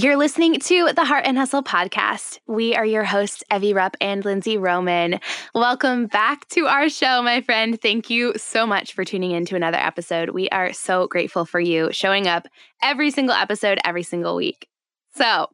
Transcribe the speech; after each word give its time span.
You're 0.00 0.16
listening 0.16 0.60
to 0.60 0.92
the 0.94 1.04
Heart 1.04 1.24
and 1.26 1.36
Hustle 1.36 1.64
podcast. 1.64 2.38
We 2.46 2.76
are 2.76 2.86
your 2.86 3.02
hosts, 3.02 3.42
Evie 3.52 3.74
Rupp 3.74 3.96
and 4.00 4.24
Lindsey 4.24 4.56
Roman. 4.56 5.18
Welcome 5.56 6.06
back 6.06 6.46
to 6.50 6.68
our 6.68 6.88
show, 6.88 7.20
my 7.20 7.40
friend. 7.40 7.80
Thank 7.82 8.08
you 8.08 8.32
so 8.36 8.64
much 8.64 8.92
for 8.92 9.04
tuning 9.04 9.32
in 9.32 9.44
to 9.46 9.56
another 9.56 9.76
episode. 9.76 10.30
We 10.30 10.48
are 10.50 10.72
so 10.72 11.08
grateful 11.08 11.44
for 11.44 11.58
you 11.58 11.88
showing 11.90 12.28
up 12.28 12.46
every 12.80 13.10
single 13.10 13.34
episode, 13.34 13.80
every 13.84 14.04
single 14.04 14.36
week. 14.36 14.68
So, 15.16 15.48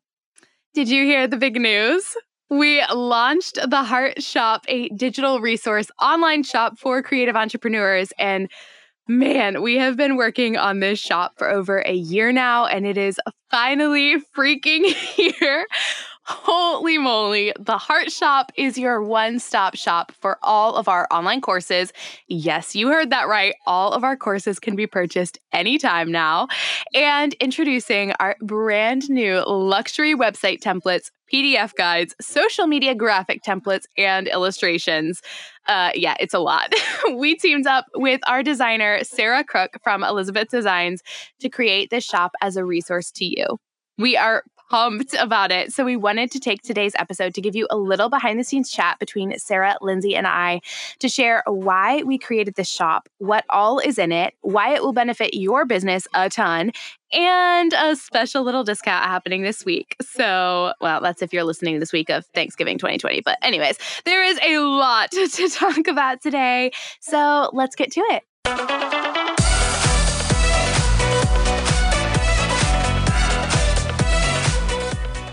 did 0.75 0.91
you 0.91 1.05
hear 1.05 1.27
the 1.27 1.39
big 1.39 1.59
news? 1.59 2.15
We 2.51 2.85
launched 2.93 3.59
the 3.67 3.83
Heart 3.83 4.23
Shop, 4.23 4.67
a 4.69 4.91
digital 4.91 5.41
resource 5.41 5.87
online 6.03 6.43
shop 6.43 6.79
for 6.79 7.03
creative 7.03 7.35
entrepreneurs. 7.35 8.13
And 8.19 8.51
Man, 9.07 9.61
we 9.61 9.77
have 9.77 9.99
been 9.99 10.17
working 10.17 10.57
on 10.57 10.81
this 10.81 10.99
shop 10.99 11.37
for 11.37 11.51
over 11.51 11.81
a 11.81 11.93
year 11.93 12.33
now, 12.33 12.65
and 12.65 12.87
it 12.87 12.97
is 12.97 13.21
finally 13.51 14.17
freaking 14.35 14.87
here. 14.95 15.67
Holy 16.27 16.97
moly, 16.97 17.53
the 17.61 17.77
Heart 17.77 18.11
Shop 18.11 18.51
is 18.57 18.79
your 18.79 19.03
one 19.03 19.39
stop 19.39 19.77
shop 19.77 20.11
for 20.13 20.39
all 20.43 20.75
of 20.75 20.89
our 20.89 21.07
online 21.11 21.43
courses. 21.43 21.93
Yes, 22.29 22.75
you 22.75 22.89
heard 22.89 23.11
that 23.11 23.29
right. 23.29 23.55
All 23.67 23.93
of 23.93 24.05
our 24.05 24.17
courses 24.17 24.59
can 24.59 24.75
be 24.75 24.87
purchased 24.87 25.39
anytime 25.53 26.11
now. 26.11 26.49
And 26.95 27.35
introducing 27.35 28.13
our 28.21 28.37
brand 28.41 29.11
new 29.11 29.45
luxury 29.47 30.15
website 30.15 30.61
templates, 30.61 31.11
PDF 31.33 31.75
guides, 31.75 32.15
social 32.21 32.67
media 32.67 32.95
graphic 32.95 33.43
templates, 33.43 33.85
and 33.97 34.29
illustrations. 34.29 35.23
Uh, 35.67 35.91
yeah, 35.95 36.15
it's 36.21 36.35
a 36.35 36.39
lot. 36.39 36.73
we 37.17 37.37
teamed 37.37 37.67
up 37.67 37.87
with 37.95 38.21
our 38.27 38.43
designer, 38.43 39.03
Sarah 39.03 39.45
Crook 39.45 39.79
from 39.83 40.03
Alisabeth 40.03 40.49
Designs, 40.49 41.03
to 41.41 41.49
create 41.49 41.91
this 41.91 42.05
shop 42.05 42.33
as 42.43 42.57
a 42.57 42.65
resource 42.65 43.11
to 43.13 43.25
you. 43.25 43.59
We 43.99 44.17
are 44.17 44.45
pumped 44.71 45.15
about 45.15 45.53
it. 45.53 45.73
So, 45.73 45.85
we 45.85 45.97
wanted 45.97 46.31
to 46.33 46.41
take 46.41 46.63
today's 46.63 46.95
episode 46.99 47.35
to 47.35 47.41
give 47.41 47.55
you 47.55 47.67
a 47.71 47.77
little 47.77 48.09
behind 48.09 48.39
the 48.39 48.45
scenes 48.45 48.71
chat 48.71 48.99
between 48.99 49.39
Sarah, 49.39 49.77
Lindsey, 49.81 50.17
and 50.17 50.27
I 50.27 50.61
to 50.99 51.09
share 51.09 51.43
why 51.47 52.03
we 52.03 52.19
created 52.19 52.55
this 52.55 52.69
shop, 52.69 53.09
what 53.19 53.45
all 53.51 53.79
is 53.79 53.99
in 53.99 54.13
it, 54.13 54.35
why 54.41 54.75
it 54.75 54.83
will 54.83 54.93
benefit 54.93 55.35
your 55.35 55.65
business 55.65 56.09
a 56.15 56.29
ton, 56.29 56.73
and 57.15 57.73
a 57.73 57.97
special 57.97 58.43
little 58.43 58.65
discount 58.65 59.05
happening 59.05 59.43
this 59.43 59.65
week. 59.65 59.97
So, 60.03 60.73
well, 60.81 61.01
that's 61.01 61.23
if 61.23 61.33
you're 61.33 61.45
listening 61.45 61.79
this 61.81 61.93
week 61.93 62.11
of 62.11 62.27
Thanksgiving 62.35 62.79
2020. 62.79 63.23
But, 63.25 63.39
anyways, 63.43 63.79
there 64.05 64.23
is 64.23 64.39
a 64.43 64.59
lot 64.59 65.11
to 65.13 65.49
talk 65.49 65.87
about 65.87 66.21
today. 66.21 66.73
So, 67.01 67.51
let's 67.53 67.77
get 67.77 67.93
to 67.93 68.01
it. 68.01 69.34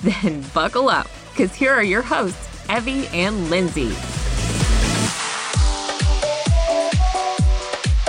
Then 0.22 0.42
buckle 0.54 0.88
up, 0.88 1.06
because 1.30 1.54
here 1.54 1.72
are 1.74 1.82
your 1.82 2.00
hosts, 2.00 2.48
Evie 2.70 3.06
and 3.08 3.50
Lindsey. 3.50 3.92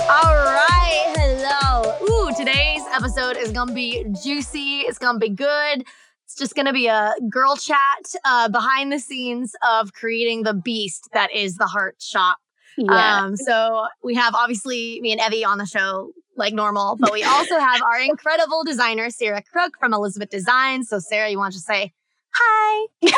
All 0.08 0.34
right, 0.34 1.12
hello. 1.18 1.98
Ooh, 2.08 2.34
today's 2.34 2.82
episode 2.92 3.36
is 3.36 3.52
gonna 3.52 3.74
be 3.74 4.06
juicy. 4.24 4.80
It's 4.80 4.96
gonna 4.96 5.18
be 5.18 5.28
good. 5.28 5.84
It's 6.24 6.34
just 6.34 6.54
gonna 6.54 6.72
be 6.72 6.86
a 6.86 7.12
girl 7.28 7.56
chat 7.56 8.14
uh, 8.24 8.48
behind 8.48 8.90
the 8.90 8.98
scenes 8.98 9.54
of 9.62 9.92
creating 9.92 10.44
the 10.44 10.54
beast 10.54 11.10
that 11.12 11.30
is 11.34 11.56
the 11.56 11.66
Heart 11.66 11.96
Shop. 12.00 12.38
Yeah. 12.78 13.24
Um, 13.24 13.36
so 13.36 13.86
we 14.02 14.14
have 14.14 14.34
obviously 14.34 14.98
me 15.02 15.12
and 15.12 15.20
Evie 15.20 15.44
on 15.44 15.58
the 15.58 15.66
show 15.66 16.12
like 16.36 16.54
normal. 16.54 16.96
But 16.98 17.12
we 17.12 17.22
also 17.22 17.58
have 17.58 17.82
our 17.82 18.00
incredible 18.08 18.64
designer, 18.64 19.10
Sarah 19.10 19.42
Crook 19.42 19.74
from 19.78 19.92
Alisabeth 19.92 20.30
Designs. 20.30 20.88
So, 20.88 20.98
Sarah, 20.98 21.28
you 21.28 21.38
want 21.38 21.54
to 21.54 21.60
say 21.60 21.92
hi? 22.34 22.86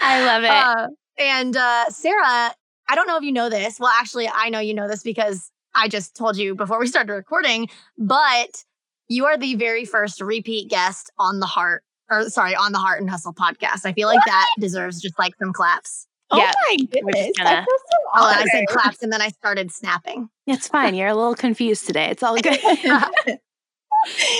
I 0.00 0.24
love 0.24 0.42
it. 0.44 0.50
Uh, 0.50 0.88
and 1.18 1.56
uh, 1.56 1.90
Sarah, 1.90 2.54
I 2.88 2.94
don't 2.94 3.06
know 3.06 3.16
if 3.16 3.22
you 3.22 3.32
know 3.32 3.48
this. 3.48 3.78
Well, 3.78 3.92
actually, 3.98 4.28
I 4.32 4.48
know 4.50 4.60
you 4.60 4.74
know 4.74 4.88
this 4.88 5.02
because 5.02 5.50
I 5.74 5.88
just 5.88 6.14
told 6.16 6.36
you 6.36 6.54
before 6.54 6.78
we 6.78 6.86
started 6.86 7.12
recording, 7.12 7.68
but 7.98 8.64
you 9.08 9.26
are 9.26 9.36
the 9.36 9.54
very 9.54 9.84
first 9.84 10.20
repeat 10.20 10.68
guest 10.68 11.10
on 11.18 11.40
the 11.40 11.46
Heart, 11.46 11.84
or 12.10 12.28
sorry, 12.28 12.54
on 12.54 12.72
the 12.72 12.78
Heart 12.78 13.00
and 13.00 13.10
Hustle 13.10 13.34
podcast. 13.34 13.84
I 13.84 13.92
feel 13.92 14.08
like 14.08 14.18
what? 14.18 14.26
that 14.26 14.48
deserves 14.58 15.00
just 15.00 15.18
like 15.18 15.34
some 15.36 15.52
claps. 15.52 16.06
Oh 16.32 16.38
yeah, 16.38 16.52
my 16.68 16.76
goodness. 16.76 17.32
Gonna, 17.36 17.50
I 17.50 17.56
feel 17.56 17.64
so 17.66 17.96
oh, 18.14 18.24
I 18.24 18.46
said 18.46 18.64
claps 18.68 19.02
and 19.02 19.12
then 19.12 19.20
I 19.20 19.28
started 19.28 19.70
snapping. 19.70 20.30
It's 20.46 20.66
fine. 20.66 20.94
You're 20.94 21.08
a 21.08 21.14
little 21.14 21.34
confused 21.34 21.86
today. 21.86 22.08
It's 22.10 22.22
all 22.22 22.36
good. 22.40 22.58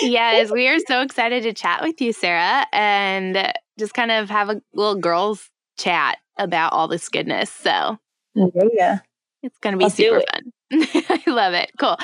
yes, 0.03 0.51
we 0.51 0.69
are 0.69 0.79
so 0.87 1.03
excited 1.03 1.43
to 1.43 1.53
chat 1.53 1.83
with 1.83 2.01
you, 2.01 2.13
Sarah, 2.13 2.67
and 2.73 3.53
just 3.79 3.93
kind 3.93 4.11
of 4.11 4.31
have 4.31 4.49
a 4.49 4.63
little 4.73 4.95
girls 4.97 5.51
chat 5.79 6.19
about 6.39 6.73
all 6.73 6.89
this 6.89 7.09
goodness. 7.09 7.51
So, 7.51 7.99
mm, 8.37 8.69
yeah, 8.73 9.01
it's 9.43 9.59
going 9.59 9.73
to 9.73 9.79
be 9.79 9.85
Let's 9.85 9.97
super 9.97 10.23
fun. 10.33 10.53
I 10.73 11.23
love 11.27 11.55
it. 11.55 11.73
Cool. 11.79 11.99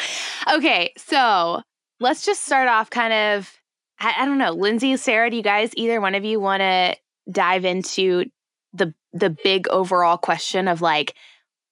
Okay, 0.55 0.93
so 0.99 1.62
let's 1.99 2.26
just 2.26 2.44
start 2.44 2.69
off 2.69 2.91
kind 2.91 3.12
of. 3.12 3.53
I, 4.00 4.15
I 4.19 4.26
don't 4.26 4.38
know, 4.38 4.53
Lindsey, 4.53 4.97
Sarah. 4.97 5.31
Do 5.31 5.37
you 5.37 5.43
guys 5.43 5.70
either 5.76 6.00
one 6.00 6.15
of 6.15 6.25
you 6.25 6.41
want 6.41 6.60
to 6.60 6.97
dive 7.31 7.65
into 7.65 8.26
the 8.72 8.94
the 9.12 9.30
big 9.30 9.69
overall 9.69 10.16
question 10.16 10.69
of 10.69 10.82
like 10.82 11.14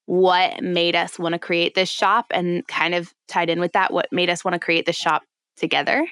what 0.06 0.62
made 0.62 0.94
us 0.94 1.18
want 1.18 1.32
to 1.32 1.38
create 1.38 1.74
this 1.74 1.88
shop 1.88 2.26
and 2.30 2.66
kind 2.68 2.94
of 2.94 3.12
tied 3.28 3.50
in 3.50 3.60
with 3.60 3.72
that 3.72 3.92
what 3.92 4.06
made 4.12 4.30
us 4.30 4.44
want 4.44 4.54
to 4.54 4.60
create 4.60 4.86
this 4.86 4.96
shop 4.96 5.22
together? 5.56 6.06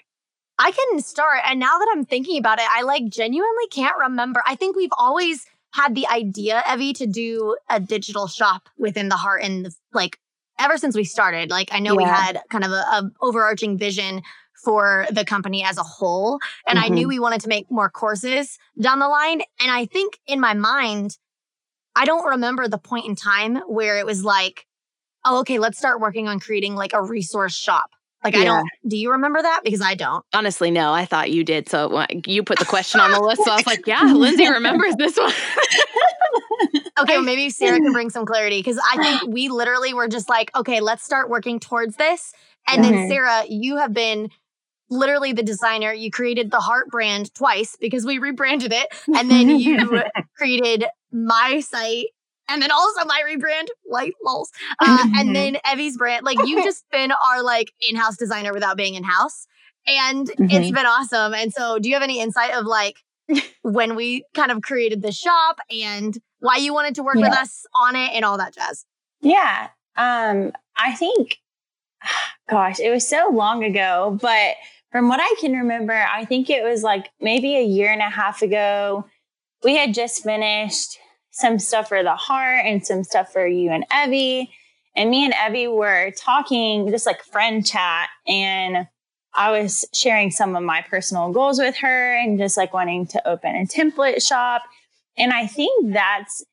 I 0.59 0.71
can 0.71 1.01
start 1.01 1.41
and 1.47 1.59
now 1.59 1.79
that 1.79 1.89
i'm 1.93 2.05
thinking 2.05 2.39
about 2.39 2.61
it 2.61 2.67
i 2.71 2.83
like 2.83 3.09
genuinely 3.09 3.67
can't 3.71 3.97
remember. 3.99 4.43
I 4.47 4.55
think 4.55 4.77
we've 4.77 4.93
always 4.97 5.47
had 5.73 5.97
the 5.97 6.07
idea 6.07 6.63
evie 6.73 6.93
to 6.93 7.07
do 7.07 7.57
a 7.69 7.81
digital 7.81 8.29
shop 8.29 8.69
within 8.79 9.09
the 9.09 9.17
heart 9.17 9.43
and 9.43 9.67
the, 9.67 9.75
like 9.93 10.17
ever 10.61 10.79
since 10.79 10.95
we 10.95 11.03
started. 11.05 11.51
Like 11.51 11.71
i 11.73 11.81
know 11.81 11.93
yeah. 11.93 11.97
we 11.97 12.05
had 12.05 12.41
kind 12.51 12.65
of 12.65 12.71
a, 12.71 12.75
a 12.75 13.11
overarching 13.21 13.79
vision 13.79 14.23
for 14.63 15.07
the 15.11 15.25
company 15.25 15.65
as 15.65 15.79
a 15.79 15.83
whole. 15.83 16.39
And 16.67 16.79
mm-hmm. 16.79 16.85
I 16.85 16.89
knew 16.89 17.03
mm-hmm. 17.03 17.09
we 17.09 17.19
wanted 17.19 17.41
to 17.43 17.49
make 17.49 17.71
more 17.71 17.91
courses 17.91 18.59
down 18.81 18.99
the 18.99 19.09
line. 19.09 19.43
And 19.61 19.71
I 19.71 19.87
think 19.87 20.19
in 20.27 20.41
my 20.41 20.55
mind, 20.55 21.19
I 21.97 22.05
don't 22.05 22.27
remember 22.27 22.69
the 22.69 22.79
point 22.79 23.07
in 23.07 23.15
time 23.15 23.57
where 23.67 23.99
it 23.99 24.07
was 24.07 24.25
like, 24.25 24.67
oh, 25.25 25.41
okay, 25.41 25.59
let's 25.59 25.79
start 25.79 26.01
working 26.01 26.29
on 26.29 26.41
creating 26.41 26.75
like 26.75 26.93
a 26.93 27.03
resource 27.03 27.55
shop. 27.55 27.91
Like, 28.23 28.35
yeah. 28.35 28.41
I 28.41 28.45
don't, 28.45 28.69
do 28.89 28.97
you 28.97 29.13
remember 29.13 29.41
that? 29.41 29.61
Because 29.65 29.83
I 29.83 29.95
don't. 29.95 30.25
Honestly, 30.33 30.71
no, 30.71 30.93
I 30.93 31.05
thought 31.05 31.31
you 31.31 31.45
did. 31.45 31.69
So 31.69 32.07
you 32.27 32.43
put 32.43 32.59
the 32.59 32.65
question 32.65 33.01
on 33.01 33.11
the 33.11 33.21
list. 33.21 33.45
So 33.45 33.51
I 33.51 33.57
was 33.57 33.67
like, 33.67 33.87
yeah, 33.87 34.03
Lindsey 34.03 34.49
remembers 34.49 34.97
this 34.97 35.17
one. 35.17 35.31
okay, 37.01 37.17
well, 37.17 37.23
maybe 37.23 37.51
Sarah 37.51 37.79
can 37.79 37.93
bring 37.93 38.09
some 38.09 38.25
clarity 38.25 38.61
because 38.61 38.81
I 38.93 38.97
think 38.97 39.27
we 39.33 39.51
literally 39.51 39.93
were 39.93 40.09
just 40.09 40.31
like, 40.31 40.51
okay, 40.57 40.81
let's 40.81 41.05
start 41.05 41.29
working 41.29 41.61
towards 41.61 41.97
this. 41.97 42.33
And 42.67 42.83
mm-hmm. 42.83 42.95
then, 42.95 43.09
Sarah, 43.11 43.45
you 43.47 43.77
have 43.77 43.93
been 43.93 44.31
literally 44.91 45.33
the 45.33 45.43
designer. 45.43 45.93
You 45.93 46.11
created 46.11 46.51
the 46.51 46.61
Heart 46.61 46.91
brand 46.91 47.35
twice 47.35 47.77
because 47.81 48.05
we 48.05 48.19
rebranded 48.19 48.73
it. 48.73 48.89
And 49.15 49.31
then 49.31 49.49
you 49.49 50.03
created 50.37 50.85
my 51.13 51.61
site 51.61 52.07
and 52.49 52.61
then 52.61 52.71
also 52.71 53.05
my 53.07 53.23
rebrand, 53.27 53.69
light 53.89 54.13
lols. 54.25 54.51
Uh, 54.81 55.07
and 55.17 55.35
then 55.35 55.57
Evie's 55.65 55.97
brand. 55.97 56.25
Like 56.25 56.39
you've 56.45 56.65
just 56.65 56.85
been 56.91 57.13
our 57.13 57.43
like 57.43 57.73
in-house 57.89 58.17
designer 58.17 58.53
without 58.53 58.77
being 58.77 58.95
in-house. 58.95 59.47
And 59.87 60.29
mm-hmm. 60.29 60.51
it's 60.51 60.71
been 60.71 60.87
awesome. 60.87 61.35
And 61.35 61.53
so 61.53 61.79
do 61.79 61.89
you 61.89 61.95
have 61.95 62.03
any 62.03 62.21
insight 62.21 62.55
of 62.55 62.67
like 62.67 62.97
when 63.63 63.97
we 63.97 64.25
kind 64.35 64.51
of 64.51 64.63
created 64.63 65.03
the 65.03 65.13
shop 65.13 65.59
and 65.71 66.17
why 66.41 66.57
you 66.57 66.75
wanted 66.75 66.95
to 66.97 67.03
work 67.03 67.17
yeah. 67.17 67.29
with 67.29 67.39
us 67.39 67.67
on 67.75 67.97
it 67.97 68.13
and 68.15 68.25
all 68.25 68.39
that 68.39 68.55
jazz? 68.55 68.85
Yeah. 69.21 69.69
Um, 69.97 70.53
I 70.77 70.95
think 70.95 71.39
gosh, 72.49 72.81
it 72.81 72.91
was 72.91 73.07
so 73.07 73.31
long 73.33 73.65
ago, 73.65 74.19
but 74.21 74.55
from 74.93 75.09
what 75.09 75.21
I 75.21 75.35
can 75.41 75.53
remember, 75.53 75.93
I 75.93 76.25
think 76.25 76.51
it 76.51 76.63
was 76.63 76.83
like 76.83 77.11
maybe 77.21 77.57
a 77.57 77.65
year 77.65 77.93
and 77.93 78.03
a 78.03 78.11
half 78.11 78.43
ago. 78.43 79.05
We 79.63 79.77
had 79.77 79.95
just 79.95 80.23
finished 80.23 80.99
some 81.31 81.59
stuff 81.59 81.89
for 81.89 82.03
the 82.03 82.15
heart 82.15 82.65
and 82.65 82.87
some 82.87 83.03
stuff 83.03 83.33
for 83.33 83.47
you 83.47 83.71
and 83.71 83.85
Evie. 83.93 84.53
And 84.95 85.11
me 85.11 85.25
and 85.25 85.35
Evie 85.47 85.67
were 85.67 86.13
talking, 86.13 86.89
just 86.91 87.07
like 87.07 87.25
friend 87.25 87.67
chat. 87.67 88.09
And 88.29 88.87
I 89.35 89.51
was 89.51 89.85
sharing 89.93 90.31
some 90.31 90.55
of 90.55 90.63
my 90.63 90.83
personal 90.83 91.33
goals 91.33 91.59
with 91.59 91.77
her 91.79 92.15
and 92.15 92.39
just 92.39 92.57
like 92.57 92.73
wanting 92.73 93.07
to 93.09 93.29
open 93.29 93.57
a 93.57 93.67
template 93.67 94.25
shop. 94.25 94.63
And 95.17 95.33
I 95.33 95.49
think 95.49 95.93
that's, 95.93 96.45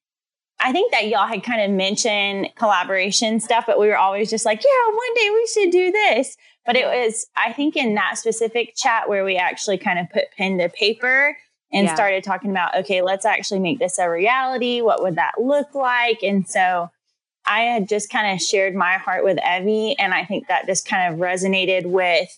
I 0.63 0.71
think 0.71 0.91
that 0.91 1.07
y'all 1.07 1.27
had 1.27 1.43
kind 1.43 1.61
of 1.61 1.71
mentioned 1.71 2.49
collaboration 2.55 3.39
stuff, 3.39 3.65
but 3.65 3.79
we 3.79 3.87
were 3.87 3.97
always 3.97 4.29
just 4.29 4.45
like, 4.45 4.63
yeah, 4.63 4.93
one 4.93 5.13
day 5.15 5.29
we 5.31 5.47
should 5.47 5.71
do 5.71 5.91
this. 5.91 6.37
But 6.65 6.75
it 6.75 6.85
was, 6.85 7.25
I 7.35 7.51
think, 7.51 7.75
in 7.75 7.95
that 7.95 8.19
specific 8.19 8.75
chat 8.75 9.09
where 9.09 9.25
we 9.25 9.37
actually 9.37 9.79
kind 9.79 9.97
of 9.97 10.09
put 10.11 10.25
pen 10.37 10.59
to 10.59 10.69
paper 10.69 11.35
and 11.73 11.87
yeah. 11.87 11.95
started 11.95 12.23
talking 12.23 12.51
about, 12.51 12.75
okay, 12.77 13.01
let's 13.01 13.25
actually 13.25 13.59
make 13.59 13.79
this 13.79 13.97
a 13.97 14.07
reality. 14.07 14.81
What 14.81 15.01
would 15.01 15.15
that 15.15 15.41
look 15.41 15.73
like? 15.73 16.21
And 16.21 16.47
so 16.47 16.91
I 17.47 17.61
had 17.61 17.89
just 17.89 18.11
kind 18.11 18.31
of 18.31 18.39
shared 18.39 18.75
my 18.75 18.97
heart 18.97 19.23
with 19.23 19.39
Evie. 19.43 19.97
And 19.97 20.13
I 20.13 20.25
think 20.25 20.47
that 20.47 20.67
just 20.67 20.87
kind 20.87 21.11
of 21.11 21.19
resonated 21.19 21.87
with 21.87 22.29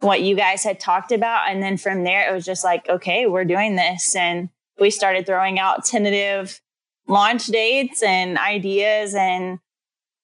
what 0.00 0.20
you 0.20 0.36
guys 0.36 0.62
had 0.62 0.78
talked 0.78 1.12
about. 1.12 1.48
And 1.48 1.62
then 1.62 1.78
from 1.78 2.04
there, 2.04 2.28
it 2.28 2.34
was 2.34 2.44
just 2.44 2.64
like, 2.64 2.86
okay, 2.90 3.26
we're 3.26 3.46
doing 3.46 3.76
this. 3.76 4.14
And 4.14 4.50
we 4.78 4.90
started 4.90 5.24
throwing 5.24 5.58
out 5.58 5.86
tentative 5.86 6.60
launch 7.06 7.46
dates 7.46 8.02
and 8.02 8.38
ideas. 8.38 9.14
And 9.14 9.58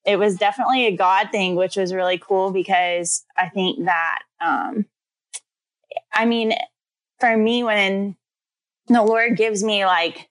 it 0.04 0.18
was 0.18 0.36
definitely 0.36 0.86
a 0.86 0.96
God 0.96 1.30
thing, 1.30 1.56
which 1.56 1.76
was 1.76 1.94
really 1.94 2.18
cool 2.18 2.50
because 2.50 3.24
I 3.36 3.48
think 3.48 3.84
that, 3.84 4.20
um, 4.40 4.86
I 6.12 6.24
mean, 6.24 6.54
for 7.18 7.36
me, 7.36 7.62
when 7.62 8.16
the 8.88 9.02
Lord 9.02 9.36
gives 9.36 9.62
me 9.62 9.84
like 9.86 10.28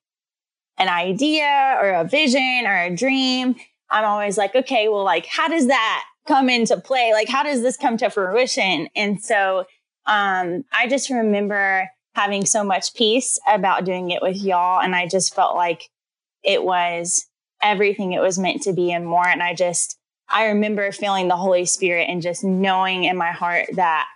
an 0.78 0.90
idea 0.90 1.78
or 1.82 1.92
a 1.92 2.04
vision 2.04 2.66
or 2.66 2.76
a 2.76 2.96
dream, 2.96 3.56
I'm 3.90 4.06
always 4.06 4.38
like, 4.38 4.56
okay, 4.56 4.88
well, 4.88 5.04
like, 5.04 5.26
how 5.26 5.48
does 5.48 5.68
that 5.68 6.04
come 6.28 6.50
into 6.50 6.78
play? 6.78 7.12
Like, 7.14 7.30
how 7.30 7.44
does 7.44 7.62
this 7.62 7.78
come 7.78 7.98
to 7.98 8.10
fruition? 8.10 8.88
And 8.96 9.22
so 9.22 9.66
um, 10.06 10.64
I 10.72 10.88
just 10.88 11.10
remember 11.10 11.90
having 12.16 12.46
so 12.46 12.64
much 12.64 12.94
peace 12.94 13.40
about 13.48 13.86
doing 13.86 14.12
it 14.12 14.22
with 14.22 14.38
y'all. 14.38 14.82
And 14.82 14.96
I 14.96 15.08
just 15.08 15.34
felt 15.34 15.56
like 15.56 15.90
it 16.44 16.64
was 16.64 17.26
everything 17.62 18.14
it 18.14 18.22
was 18.22 18.40
meant 18.40 18.62
to 18.64 18.74
be 18.74 18.92
and 18.92 19.06
more. 19.06 19.28
And 19.28 19.44
I 19.44 19.54
just, 19.54 19.98
I 20.28 20.46
remember 20.48 20.92
feeling 20.92 21.28
the 21.28 21.36
Holy 21.36 21.66
Spirit 21.66 22.08
and 22.10 22.22
just 22.22 22.44
knowing 22.44 23.04
in 23.04 23.18
my 23.18 23.32
heart 23.32 23.68
that 23.76 24.08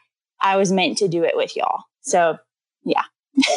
I 0.41 0.57
was 0.57 0.71
meant 0.71 0.97
to 0.99 1.07
do 1.07 1.23
it 1.23 1.35
with 1.35 1.55
y'all. 1.55 1.83
So, 2.01 2.37
yeah. 2.83 3.03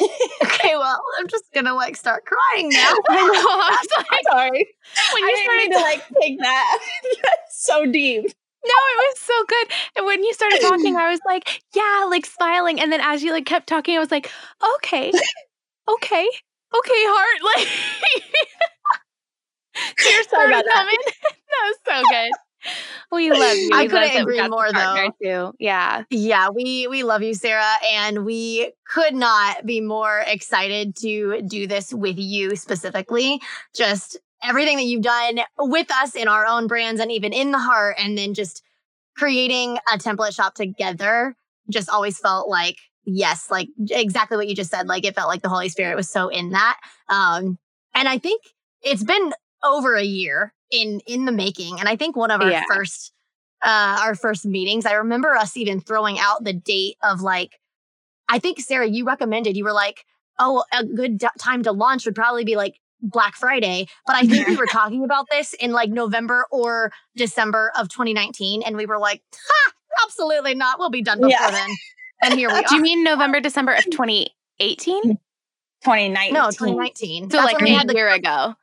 okay, 0.43 0.75
well, 0.77 1.03
I'm 1.19 1.29
just 1.29 1.45
gonna 1.55 1.75
like 1.75 1.97
start 1.97 2.25
crying 2.25 2.71
now. 2.71 2.95
I 3.11 3.27
know. 3.27 3.97
I'm 3.99 4.05
like, 4.11 4.25
sorry. 4.31 4.69
When 5.13 5.23
you 5.23 5.45
started 5.45 5.73
to 5.73 5.81
like 5.81 6.05
take 6.23 6.39
that 6.41 6.79
so 7.51 7.85
deep. 7.85 8.25
No, 8.25 8.73
it 8.73 8.97
was 8.97 9.19
so 9.21 9.45
good. 9.47 9.69
And 9.97 10.07
when 10.07 10.25
you 10.25 10.33
started 10.33 10.61
talking, 10.61 10.97
I 10.97 11.11
was 11.11 11.21
like, 11.25 11.63
yeah, 11.75 12.07
like 12.09 12.27
smiling. 12.27 12.81
And 12.81 12.91
then 12.91 13.01
as 13.01 13.23
you 13.23 13.31
like 13.31 13.47
kept 13.47 13.69
talking, 13.69 13.97
I 13.97 14.01
was 14.01 14.11
like, 14.11 14.31
okay, 14.77 15.13
okay, 15.89 16.29
okay, 16.75 17.03
heart. 17.07 17.57
Like 17.57 17.69
tears 19.99 20.27
started 20.29 20.65
coming. 20.73 20.97
that 21.07 21.63
was 21.63 21.77
so 21.87 22.03
good. 22.11 22.31
We 23.13 23.31
love 23.31 23.57
you. 23.57 23.71
I 23.73 23.87
couldn't 23.87 24.17
agree 24.17 24.47
more 24.49 24.73
though. 24.73 25.11
Too. 25.23 25.53
Yeah. 25.61 26.03
Yeah, 26.11 26.49
we 26.51 26.89
we 26.89 27.05
love 27.05 27.23
you, 27.23 27.35
Sarah, 27.35 27.75
and 27.93 28.25
we 28.25 28.73
could 28.89 29.15
not 29.15 29.65
be 29.65 29.81
more 29.81 30.25
excited 30.27 30.97
to 30.97 31.43
do 31.43 31.67
this 31.67 31.95
with 31.95 32.19
you 32.19 32.57
specifically. 32.57 33.41
Just 33.77 34.19
everything 34.43 34.77
that 34.79 34.85
you've 34.85 35.03
done 35.03 35.41
with 35.59 35.91
us 35.93 36.15
in 36.15 36.29
our 36.29 36.45
own 36.45 36.67
brands 36.67 37.01
and 37.01 37.13
even 37.13 37.33
in 37.33 37.53
the 37.53 37.59
heart 37.59 37.97
and 37.99 38.19
then 38.19 38.35
just 38.35 38.63
creating 39.17 39.79
a 39.93 39.99
template 39.99 40.35
shop 40.35 40.55
together 40.55 41.35
just 41.71 41.89
always 41.89 42.19
felt 42.19 42.49
like 42.49 42.77
yes, 43.07 43.51
like 43.51 43.69
exactly 43.91 44.37
what 44.37 44.49
you 44.49 44.55
just 44.55 44.71
said. 44.71 44.87
Like 44.87 45.05
it 45.05 45.15
felt 45.15 45.29
like 45.29 45.43
the 45.43 45.49
Holy 45.49 45.69
Spirit 45.69 45.97
was 45.97 46.09
so 46.09 46.29
in 46.29 46.51
that. 46.51 46.79
Um 47.09 47.59
and 47.95 48.09
I 48.09 48.19
think 48.19 48.43
it's 48.83 49.05
been 49.05 49.33
over 49.65 49.95
a 49.95 50.05
year 50.05 50.53
in 50.71 51.01
in 51.07 51.25
the 51.25 51.33
making. 51.33 51.79
And 51.81 51.89
I 51.89 51.97
think 51.97 52.17
one 52.17 52.31
of 52.31 52.41
our 52.41 52.51
yeah. 52.51 52.65
first 52.69 53.13
uh 53.65 53.99
our 54.03 54.15
first 54.15 54.45
meetings, 54.45 54.85
I 54.85 54.95
remember 54.95 55.35
us 55.35 55.57
even 55.57 55.81
throwing 55.81 56.19
out 56.19 56.45
the 56.45 56.53
date 56.53 56.97
of 57.03 57.21
like 57.21 57.53
I 58.29 58.41
think 58.41 58.61
Sarah, 58.61 58.89
you 58.89 59.07
recommended 59.07 59.57
you 59.57 59.65
were 59.65 59.73
like, 59.73 60.05
"Oh, 60.39 60.65
a 60.73 60.85
good 60.85 61.19
d- 61.19 61.29
time 61.39 61.63
to 61.63 61.73
launch 61.73 62.05
would 62.05 62.17
probably 62.17 62.45
be 62.45 62.57
like 62.57 62.81
Black 63.01 63.37
Friday." 63.37 63.87
But 64.05 64.17
I 64.17 64.27
think 64.27 64.49
we 64.49 64.57
were 64.57 64.67
talking 64.67 65.05
about 65.05 65.27
this 65.31 65.55
in 65.55 65.71
like 65.71 65.91
November 65.91 66.45
or 66.51 66.91
December 67.15 67.71
of 67.79 67.89
2019 67.89 68.63
and 68.63 68.77
we 68.77 68.87
were 68.87 68.99
like, 68.99 69.23
"Ha, 69.33 69.73
absolutely 70.05 70.57
not. 70.57 70.81
We'll 70.81 70.91
be 70.91 71.03
done 71.03 71.19
before 71.19 71.31
yeah. 71.31 71.51
then." 71.53 71.71
And 72.23 72.35
here 72.35 72.49
we 72.49 72.55
are. 72.59 72.63
Do 72.69 72.77
you 72.77 72.83
mean 72.83 73.05
November 73.05 73.41
December 73.41 73.73
of 73.73 73.85
2018? 73.85 75.19
2019. 75.85 76.35
No, 76.35 76.47
2019. 76.47 77.31
So 77.31 77.37
That's 77.37 77.53
like 77.53 77.63
a 77.63 77.95
year 77.95 78.09
ago. 78.09 78.55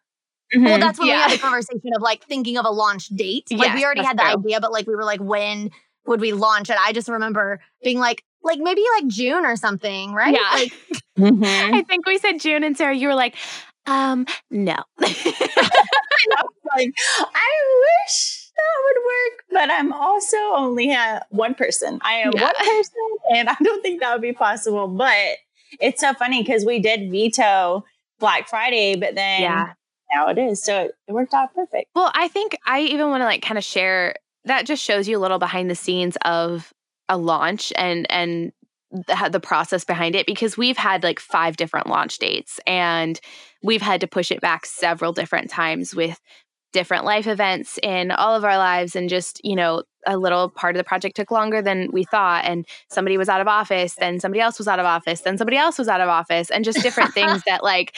Mm-hmm. 0.53 0.65
Well, 0.65 0.79
that's 0.79 1.00
when 1.00 1.07
yeah. 1.07 1.15
we 1.15 1.21
had 1.21 1.31
the 1.31 1.41
conversation 1.41 1.91
of 1.95 2.01
like 2.01 2.23
thinking 2.25 2.57
of 2.57 2.65
a 2.65 2.69
launch 2.69 3.07
date. 3.07 3.47
Like 3.51 3.69
yes, 3.69 3.75
we 3.75 3.85
already 3.85 4.03
had 4.03 4.17
the 4.17 4.23
true. 4.23 4.39
idea, 4.39 4.59
but 4.59 4.71
like 4.71 4.85
we 4.85 4.95
were 4.95 5.03
like, 5.03 5.19
when 5.19 5.71
would 6.05 6.21
we 6.21 6.33
launch 6.33 6.69
it? 6.69 6.77
I 6.79 6.94
just 6.94 7.07
remember 7.07 7.59
being 7.83 7.97
like, 7.97 8.23
like 8.44 8.59
maybe 8.59 8.83
like 8.97 9.07
June 9.07 9.45
or 9.45 9.55
something, 9.55 10.13
right? 10.13 10.33
Yeah. 10.33 10.50
Like, 10.53 10.73
mm-hmm. 11.17 11.75
I 11.75 11.81
think 11.83 12.05
we 12.05 12.17
said 12.17 12.39
June, 12.39 12.63
and 12.63 12.77
Sarah, 12.77 12.95
you 12.95 13.07
were 13.07 13.15
like, 13.15 13.35
um, 13.85 14.25
no. 14.51 14.75
like, 15.00 15.13
I 17.19 17.50
wish 18.05 18.43
that 18.55 18.73
would 18.85 19.03
work, 19.05 19.44
but 19.51 19.71
I'm 19.71 19.94
also 19.94 20.38
only 20.55 20.95
one 21.29 21.55
person. 21.55 22.00
I 22.01 22.13
am 22.15 22.31
yeah. 22.35 22.44
one 22.44 22.55
person, 22.55 23.17
and 23.35 23.50
I 23.50 23.55
don't 23.61 23.81
think 23.81 24.01
that 24.01 24.13
would 24.13 24.21
be 24.21 24.33
possible. 24.33 24.88
But 24.88 25.38
it's 25.79 26.01
so 26.01 26.13
funny 26.13 26.44
because 26.44 26.65
we 26.65 26.79
did 26.79 27.11
veto 27.11 27.83
Black 28.19 28.47
Friday, 28.47 28.95
but 28.95 29.15
then 29.15 29.41
yeah 29.41 29.73
now 30.13 30.27
it 30.29 30.38
is. 30.38 30.63
So 30.63 30.85
it, 30.85 30.95
it 31.07 31.11
worked 31.11 31.33
out 31.33 31.53
perfect. 31.53 31.89
Well, 31.95 32.11
I 32.13 32.27
think 32.27 32.57
I 32.65 32.81
even 32.81 33.09
want 33.09 33.21
to 33.21 33.25
like 33.25 33.41
kind 33.41 33.57
of 33.57 33.63
share 33.63 34.15
that 34.45 34.65
just 34.65 34.83
shows 34.83 35.07
you 35.07 35.17
a 35.17 35.21
little 35.21 35.39
behind 35.39 35.69
the 35.69 35.75
scenes 35.75 36.17
of 36.25 36.73
a 37.09 37.17
launch 37.17 37.73
and 37.77 38.09
and 38.09 38.51
the, 38.91 39.29
the 39.31 39.39
process 39.39 39.83
behind 39.83 40.15
it 40.15 40.27
because 40.27 40.55
we've 40.55 40.77
had 40.77 41.03
like 41.03 41.19
five 41.19 41.57
different 41.57 41.88
launch 41.88 42.19
dates 42.19 42.59
and 42.67 43.19
we've 43.63 43.81
had 43.81 44.01
to 44.01 44.07
push 44.07 44.31
it 44.31 44.39
back 44.39 44.67
several 44.67 45.11
different 45.11 45.50
times 45.50 45.95
with 45.95 46.19
different 46.74 47.06
life 47.06 47.28
events 47.28 47.80
in 47.81 48.12
all 48.12 48.36
of 48.36 48.44
our 48.44 48.58
lives 48.58 48.96
and 48.96 49.08
just 49.08 49.40
you 49.44 49.56
know 49.56 49.84
a 50.06 50.18
little 50.18 50.50
part 50.50 50.75
of 50.75 50.80
the 50.80 50.84
project 50.84 51.16
took 51.16 51.31
longer 51.31 51.62
than 51.62 51.90
we 51.94 52.04
thought 52.04 52.44
and 52.44 52.66
somebody 52.90 53.18
was 53.18 53.30
out 53.30 53.40
of 53.40 53.48
office 53.48 53.96
then 53.96 54.20
somebody 54.20 54.42
else 54.42 54.58
was 54.58 54.68
out 54.68 54.80
of 54.80 54.86
office 54.86 55.22
then 55.22 55.38
somebody 55.38 55.56
else 55.56 55.78
was 55.78 55.88
out 55.88 56.02
of 56.02 56.10
office 56.10 56.50
and 56.50 56.66
just 56.66 56.81
different 56.81 57.13
things 57.13 57.42
that 57.46 57.63
like 57.63 57.96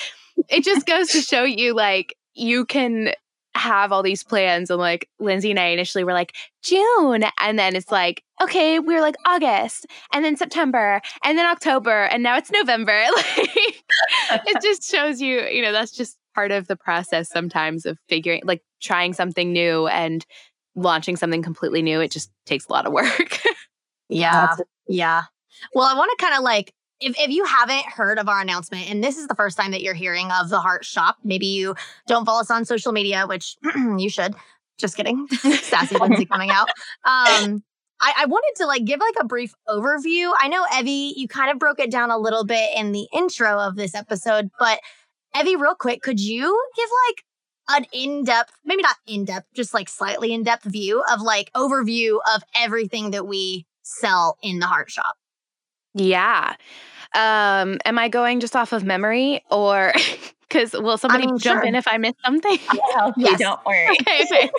it 0.49 0.63
just 0.63 0.85
goes 0.85 1.09
to 1.09 1.21
show 1.21 1.43
you 1.43 1.73
like 1.73 2.15
you 2.33 2.65
can 2.65 3.13
have 3.55 3.93
all 3.93 4.03
these 4.03 4.23
plans 4.23 4.69
and 4.69 4.79
like 4.79 5.09
Lindsey 5.19 5.49
and 5.49 5.59
I 5.59 5.67
initially 5.67 6.03
were 6.03 6.13
like 6.13 6.35
June! 6.61 7.23
And 7.39 7.57
then 7.57 7.75
it's 7.75 7.91
like 7.91 8.21
okay 8.41 8.79
we 8.79 8.95
are 8.95 9.01
like 9.01 9.15
August 9.25 9.87
and 10.13 10.25
then 10.25 10.35
September 10.35 11.01
and 11.23 11.37
then 11.37 11.45
October 11.45 12.03
and 12.03 12.21
now 12.21 12.37
it's 12.37 12.51
November. 12.51 13.01
Like 14.29 14.41
it 14.47 14.61
just 14.61 14.83
shows 14.89 15.21
you 15.21 15.41
you 15.41 15.61
know 15.61 15.71
that's 15.71 15.91
just 15.91 16.17
part 16.35 16.51
of 16.51 16.67
the 16.67 16.75
process 16.75 17.29
sometimes 17.29 17.85
of 17.85 17.97
figuring 18.09 18.41
like 18.43 18.61
trying 18.81 19.13
something 19.13 19.51
new 19.51 19.87
and 19.87 20.25
launching 20.75 21.15
something 21.15 21.41
completely 21.41 21.81
new 21.81 22.01
it 22.01 22.11
just 22.11 22.29
takes 22.45 22.67
a 22.67 22.71
lot 22.71 22.85
of 22.85 22.93
work. 22.93 23.39
Yeah 24.07 24.55
yeah. 24.87 25.23
Well 25.73 25.87
I 25.87 25.97
want 25.97 26.11
to 26.17 26.23
kind 26.23 26.37
of 26.37 26.43
like 26.43 26.73
if, 26.99 27.19
if 27.19 27.29
you 27.29 27.43
haven't 27.45 27.85
heard 27.85 28.19
of 28.19 28.29
our 28.29 28.41
announcement 28.41 28.89
and 28.89 29.03
this 29.03 29.17
is 29.17 29.27
the 29.27 29.35
first 29.35 29.57
time 29.57 29.71
that 29.71 29.81
you're 29.81 29.93
hearing 29.93 30.29
of 30.31 30.49
the 30.49 30.59
heart 30.59 30.85
shop 30.85 31.17
maybe 31.23 31.47
you 31.47 31.75
don't 32.07 32.25
follow 32.25 32.41
us 32.41 32.51
on 32.51 32.65
social 32.65 32.91
media 32.91 33.25
which 33.27 33.57
you 33.97 34.09
should. 34.09 34.35
Just 34.77 34.97
kidding. 34.97 35.27
Sassy 35.27 35.97
lindsey 35.99 36.25
coming 36.25 36.49
out. 36.51 36.69
Um 37.03 37.63
I, 38.01 38.13
I, 38.19 38.25
wanted 38.25 38.53
to 38.57 38.67
like 38.67 38.83
give 38.83 38.99
like 38.99 39.15
a 39.21 39.25
brief 39.25 39.53
overview. 39.69 40.29
I 40.37 40.49
know 40.49 40.65
evie 40.77 41.13
you 41.15 41.29
kind 41.29 41.49
of 41.49 41.57
broke 41.57 41.79
it 41.79 41.89
down 41.89 42.11
a 42.11 42.17
little 42.17 42.43
bit 42.43 42.69
in 42.75 42.91
the 42.91 43.07
intro 43.13 43.57
of 43.57 43.77
this 43.77 43.95
episode 43.95 44.51
but 44.59 44.79
evie 45.39 45.55
real 45.55 45.75
quick 45.75 46.01
could 46.01 46.19
you 46.19 46.61
give 46.75 46.89
like 47.07 47.23
an 47.77 47.85
in-depth 47.91 48.53
maybe 48.63 48.83
not 48.83 48.95
in-depth 49.07 49.47
just 49.55 49.73
like 49.73 49.89
slightly 49.89 50.33
in-depth 50.33 50.63
view 50.65 51.03
of 51.11 51.21
like 51.21 51.51
overview 51.53 52.19
of 52.35 52.43
everything 52.55 53.11
that 53.11 53.25
we 53.27 53.65
sell 53.81 54.37
in 54.41 54.59
the 54.59 54.67
heart 54.67 54.89
shop 54.89 55.15
yeah. 55.95 56.55
Um, 57.15 57.79
am 57.85 57.97
I 57.97 58.09
going 58.09 58.41
just 58.41 58.55
off 58.55 58.73
of 58.73 58.83
memory 58.83 59.43
or 59.49 59.93
because 60.47 60.73
will 60.73 60.97
somebody 60.97 61.23
I 61.23 61.27
mean, 61.27 61.37
jump 61.39 61.61
sure. 61.61 61.67
in 61.67 61.75
if 61.75 61.87
I 61.87 61.97
miss 61.97 62.13
something? 62.23 62.59
Yeah, 62.73 63.11
yes. 63.17 63.39
don't 63.39 63.65
worry. 63.65 63.97
okay, 64.01 64.49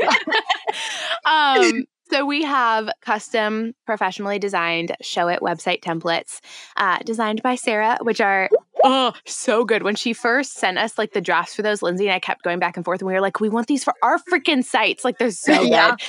um, 1.26 1.84
so 2.10 2.24
we 2.24 2.42
have 2.44 2.90
custom, 3.02 3.74
professionally 3.84 4.38
designed 4.38 4.94
Showit 5.02 5.40
website 5.40 5.80
templates 5.80 6.40
uh, 6.76 6.98
designed 6.98 7.42
by 7.42 7.54
Sarah, 7.54 7.98
which 8.02 8.20
are 8.20 8.48
oh 8.84 9.12
so 9.26 9.64
good. 9.64 9.82
When 9.82 9.94
she 9.96 10.12
first 10.12 10.54
sent 10.54 10.78
us 10.78 10.98
like 10.98 11.12
the 11.12 11.20
drafts 11.20 11.54
for 11.54 11.62
those, 11.62 11.82
Lindsey 11.82 12.06
and 12.06 12.14
I 12.14 12.18
kept 12.18 12.42
going 12.42 12.58
back 12.58 12.76
and 12.76 12.84
forth, 12.84 13.00
and 13.00 13.08
we 13.08 13.14
were 13.14 13.20
like, 13.20 13.40
we 13.40 13.48
want 13.48 13.66
these 13.66 13.84
for 13.84 13.94
our 14.02 14.18
freaking 14.18 14.64
sites. 14.64 15.04
Like 15.04 15.18
they're 15.18 15.30
so 15.30 15.62
yeah. 15.62 15.90
good. 15.90 16.00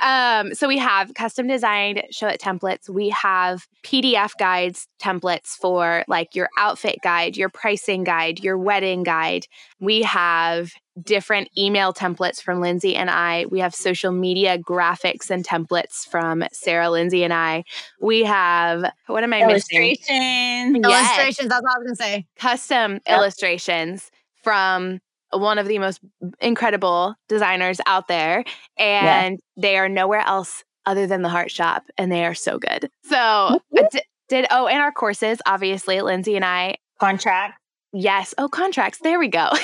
Um, 0.00 0.54
so 0.54 0.66
we 0.66 0.78
have 0.78 1.14
custom 1.14 1.46
designed 1.46 2.02
Showit 2.12 2.38
templates. 2.38 2.88
We 2.88 3.10
have 3.10 3.66
PDF 3.84 4.32
guides 4.38 4.88
templates 5.00 5.50
for 5.50 6.04
like 6.08 6.34
your 6.34 6.48
outfit 6.58 6.98
guide, 7.02 7.36
your 7.36 7.48
pricing 7.48 8.04
guide, 8.04 8.40
your 8.40 8.58
wedding 8.58 9.02
guide. 9.04 9.46
We 9.80 10.02
have 10.02 10.72
different 11.00 11.48
email 11.56 11.92
templates 11.92 12.40
from 12.40 12.60
Lindsey 12.60 12.96
and 12.96 13.10
I. 13.10 13.46
We 13.46 13.60
have 13.60 13.74
social 13.74 14.12
media 14.12 14.58
graphics 14.58 15.30
and 15.30 15.44
templates 15.44 16.06
from 16.06 16.44
Sarah, 16.52 16.90
Lindsey, 16.90 17.24
and 17.24 17.32
I. 17.32 17.64
We 18.00 18.24
have 18.24 18.84
what 19.06 19.24
am 19.24 19.32
I 19.32 19.42
illustrations. 19.42 20.06
missing? 20.08 20.82
Yes. 20.82 21.16
Illustrations. 21.16 21.48
That's 21.48 21.62
what 21.62 21.74
I 21.74 21.78
was 21.78 21.86
gonna 21.86 21.96
say. 21.96 22.26
Custom 22.36 22.92
yep. 22.94 23.02
illustrations 23.06 24.10
from 24.42 25.00
one 25.34 25.58
of 25.58 25.66
the 25.66 25.78
most 25.78 26.00
incredible 26.40 27.14
designers 27.28 27.80
out 27.86 28.08
there, 28.08 28.44
and 28.76 29.40
yeah. 29.56 29.62
they 29.62 29.76
are 29.78 29.88
nowhere 29.88 30.20
else 30.26 30.64
other 30.86 31.06
than 31.06 31.22
the 31.22 31.28
Heart 31.28 31.50
Shop, 31.50 31.84
and 31.96 32.10
they 32.10 32.24
are 32.24 32.34
so 32.34 32.58
good. 32.58 32.90
So 33.04 33.60
d- 33.74 34.00
did 34.28 34.46
oh, 34.50 34.66
and 34.66 34.80
our 34.80 34.92
courses, 34.92 35.40
obviously, 35.46 36.00
Lindsey 36.00 36.36
and 36.36 36.44
I 36.44 36.76
contract. 37.00 37.58
Yes. 37.92 38.34
Oh, 38.38 38.48
contracts. 38.48 38.98
There 38.98 39.18
we 39.18 39.28
go. 39.28 39.50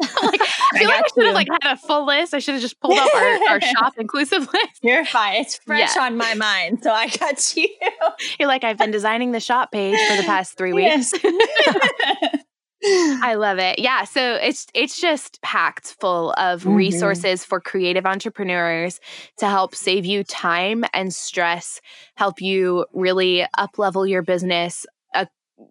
like, 0.22 0.40
I 0.40 0.78
feel 0.78 0.88
I 0.88 0.92
like 0.92 1.04
I 1.04 1.08
should 1.14 1.26
have 1.26 1.34
like 1.34 1.48
had 1.62 1.72
a 1.74 1.76
full 1.76 2.06
list. 2.06 2.32
I 2.32 2.38
should 2.38 2.54
have 2.54 2.62
just 2.62 2.80
pulled 2.80 2.98
up 2.98 3.14
our, 3.14 3.50
our 3.50 3.60
shop 3.60 3.94
inclusive 3.98 4.48
list. 4.52 4.78
You're 4.82 5.04
fine. 5.04 5.42
It's 5.42 5.56
fresh 5.56 5.94
yeah. 5.94 6.04
on 6.04 6.16
my 6.16 6.32
mind, 6.32 6.82
so 6.82 6.90
I 6.90 7.08
got 7.08 7.54
you. 7.54 7.68
You're 8.38 8.48
like 8.48 8.64
I've 8.64 8.78
been 8.78 8.92
designing 8.92 9.32
the 9.32 9.40
shop 9.40 9.72
page 9.72 9.98
for 10.08 10.16
the 10.16 10.22
past 10.22 10.56
three 10.56 10.72
weeks. 10.72 11.12
Yes. 11.22 12.44
I 12.82 13.34
love 13.34 13.58
it. 13.58 13.78
Yeah, 13.78 14.04
so 14.04 14.34
it's 14.34 14.66
it's 14.74 15.00
just 15.00 15.40
packed 15.42 15.96
full 16.00 16.32
of 16.32 16.60
mm-hmm. 16.60 16.74
resources 16.74 17.44
for 17.44 17.60
creative 17.60 18.06
entrepreneurs 18.06 19.00
to 19.38 19.46
help 19.46 19.74
save 19.74 20.06
you 20.06 20.24
time 20.24 20.84
and 20.94 21.12
stress, 21.14 21.80
help 22.14 22.40
you 22.40 22.86
really 22.92 23.46
up 23.58 23.78
level 23.78 24.06
your 24.06 24.22
business, 24.22 24.86
uh, 25.14 25.26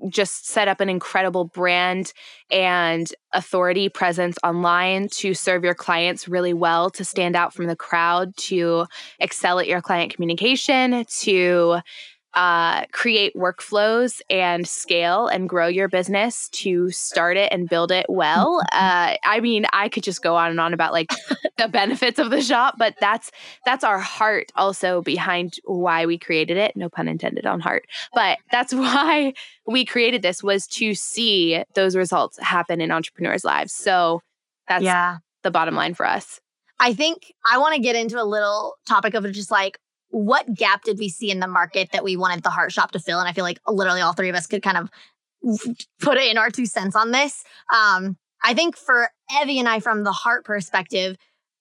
just 0.10 0.48
set 0.48 0.68
up 0.68 0.82
an 0.82 0.90
incredible 0.90 1.46
brand 1.46 2.14
and 2.52 3.12
authority 3.34 3.90
presence 3.90 4.38
online 4.44 5.10
to 5.10 5.34
serve 5.34 5.64
your 5.64 5.76
clients 5.76 6.28
really 6.28 6.54
well, 6.54 6.92
to 6.92 7.04
stand 7.04 7.36
out 7.36 7.54
from 7.54 7.66
the 7.66 7.76
crowd, 7.76 8.36
to 8.38 8.86
excel 9.20 9.60
at 9.60 9.68
your 9.68 9.82
client 9.82 10.14
communication, 10.14 11.06
to 11.06 11.80
uh, 12.40 12.86
create 12.94 13.36
workflows 13.36 14.22
and 14.30 14.66
scale 14.66 15.28
and 15.28 15.50
grow 15.50 15.68
your 15.68 15.90
business 15.90 16.48
to 16.48 16.90
start 16.90 17.36
it 17.36 17.52
and 17.52 17.68
build 17.68 17.92
it 17.92 18.06
well. 18.08 18.62
Uh, 18.72 19.16
I 19.26 19.42
mean, 19.42 19.66
I 19.74 19.90
could 19.90 20.04
just 20.04 20.22
go 20.22 20.38
on 20.38 20.50
and 20.50 20.58
on 20.58 20.74
about 20.74 20.94
like 20.94 21.10
the 21.58 21.68
benefits 21.68 22.18
of 22.18 22.30
the 22.30 22.42
shop, 22.42 22.76
but 22.78 22.96
that's 23.02 23.30
that's 23.66 23.84
our 23.84 24.00
heart 24.00 24.54
also 24.56 25.02
behind 25.02 25.56
why 25.66 26.06
we 26.06 26.18
created 26.18 26.56
it. 26.56 26.78
No 26.78 26.88
pun 26.88 27.10
intended 27.10 27.46
on 27.46 27.60
heart, 27.60 27.84
but 28.14 28.38
that's 28.54 28.74
why 28.74 29.34
we 29.68 29.84
created 29.84 30.22
this 30.22 30.42
was 30.42 30.66
to 30.68 30.96
see 30.96 31.62
those 31.76 31.94
results 31.94 32.40
happen 32.40 32.80
in 32.80 32.90
entrepreneurs' 32.90 33.44
lives. 33.44 33.74
So 33.74 34.22
that's 34.70 34.86
yeah. 34.86 35.18
the 35.44 35.52
bottom 35.52 35.76
line 35.76 35.94
for 35.94 36.08
us. 36.08 36.40
I 36.80 36.94
think 36.94 37.34
I 37.46 37.58
want 37.58 37.76
to 37.76 37.82
get 37.82 37.98
into 37.98 38.22
a 38.22 38.24
little 38.24 38.76
topic 38.88 39.14
of 39.14 39.30
just 39.34 39.52
like 39.52 39.78
what 40.10 40.54
gap 40.54 40.84
did 40.84 40.98
we 40.98 41.10
see 41.10 41.32
in 41.32 41.40
the 41.40 41.48
market 41.48 41.90
that 41.94 42.04
we 42.04 42.18
wanted 42.18 42.44
the 42.44 42.50
heart 42.50 42.72
shop 42.72 42.92
to 42.92 43.00
fill? 43.00 43.20
And 43.20 43.28
I 43.28 43.34
feel 43.34 43.44
like 43.44 43.60
literally 43.68 44.02
all 44.02 44.14
three 44.14 44.30
of 44.30 44.36
us 44.36 44.48
could 44.48 44.64
kind 44.64 44.78
of 44.78 44.90
put 46.02 46.18
it 46.18 46.30
in 46.30 46.38
our 46.38 46.50
two 46.50 46.66
cents 46.66 46.96
on 46.96 47.12
this. 47.12 47.44
Um, 47.74 48.18
I 48.44 48.54
think 48.54 48.76
for 48.78 49.10
Evie 49.42 49.60
and 49.60 49.68
I, 49.68 49.80
from 49.80 50.04
the 50.04 50.12
heart 50.12 50.46
perspective, 50.46 51.18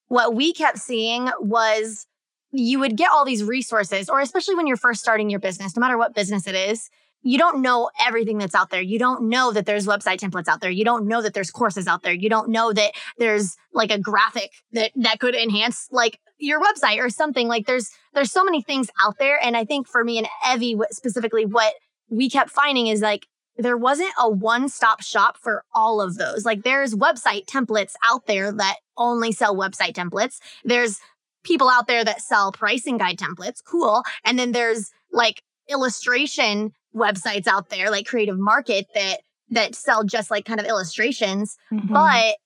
what 0.06 0.34
we 0.34 0.52
kept 0.52 0.78
seeing 0.78 1.28
was 1.40 2.06
you 2.50 2.78
would 2.78 2.96
get 2.96 3.10
all 3.12 3.24
these 3.24 3.44
resources, 3.44 4.08
or 4.08 4.20
especially 4.20 4.54
when 4.54 4.66
you're 4.66 4.76
first 4.76 5.00
starting 5.00 5.28
your 5.28 5.40
business, 5.40 5.76
no 5.76 5.80
matter 5.80 5.98
what 5.98 6.14
business 6.14 6.46
it 6.46 6.54
is, 6.54 6.88
you 7.28 7.36
don't 7.36 7.60
know 7.60 7.90
everything 8.00 8.38
that's 8.38 8.54
out 8.54 8.70
there. 8.70 8.80
You 8.80 8.98
don't 8.98 9.28
know 9.28 9.52
that 9.52 9.66
there's 9.66 9.86
website 9.86 10.16
templates 10.16 10.48
out 10.48 10.62
there. 10.62 10.70
You 10.70 10.82
don't 10.82 11.06
know 11.06 11.20
that 11.20 11.34
there's 11.34 11.50
courses 11.50 11.86
out 11.86 12.02
there. 12.02 12.14
You 12.14 12.30
don't 12.30 12.48
know 12.48 12.72
that 12.72 12.92
there's 13.18 13.54
like 13.74 13.90
a 13.90 13.98
graphic 13.98 14.50
that 14.72 14.92
that 14.96 15.20
could 15.20 15.34
enhance 15.34 15.88
like 15.90 16.20
your 16.38 16.58
website 16.58 16.96
or 16.96 17.10
something. 17.10 17.46
Like 17.46 17.66
there's 17.66 17.90
there's 18.14 18.32
so 18.32 18.44
many 18.44 18.62
things 18.62 18.88
out 19.02 19.16
there 19.18 19.38
and 19.42 19.58
I 19.58 19.66
think 19.66 19.86
for 19.86 20.02
me 20.02 20.16
and 20.16 20.26
Evie 20.50 20.78
specifically 20.90 21.44
what 21.44 21.74
we 22.08 22.30
kept 22.30 22.48
finding 22.48 22.86
is 22.86 23.02
like 23.02 23.26
there 23.58 23.76
wasn't 23.76 24.12
a 24.18 24.30
one-stop 24.30 25.02
shop 25.02 25.36
for 25.36 25.64
all 25.74 26.00
of 26.00 26.16
those. 26.16 26.46
Like 26.46 26.62
there's 26.62 26.94
website 26.94 27.44
templates 27.44 27.92
out 28.08 28.26
there 28.26 28.50
that 28.52 28.76
only 28.96 29.32
sell 29.32 29.54
website 29.54 29.92
templates. 29.92 30.38
There's 30.64 30.98
people 31.44 31.68
out 31.68 31.88
there 31.88 32.04
that 32.04 32.22
sell 32.22 32.52
pricing 32.52 32.96
guide 32.96 33.18
templates. 33.18 33.58
Cool. 33.62 34.02
And 34.24 34.38
then 34.38 34.52
there's 34.52 34.92
like 35.12 35.42
illustration 35.68 36.72
websites 36.94 37.46
out 37.46 37.68
there 37.70 37.90
like 37.90 38.06
Creative 38.06 38.38
Market 38.38 38.86
that 38.94 39.20
that 39.50 39.74
sell 39.74 40.04
just 40.04 40.30
like 40.30 40.44
kind 40.44 40.60
of 40.60 40.66
illustrations. 40.66 41.56
Mm-hmm. 41.72 41.92
But 41.92 42.36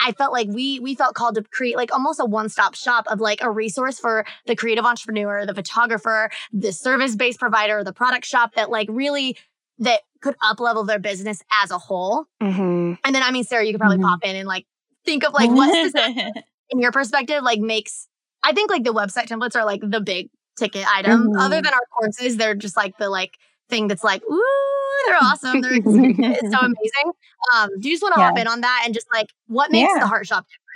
I 0.00 0.12
felt 0.16 0.32
like 0.32 0.48
we 0.48 0.78
we 0.80 0.94
felt 0.94 1.14
called 1.14 1.34
to 1.34 1.42
create 1.42 1.76
like 1.76 1.92
almost 1.92 2.20
a 2.20 2.24
one-stop 2.24 2.74
shop 2.74 3.06
of 3.08 3.20
like 3.20 3.42
a 3.42 3.50
resource 3.50 3.98
for 3.98 4.24
the 4.46 4.54
creative 4.54 4.84
entrepreneur, 4.84 5.44
the 5.44 5.54
photographer, 5.54 6.30
the 6.52 6.72
service-based 6.72 7.38
provider, 7.38 7.82
the 7.82 7.92
product 7.92 8.24
shop 8.24 8.54
that 8.54 8.70
like 8.70 8.88
really 8.90 9.36
that 9.78 10.00
could 10.20 10.36
up 10.42 10.60
level 10.60 10.84
their 10.84 10.98
business 10.98 11.42
as 11.62 11.70
a 11.70 11.78
whole. 11.78 12.26
Mm-hmm. 12.42 12.94
And 13.04 13.14
then 13.14 13.22
I 13.22 13.30
mean, 13.30 13.44
Sarah, 13.44 13.64
you 13.64 13.72
could 13.72 13.80
probably 13.80 13.98
mm-hmm. 13.98 14.06
pop 14.06 14.24
in 14.24 14.36
and 14.36 14.46
like 14.46 14.66
think 15.04 15.24
of 15.24 15.32
like 15.32 15.50
what 15.50 15.94
in 16.70 16.80
your 16.80 16.92
perspective 16.92 17.42
like 17.42 17.60
makes 17.60 18.06
I 18.42 18.52
think 18.52 18.70
like 18.70 18.84
the 18.84 18.94
website 18.94 19.26
templates 19.26 19.56
are 19.56 19.64
like 19.64 19.80
the 19.82 20.00
big 20.00 20.30
ticket 20.58 20.86
item. 20.86 21.36
Other 21.36 21.56
mm-hmm. 21.56 21.64
than 21.64 21.74
our 21.74 21.86
courses, 21.98 22.36
they're 22.36 22.54
just 22.54 22.76
like 22.76 22.96
the 22.98 23.08
like 23.08 23.36
thing 23.68 23.88
that's 23.88 24.04
like, 24.04 24.22
ooh, 24.30 25.04
they're 25.06 25.18
awesome. 25.20 25.60
They're 25.60 25.72
it's 25.74 26.50
so 26.50 26.58
amazing. 26.58 27.12
Um, 27.54 27.70
do 27.78 27.88
you 27.88 27.94
just 27.94 28.02
want 28.02 28.14
to 28.14 28.20
yeah. 28.20 28.28
hop 28.28 28.38
in 28.38 28.46
on 28.46 28.60
that 28.62 28.82
and 28.84 28.94
just 28.94 29.06
like 29.12 29.28
what 29.46 29.70
makes 29.70 29.90
yeah. 29.92 30.00
the 30.00 30.06
heart 30.06 30.26
shop 30.26 30.44
different? 30.46 30.68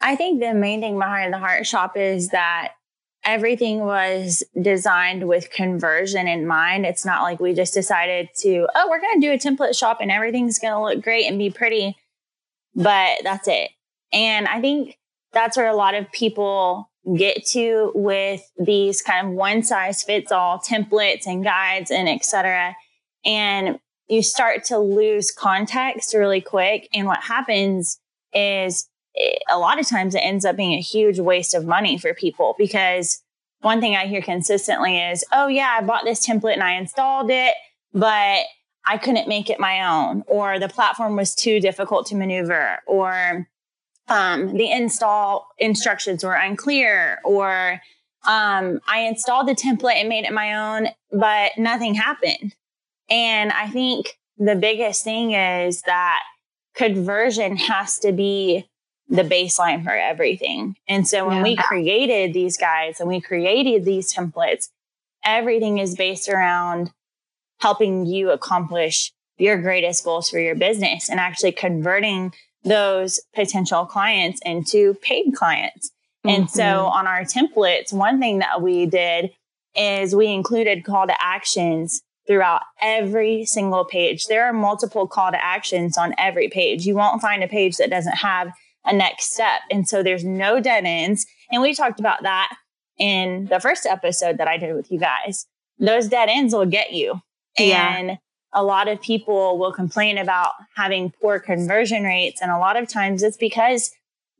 I 0.00 0.16
think 0.16 0.40
the 0.40 0.54
main 0.54 0.80
thing 0.80 0.98
behind 0.98 1.32
the 1.32 1.38
heart 1.38 1.66
shop 1.66 1.96
is 1.96 2.28
that 2.28 2.72
everything 3.24 3.80
was 3.80 4.44
designed 4.60 5.26
with 5.26 5.50
conversion 5.50 6.28
in 6.28 6.46
mind. 6.46 6.86
It's 6.86 7.04
not 7.04 7.22
like 7.22 7.40
we 7.40 7.52
just 7.52 7.74
decided 7.74 8.28
to, 8.38 8.68
oh, 8.74 8.86
we're 8.88 9.00
going 9.00 9.20
to 9.20 9.26
do 9.26 9.32
a 9.32 9.38
template 9.38 9.76
shop 9.76 9.98
and 10.00 10.10
everything's 10.10 10.58
going 10.58 10.72
to 10.72 10.80
look 10.80 11.02
great 11.02 11.26
and 11.26 11.38
be 11.38 11.50
pretty, 11.50 11.96
but 12.74 13.18
that's 13.24 13.48
it. 13.48 13.70
And 14.12 14.46
I 14.46 14.60
think 14.60 14.98
that's 15.32 15.56
where 15.56 15.66
a 15.66 15.74
lot 15.74 15.94
of 15.94 16.10
people 16.12 16.87
get 17.16 17.46
to 17.46 17.92
with 17.94 18.42
these 18.58 19.02
kind 19.02 19.28
of 19.28 19.32
one 19.32 19.62
size 19.62 20.02
fits 20.02 20.32
all 20.32 20.58
templates 20.58 21.26
and 21.26 21.44
guides 21.44 21.90
and 21.90 22.08
etc. 22.08 22.74
And 23.24 23.78
you 24.08 24.22
start 24.22 24.64
to 24.64 24.78
lose 24.78 25.30
context 25.30 26.14
really 26.14 26.40
quick. 26.40 26.88
And 26.92 27.06
what 27.06 27.22
happens 27.22 27.98
is 28.32 28.88
a 29.50 29.58
lot 29.58 29.80
of 29.80 29.88
times 29.88 30.14
it 30.14 30.20
ends 30.20 30.44
up 30.44 30.56
being 30.56 30.74
a 30.74 30.80
huge 30.80 31.18
waste 31.18 31.54
of 31.54 31.66
money 31.66 31.98
for 31.98 32.14
people 32.14 32.54
because 32.58 33.22
one 33.60 33.80
thing 33.80 33.96
I 33.96 34.06
hear 34.06 34.22
consistently 34.22 35.00
is, 35.00 35.24
oh, 35.32 35.48
yeah, 35.48 35.76
I 35.78 35.82
bought 35.82 36.04
this 36.04 36.24
template 36.26 36.54
and 36.54 36.62
I 36.62 36.72
installed 36.72 37.30
it, 37.30 37.54
but 37.92 38.44
I 38.86 38.96
couldn't 38.98 39.28
make 39.28 39.50
it 39.50 39.60
my 39.60 39.86
own, 39.86 40.22
or 40.26 40.58
the 40.58 40.68
platform 40.68 41.16
was 41.16 41.34
too 41.34 41.60
difficult 41.60 42.06
to 42.06 42.14
maneuver, 42.14 42.78
or 42.86 43.48
um, 44.08 44.56
the 44.56 44.70
install 44.70 45.48
instructions 45.58 46.24
were 46.24 46.34
unclear, 46.34 47.18
or 47.24 47.80
um, 48.26 48.80
I 48.86 49.00
installed 49.00 49.48
the 49.48 49.54
template 49.54 49.96
and 49.96 50.08
made 50.08 50.24
it 50.24 50.32
my 50.32 50.54
own, 50.54 50.88
but 51.12 51.52
nothing 51.56 51.94
happened. 51.94 52.54
And 53.08 53.52
I 53.52 53.68
think 53.68 54.18
the 54.36 54.56
biggest 54.56 55.04
thing 55.04 55.32
is 55.32 55.82
that 55.82 56.22
conversion 56.74 57.56
has 57.56 57.98
to 58.00 58.12
be 58.12 58.68
the 59.08 59.22
baseline 59.22 59.82
for 59.82 59.96
everything. 59.96 60.76
And 60.86 61.08
so 61.08 61.26
when 61.26 61.38
yeah. 61.38 61.42
we 61.42 61.56
created 61.56 62.34
these 62.34 62.56
guides 62.58 63.00
and 63.00 63.08
we 63.08 63.20
created 63.20 63.84
these 63.84 64.12
templates, 64.12 64.68
everything 65.24 65.78
is 65.78 65.96
based 65.96 66.28
around 66.28 66.90
helping 67.60 68.06
you 68.06 68.30
accomplish 68.30 69.12
your 69.38 69.60
greatest 69.60 70.04
goals 70.04 70.28
for 70.28 70.38
your 70.38 70.54
business 70.54 71.08
and 71.08 71.18
actually 71.18 71.52
converting 71.52 72.32
those 72.68 73.20
potential 73.34 73.86
clients 73.86 74.40
into 74.44 74.94
paid 75.02 75.34
clients. 75.34 75.90
Mm-hmm. 76.26 76.42
And 76.42 76.50
so 76.50 76.62
mm-hmm. 76.62 76.98
on 76.98 77.06
our 77.06 77.22
templates, 77.22 77.92
one 77.92 78.18
thing 78.20 78.38
that 78.40 78.62
we 78.62 78.86
did 78.86 79.30
is 79.74 80.14
we 80.14 80.28
included 80.28 80.84
call 80.84 81.06
to 81.06 81.14
actions 81.20 82.02
throughout 82.26 82.62
every 82.80 83.44
single 83.46 83.84
page. 83.84 84.26
There 84.26 84.44
are 84.44 84.52
multiple 84.52 85.06
call 85.06 85.30
to 85.30 85.42
actions 85.42 85.96
on 85.96 86.14
every 86.18 86.48
page. 86.48 86.86
You 86.86 86.94
won't 86.94 87.22
find 87.22 87.42
a 87.42 87.48
page 87.48 87.76
that 87.78 87.90
doesn't 87.90 88.18
have 88.18 88.52
a 88.84 88.92
next 88.92 89.32
step. 89.32 89.60
And 89.70 89.88
so 89.88 90.02
there's 90.02 90.24
no 90.24 90.60
dead 90.60 90.84
ends. 90.84 91.26
And 91.50 91.62
we 91.62 91.74
talked 91.74 92.00
about 92.00 92.22
that 92.22 92.54
in 92.98 93.46
the 93.46 93.60
first 93.60 93.86
episode 93.86 94.38
that 94.38 94.48
I 94.48 94.58
did 94.58 94.74
with 94.74 94.90
you 94.90 94.98
guys. 94.98 95.46
Those 95.78 96.08
dead 96.08 96.28
ends 96.28 96.52
will 96.54 96.66
get 96.66 96.92
you. 96.92 97.20
Yeah. 97.58 97.96
And 97.96 98.18
a 98.54 98.62
lot 98.62 98.88
of 98.88 99.00
people 99.00 99.58
will 99.58 99.72
complain 99.72 100.18
about 100.18 100.52
having 100.76 101.12
poor 101.20 101.38
conversion 101.38 102.04
rates. 102.04 102.40
And 102.40 102.50
a 102.50 102.58
lot 102.58 102.76
of 102.76 102.88
times 102.88 103.22
it's 103.22 103.36
because 103.36 103.90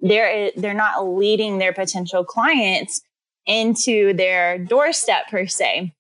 they're, 0.01 0.51
they're 0.57 0.75
not 0.75 1.07
leading 1.07 1.59
their 1.59 1.73
potential 1.73 2.25
clients 2.25 3.01
into 3.47 4.13
their 4.15 4.59
doorstep 4.59 5.29
per 5.31 5.47
se, 5.47 5.93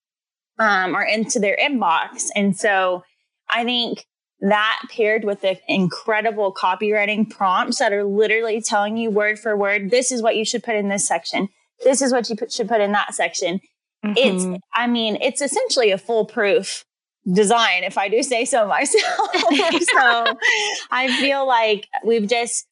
um, 0.59 0.95
or 0.95 1.03
into 1.03 1.39
their 1.39 1.57
inbox. 1.57 2.29
And 2.35 2.57
so 2.57 3.03
I 3.49 3.65
think 3.65 4.05
that 4.41 4.81
paired 4.95 5.25
with 5.25 5.41
the 5.41 5.59
incredible 5.67 6.55
copywriting 6.55 7.29
prompts 7.29 7.79
that 7.79 7.93
are 7.93 8.05
literally 8.05 8.61
telling 8.61 8.97
you 8.97 9.11
word 9.11 9.39
for 9.39 9.57
word, 9.57 9.91
this 9.91 10.13
is 10.13 10.23
what 10.23 10.37
you 10.37 10.45
should 10.45 10.63
put 10.63 10.77
in 10.77 10.89
this 10.89 11.07
section. 11.07 11.49
This 11.83 12.03
is 12.03 12.13
what 12.13 12.29
you 12.31 12.37
put, 12.37 12.53
should 12.53 12.69
put 12.69 12.81
in 12.81 12.93
that 12.93 13.15
section. 13.15 13.61
Mm-hmm. 14.05 14.15
It's, 14.17 14.63
I 14.75 14.87
mean, 14.87 15.17
it's 15.21 15.43
essentially 15.43 15.91
a 15.91 15.99
foolproof 15.99 16.85
design, 17.33 17.85
if 17.85 17.99
I 17.99 18.09
do 18.09 18.23
say 18.23 18.45
so 18.45 18.67
myself. 18.67 19.31
so 19.35 20.27
I 20.91 21.17
feel 21.21 21.47
like 21.47 21.89
we've 22.05 22.29
just 22.29 22.67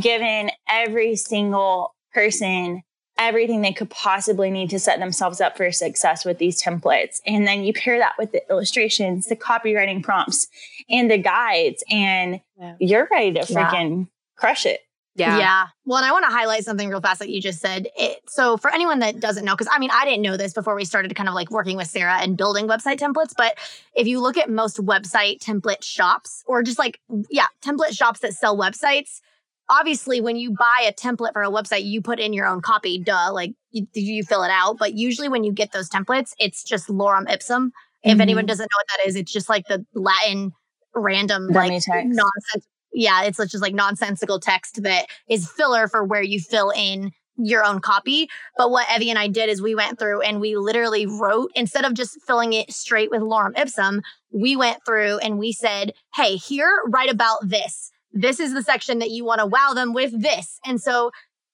given 0.00 0.50
every 0.68 1.16
single 1.16 1.94
person 2.12 2.82
everything 3.18 3.62
they 3.62 3.72
could 3.72 3.90
possibly 3.90 4.50
need 4.50 4.70
to 4.70 4.78
set 4.78 4.98
themselves 4.98 5.40
up 5.40 5.56
for 5.56 5.70
success 5.72 6.24
with 6.24 6.38
these 6.38 6.62
templates. 6.62 7.20
And 7.26 7.46
then 7.46 7.64
you 7.64 7.72
pair 7.72 7.98
that 7.98 8.14
with 8.18 8.32
the 8.32 8.42
illustrations, 8.50 9.26
the 9.26 9.36
copywriting 9.36 10.02
prompts, 10.02 10.48
and 10.88 11.10
the 11.10 11.18
guides, 11.18 11.82
and 11.90 12.40
yeah. 12.58 12.74
you're 12.78 13.08
ready 13.10 13.32
to 13.32 13.40
freaking 13.40 13.98
yeah. 13.98 14.04
crush 14.36 14.66
it. 14.66 14.80
Yeah. 15.16 15.38
Yeah. 15.38 15.66
Well, 15.86 15.98
and 15.98 16.06
I 16.06 16.12
want 16.12 16.26
to 16.26 16.30
highlight 16.30 16.64
something 16.64 16.88
real 16.88 17.00
fast 17.00 17.20
that 17.20 17.30
you 17.30 17.40
just 17.40 17.60
said. 17.60 17.88
It, 17.96 18.20
so, 18.28 18.56
for 18.56 18.72
anyone 18.72 18.98
that 18.98 19.18
doesn't 19.18 19.44
know, 19.44 19.54
because 19.54 19.68
I 19.72 19.78
mean, 19.78 19.90
I 19.92 20.04
didn't 20.04 20.22
know 20.22 20.36
this 20.36 20.52
before 20.52 20.74
we 20.74 20.84
started 20.84 21.14
kind 21.16 21.28
of 21.28 21.34
like 21.34 21.50
working 21.50 21.76
with 21.76 21.86
Sarah 21.86 22.18
and 22.20 22.36
building 22.36 22.68
website 22.68 22.98
templates. 22.98 23.32
But 23.36 23.56
if 23.94 24.06
you 24.06 24.20
look 24.20 24.36
at 24.36 24.50
most 24.50 24.76
website 24.76 25.38
template 25.38 25.82
shops 25.82 26.44
or 26.46 26.62
just 26.62 26.78
like, 26.78 27.00
yeah, 27.30 27.46
template 27.62 27.96
shops 27.96 28.20
that 28.20 28.34
sell 28.34 28.56
websites, 28.56 29.20
obviously 29.68 30.20
when 30.20 30.36
you 30.36 30.52
buy 30.52 30.86
a 30.86 30.92
template 30.92 31.32
for 31.32 31.42
a 31.42 31.50
website 31.50 31.84
you 31.84 32.00
put 32.00 32.20
in 32.20 32.32
your 32.32 32.46
own 32.46 32.60
copy 32.60 32.98
duh 32.98 33.32
like 33.32 33.52
you, 33.72 33.84
you 33.94 34.22
fill 34.22 34.44
it 34.44 34.50
out 34.50 34.78
but 34.78 34.94
usually 34.94 35.28
when 35.28 35.42
you 35.42 35.52
get 35.52 35.72
those 35.72 35.88
templates 35.88 36.34
it's 36.38 36.62
just 36.62 36.88
lorem 36.88 37.28
ipsum 37.28 37.72
if 38.04 38.12
mm-hmm. 38.12 38.20
anyone 38.20 38.46
doesn't 38.46 38.64
know 38.64 38.78
what 38.78 38.86
that 38.96 39.08
is 39.08 39.16
it's 39.16 39.32
just 39.32 39.48
like 39.48 39.66
the 39.66 39.84
latin 39.94 40.52
random 40.94 41.52
Dummy 41.52 41.70
like 41.70 41.82
text. 41.82 42.16
nonsense 42.16 42.66
yeah 42.96 43.22
it's 43.22 43.38
just 43.38 43.62
like 43.62 43.74
nonsensical 43.74 44.40
text 44.40 44.82
that 44.82 45.06
is 45.28 45.48
filler 45.48 45.86
for 45.86 46.04
where 46.04 46.22
you 46.22 46.40
fill 46.40 46.70
in 46.70 47.12
your 47.38 47.62
own 47.62 47.80
copy. 47.80 48.30
But 48.56 48.70
what 48.70 48.86
Evie 48.90 49.10
and 49.10 49.18
I 49.18 49.28
did 49.28 49.50
is 49.50 49.60
we 49.60 49.74
went 49.74 49.98
through 49.98 50.22
and 50.22 50.40
we 50.40 50.56
literally 50.56 51.04
wrote, 51.04 51.50
instead 51.54 51.84
of 51.84 51.92
just 51.92 52.18
filling 52.26 52.54
it 52.54 52.72
straight 52.72 53.10
with 53.10 53.20
lorem 53.20 53.52
ipsum, 53.58 54.00
we 54.32 54.56
went 54.56 54.78
through 54.86 55.18
and 55.18 55.38
we 55.38 55.52
said, 55.52 55.92
hey, 56.14 56.36
here, 56.36 56.72
write 56.88 57.10
about 57.10 57.40
this 57.46 57.92
this 58.16 58.40
is 58.40 58.54
the 58.54 58.62
section 58.62 58.98
that 59.00 59.10
you 59.10 59.24
want 59.24 59.40
to 59.40 59.46
wow 59.46 59.72
them 59.74 59.92
with 59.92 60.20
this. 60.20 60.58
And 60.64 60.80
so, 60.80 61.10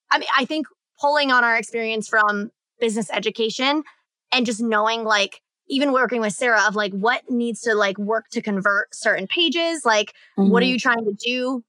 I 0.09 0.17
mean, 0.17 0.29
I 0.35 0.45
think 0.45 0.65
pulling 0.99 1.31
on 1.31 1.43
our 1.43 1.57
experience 1.57 2.07
from 2.07 2.51
business 2.79 3.09
education 3.11 3.83
and 4.31 4.45
just 4.45 4.61
knowing 4.61 5.03
like, 5.03 5.41
even 5.69 5.91
working 5.93 6.21
with 6.21 6.33
Sarah 6.33 6.67
of 6.67 6.75
like 6.75 6.91
what 6.91 7.29
needs 7.29 7.61
to 7.61 7.75
like 7.75 7.97
work 7.97 8.25
to 8.31 8.41
convert 8.41 8.93
certain 8.93 9.27
pages, 9.27 9.83
like 9.85 10.13
mm-hmm. 10.37 10.49
what 10.49 10.61
are 10.61 10.65
mm-hmm. 10.65 10.73
you 10.73 10.79
trying 10.79 11.05
to 11.05 11.13
do? 11.13 11.63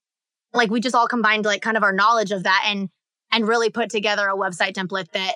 Like 0.52 0.70
we 0.70 0.80
just 0.80 0.94
all 0.94 1.08
combined 1.08 1.44
like 1.44 1.62
kind 1.62 1.76
of 1.76 1.82
our 1.82 1.92
knowledge 1.92 2.32
of 2.32 2.44
that 2.44 2.64
and 2.66 2.88
and 3.32 3.48
really 3.48 3.70
put 3.70 3.90
together 3.90 4.28
a 4.28 4.36
website 4.36 4.72
template 4.72 5.10
that 5.12 5.34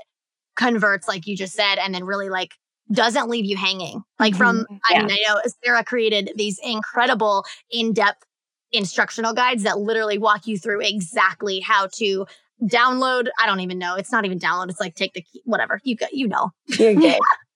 converts 0.56 1.08
like 1.08 1.26
you 1.26 1.36
just 1.36 1.54
said 1.54 1.76
and 1.76 1.94
then 1.94 2.04
really 2.04 2.28
like 2.28 2.54
doesn't 2.92 3.28
leave 3.28 3.44
you 3.44 3.56
hanging. 3.56 4.02
Like 4.18 4.34
from 4.34 4.58
mm-hmm. 4.58 4.76
yeah. 4.90 4.98
I 4.98 5.02
mean 5.02 5.12
I 5.12 5.32
know 5.32 5.40
Sarah 5.64 5.84
created 5.84 6.32
these 6.36 6.58
incredible 6.62 7.44
in-depth 7.70 8.24
instructional 8.72 9.32
guides 9.32 9.62
that 9.62 9.78
literally 9.78 10.18
walk 10.18 10.46
you 10.46 10.58
through 10.58 10.80
exactly 10.82 11.60
how 11.60 11.88
to 11.94 12.26
download. 12.62 13.28
I 13.40 13.46
don't 13.46 13.60
even 13.60 13.78
know. 13.78 13.94
It's 13.94 14.12
not 14.12 14.24
even 14.24 14.38
download. 14.38 14.68
It's 14.68 14.80
like 14.80 14.94
take 14.94 15.14
the 15.14 15.22
key, 15.22 15.42
whatever 15.44 15.80
you 15.84 15.96
got. 15.96 16.12
You 16.12 16.28
know, 16.28 16.50
you're 16.66 16.94
good. 16.94 17.18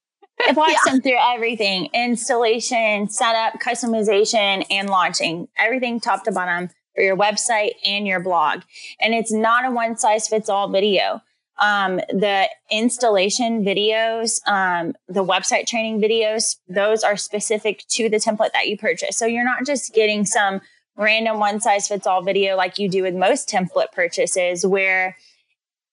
it 0.49 0.57
walks 0.57 0.73
yeah. 0.87 0.93
them 0.93 1.01
through 1.01 1.19
everything: 1.21 1.89
installation, 1.95 3.09
setup, 3.09 3.61
customization, 3.61 4.65
and 4.71 4.89
launching. 4.89 5.49
Everything 5.57 6.01
top 6.01 6.25
to 6.25 6.33
bottom 6.33 6.71
for 6.95 7.03
your 7.03 7.17
website 7.17 7.73
and 7.85 8.07
your 8.07 8.21
blog. 8.21 8.63
And 9.01 9.15
it's 9.15 9.33
not 9.33 9.65
a 9.65 9.71
one 9.71 9.97
size 9.97 10.29
fits 10.29 10.49
all 10.49 10.69
video. 10.69 11.21
Um, 11.59 11.97
the 12.09 12.49
installation 12.71 13.65
videos, 13.65 14.41
um, 14.49 14.95
the 15.07 15.25
website 15.25 15.67
training 15.67 16.01
videos, 16.01 16.57
those 16.67 17.05
are 17.05 17.17
specific 17.17 17.85
to 17.91 18.09
the 18.09 18.17
template 18.17 18.53
that 18.53 18.67
you 18.67 18.77
purchase. 18.77 19.17
So 19.17 19.27
you're 19.27 19.45
not 19.45 19.65
just 19.65 19.95
getting 19.95 20.25
some 20.25 20.61
random 20.97 21.39
one 21.39 21.61
size 21.61 21.89
fits 21.89 22.07
all 22.07 22.23
video 22.23 22.57
like 22.57 22.79
you 22.79 22.89
do 22.89 23.03
with 23.03 23.15
most 23.15 23.49
template 23.49 23.93
purchases 23.93 24.67
where 24.67 25.17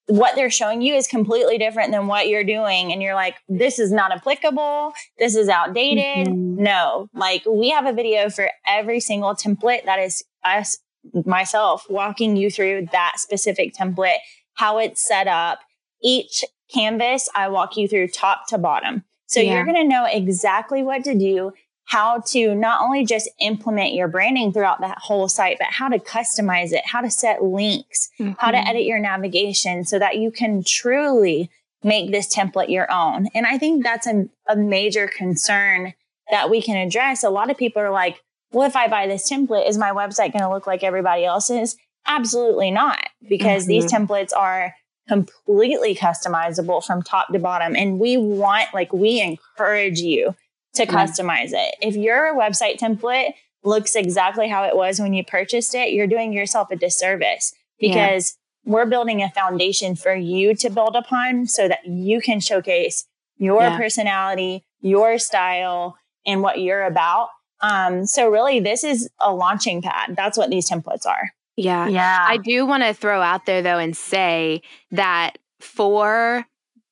what 0.10 0.36
they're 0.36 0.50
showing 0.50 0.82
you 0.82 0.96
is 0.96 1.08
completely 1.08 1.58
different 1.58 1.92
than 1.92 2.08
what 2.08 2.28
you're 2.28 2.44
doing. 2.44 2.92
And 2.92 3.02
you're 3.02 3.16
like 3.16 3.36
this 3.48 3.80
is 3.80 3.92
not 3.92 4.12
applicable. 4.12 4.94
This 5.18 5.36
is 5.36 5.48
outdated. 5.48 6.28
Mm-hmm. 6.28 6.64
no 6.64 7.10
like 7.14 7.44
we 7.48 7.70
have 7.70 7.86
a 7.86 7.94
video 7.94 8.30
for 8.30 8.50
every 8.68 9.00
single 9.00 9.36
template 9.36 9.86
that 9.86 10.00
is 10.00 10.24
us 10.44 10.78
myself 11.26 11.86
walking 11.90 12.36
you 12.36 12.50
through 12.50 12.88
that 12.92 13.14
specific 13.18 13.74
template 13.74 14.18
how 14.56 14.78
it's 14.80 15.08
set 15.08 15.28
up. 15.28 15.60
Each 16.02 16.44
canvas 16.74 17.30
i 17.36 17.48
walk 17.48 17.78
you 17.78 17.88
through 17.88 18.08
top 18.08 18.48
to 18.48 18.58
bottom. 18.58 19.04
So 19.28 19.40
yeah. 19.40 19.54
you're 19.54 19.66
going 19.66 19.76
to 19.76 19.88
know 19.88 20.06
exactly 20.06 20.82
what 20.82 21.04
to 21.04 21.14
do 21.16 21.54
how 21.90 22.20
to 22.20 22.54
not 22.54 22.82
only 22.82 23.04
just 23.04 23.28
implement 23.40 23.96
your 23.96 24.08
branding 24.08 24.54
throughout 24.54 24.80
that 24.80 25.00
whole 25.00 25.28
site, 25.28 25.58
but 25.58 25.70
how 25.72 25.90
to 25.90 25.98
customize 25.98 26.72
it, 26.72 26.86
how 26.86 27.02
to 27.02 27.10
set 27.10 27.44
links, 27.44 28.12
mm-hmm. 28.20 28.34
how 28.38 28.52
to 28.52 28.58
mm-hmm. 28.58 28.70
edit 28.70 28.84
your 28.84 29.00
navigation 29.00 29.84
so 29.84 29.98
that 29.98 30.18
you 30.18 30.30
can 30.30 30.64
truly 30.64 31.50
make 31.84 32.12
this 32.12 32.32
template 32.32 32.70
your 32.70 32.92
own. 32.92 33.26
And 33.34 33.48
I 33.48 33.58
think 33.58 33.84
that's 33.84 34.06
a, 34.06 34.30
a 34.48 34.56
major 34.56 35.08
concern 35.08 35.96
that 36.30 36.52
we 36.52 36.62
can 36.62 36.78
address. 36.78 37.24
A 37.24 37.32
lot 37.32 37.50
of 37.50 37.58
people 37.58 37.82
are 37.82 37.90
like, 37.90 38.22
well, 38.52 38.68
if 38.68 38.76
I 38.76 38.88
buy 38.88 39.08
this 39.08 39.28
template, 39.28 39.68
is 39.68 39.80
my 39.80 39.90
website 39.90 40.32
going 40.32 40.44
to 40.44 40.50
look 40.50 40.68
like 40.68 40.84
everybody 40.84 41.26
else's? 41.26 41.76
Absolutely 42.06 42.70
not, 42.70 43.00
because 43.28 43.64
mm-hmm. 43.64 43.70
these 43.70 43.92
templates 43.92 44.30
are 44.38 44.76
completely 45.08 45.96
customizable 45.96 46.86
from 46.86 47.02
top 47.02 47.30
to 47.34 47.40
bottom. 47.40 47.76
And 47.76 47.98
we 48.00 48.16
want, 48.18 48.68
like, 48.76 48.94
we 48.94 49.22
encourage 49.22 49.98
you 49.98 50.36
to 50.76 50.86
customize 50.86 51.52
it. 51.54 51.76
If 51.82 51.96
your 51.96 52.36
website 52.36 52.80
template 52.80 53.34
looks 53.64 53.96
exactly 53.96 54.48
how 54.48 54.64
it 54.64 54.76
was 54.76 55.00
when 55.00 55.14
you 55.14 55.24
purchased 55.24 55.76
it, 55.76 55.92
you're 55.92 56.08
doing 56.08 56.34
yourself 56.34 56.72
a 56.72 56.76
disservice 56.76 57.54
because 57.80 58.38
yeah. 58.66 58.74
we're 58.74 58.86
building 58.86 59.22
a 59.22 59.30
foundation 59.30 59.96
for 59.96 60.14
you 60.14 60.56
to 60.56 60.70
build 60.70 60.96
upon 60.96 61.48
so 61.48 61.68
that 61.68 61.86
you 61.86 62.22
can 62.22 62.40
showcase 62.40 63.06
your 63.38 63.62
yeah. 63.62 63.78
personality, 63.78 64.64
your 64.82 65.18
style, 65.18 65.98
and 66.26 66.42
what 66.42 66.60
you're 66.60 66.84
about. 66.84 67.30
Um, 67.62 68.06
so 68.06 68.30
really 68.30 68.60
this 68.60 68.84
is 68.84 69.10
a 69.20 69.34
launching 69.34 69.82
pad. 69.82 70.16
That's 70.16 70.38
what 70.38 70.50
these 70.50 70.70
templates 70.70 71.06
are. 71.06 71.32
Yeah. 71.58 71.88
Yeah. 71.88 72.26
I 72.26 72.38
do 72.38 72.66
want 72.66 72.84
to 72.84 72.94
throw 72.94 73.22
out 73.22 73.46
there 73.46 73.62
though 73.62 73.80
and 73.80 73.96
say 73.96 74.62
that 74.92 75.38
for 75.60 76.46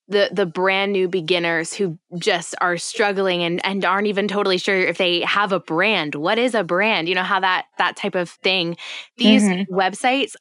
the 0.10 0.30
the 0.32 0.46
brand 0.46 0.94
new 0.94 1.08
beginners 1.08 1.74
who 1.74 1.98
just 2.18 2.56
are 2.62 2.78
struggling 2.78 3.44
and 3.44 3.64
and 3.66 3.84
aren't 3.84 4.08
even 4.08 4.28
totally 4.28 4.58
sure 4.58 4.76
if 4.78 4.98
they 4.98 5.22
have 5.22 5.52
a 5.52 5.60
brand. 5.60 6.16
What 6.16 6.38
is 6.38 6.56
a 6.56 6.64
brand? 6.64 7.10
You 7.10 7.16
know 7.16 7.24
how 7.24 7.40
that 7.42 7.66
that 7.78 7.98
type 7.98 8.16
of 8.16 8.30
thing. 8.30 8.78
These 9.18 9.44
mm-hmm. 9.44 9.74
websites 9.74 10.36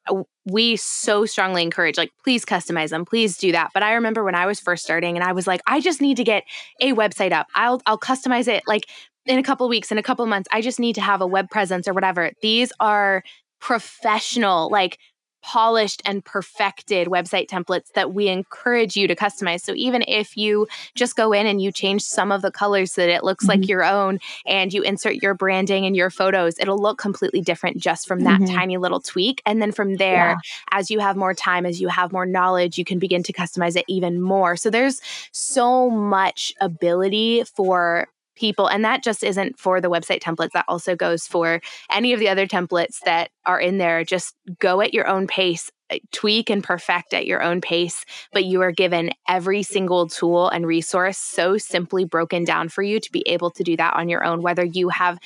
we 0.45 0.77
so 0.77 1.27
strongly 1.27 1.63
encourage 1.63 1.99
like 1.99 2.13
please 2.23 2.45
customize 2.45 2.91
them 2.91 3.05
please 3.05 3.37
do 3.37 3.53
that. 3.53 3.71
But 3.75 3.83
i 3.83 3.95
remember 3.95 4.23
when 4.23 4.37
i 4.37 4.47
was 4.47 4.61
first 4.61 4.85
starting 4.85 5.17
and 5.17 5.25
i 5.25 5.33
was 5.33 5.47
like 5.47 5.61
i 5.67 5.81
just 5.81 6.01
need 6.01 6.17
to 6.19 6.25
get 6.25 6.45
a 6.81 6.93
website 6.93 7.33
up. 7.33 7.49
I'll 7.55 7.83
i'll 7.87 7.99
customize 7.99 8.47
it 8.47 8.63
like 8.67 8.87
in 9.27 9.39
a 9.39 9.43
couple 9.43 9.69
weeks 9.69 9.91
in 9.91 9.99
a 9.99 10.03
couple 10.03 10.25
months. 10.27 10.49
I 10.53 10.61
just 10.61 10.79
need 10.79 10.95
to 10.95 11.01
have 11.01 11.21
a 11.21 11.27
web 11.27 11.51
presence 11.51 11.89
or 11.89 11.93
whatever. 11.93 12.31
These 12.41 12.73
are 12.79 13.25
professional 13.61 14.71
like 14.71 14.99
polished 15.47 16.03
and 16.05 16.25
perfected 16.25 17.07
website 17.07 17.47
templates 17.47 17.93
that 17.93 18.13
we 18.13 18.27
encourage 18.27 18.97
you 18.97 19.07
to 19.07 19.15
customize. 19.15 19.61
So 19.61 19.75
even 19.77 20.03
if 20.09 20.37
you 20.37 20.67
just 20.97 21.15
go 21.15 21.33
in 21.33 21.47
and 21.47 21.63
you 21.63 21.71
change 21.71 22.03
some 22.03 22.33
of 22.33 22.43
the 22.43 22.51
colors 22.51 22.93
so 22.93 23.03
that 23.03 23.11
it 23.11 23.23
looks 23.23 23.47
mm-hmm. 23.47 23.61
like 23.61 23.69
your 23.69 23.85
own 23.85 24.19
and 24.45 24.75
you 24.75 24.83
insert 24.83 25.23
your 25.23 25.35
branding 25.35 25.87
and 25.87 25.95
your 25.95 26.11
photos, 26.11 26.59
it'll 26.59 26.83
look 26.83 26.99
completely 26.99 27.41
different 27.41 27.79
just 27.79 28.09
from 28.09 28.25
that 28.25 28.41
mm-hmm. 28.41 28.57
tiny 28.57 28.77
little 28.77 28.99
tweak. 28.99 29.41
And 29.47 29.63
then 29.63 29.71
from 29.71 29.95
there, 29.95 30.31
yeah. 30.31 30.37
as 30.73 30.91
you 30.91 30.99
have 30.99 31.17
more 31.17 31.33
time, 31.33 31.65
as 31.65 31.81
you 31.81 31.87
have 31.87 32.11
more 32.11 32.27
knowledge, 32.27 32.77
you 32.77 32.85
can 32.85 32.99
begin 32.99 33.23
to 33.23 33.33
customize 33.33 33.77
it 33.77 33.85
even 33.87 34.21
more. 34.21 34.57
So 34.57 34.69
there's 34.69 35.01
so 35.31 35.89
much 35.89 36.53
ability 36.61 37.45
for 37.45 38.09
people. 38.37 38.66
And 38.66 38.85
that 38.85 39.03
just 39.03 39.22
isn't 39.22 39.59
for 39.59 39.81
the 39.81 39.90
website 39.90 40.20
templates. 40.20 40.53
That 40.53 40.64
also 40.68 40.94
goes 40.94 41.27
for 41.27 41.61
any 41.90 42.12
of 42.12 42.20
the 42.20 42.29
other 42.29 42.46
templates 42.46 43.01
that 43.05 43.31
are 43.44 43.61
in 43.61 43.79
there. 43.79 44.05
Just 44.05 44.35
go 44.59 44.81
at 44.81 44.94
your 44.94 45.09
own 45.09 45.27
pace, 45.27 45.70
uh, 45.90 45.96
tweak 46.12 46.51
and 46.51 46.62
perfect 46.62 47.14
at 47.14 47.27
your 47.27 47.42
own 47.42 47.61
pace. 47.61 48.05
But 48.33 48.44
you 48.44 48.62
are 48.62 48.72
given 48.72 49.11
every 49.29 49.62
single 49.62 50.07
tool 50.07 50.49
and 50.49 50.66
resource 50.66 51.18
so 51.18 51.59
simply 51.59 52.05
broken 52.05 52.44
down 52.44 52.68
for 52.68 52.83
you 52.83 53.01
to 53.01 53.12
be 53.12 53.22
able 53.27 53.51
to 53.53 53.64
do 53.64 53.77
that 53.77 53.94
on 53.94 54.09
your 54.09 54.25
own, 54.25 54.42
whether 54.42 54.64
you 54.64 54.88
have 54.90 55.18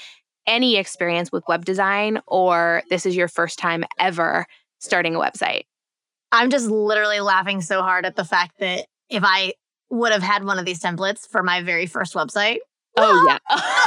any 0.46 0.76
experience 0.76 1.30
with 1.30 1.44
web 1.48 1.64
design 1.64 2.20
or 2.26 2.82
this 2.90 3.06
is 3.06 3.14
your 3.14 3.28
first 3.28 3.58
time 3.58 3.84
ever 3.98 4.46
starting 4.78 5.14
a 5.14 5.18
website. 5.18 5.62
I'm 6.32 6.50
just 6.50 6.66
literally 6.66 7.20
laughing 7.20 7.60
so 7.60 7.82
hard 7.82 8.06
at 8.06 8.16
the 8.16 8.24
fact 8.24 8.58
that 8.60 8.86
if 9.10 9.22
I 9.24 9.52
would 9.90 10.12
have 10.12 10.22
had 10.22 10.44
one 10.44 10.58
of 10.58 10.64
these 10.64 10.80
templates 10.80 11.28
for 11.28 11.42
my 11.42 11.62
very 11.62 11.86
first 11.86 12.14
website. 12.14 12.58
Oh 12.96 13.24
yeah. 13.26 13.38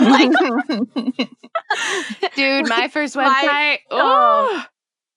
like, 2.26 2.32
dude, 2.36 2.68
my 2.70 2.88
first 2.92 3.16
website. 3.16 3.44
My, 3.44 3.80
oh. 3.92 4.66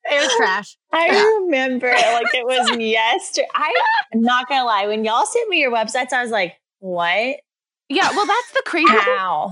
It 0.09 0.20
was 0.20 0.37
trash. 0.37 0.77
I 0.92 1.40
remember 1.42 1.88
like 1.88 2.33
it 2.35 2.46
was 2.46 2.79
yesterday. 2.79 3.49
I'm 3.55 4.20
not 4.22 4.49
gonna 4.49 4.64
lie. 4.64 4.87
When 4.87 5.05
y'all 5.05 5.27
sent 5.27 5.49
me 5.49 5.59
your 5.59 5.72
websites, 5.72 6.12
I 6.12 6.22
was 6.22 6.31
like, 6.31 6.55
what? 6.79 7.37
Yeah, 7.88 8.11
well, 8.11 8.27
that's 8.27 8.51
the 8.53 8.62
crazy. 8.66 8.88
How? 8.88 9.51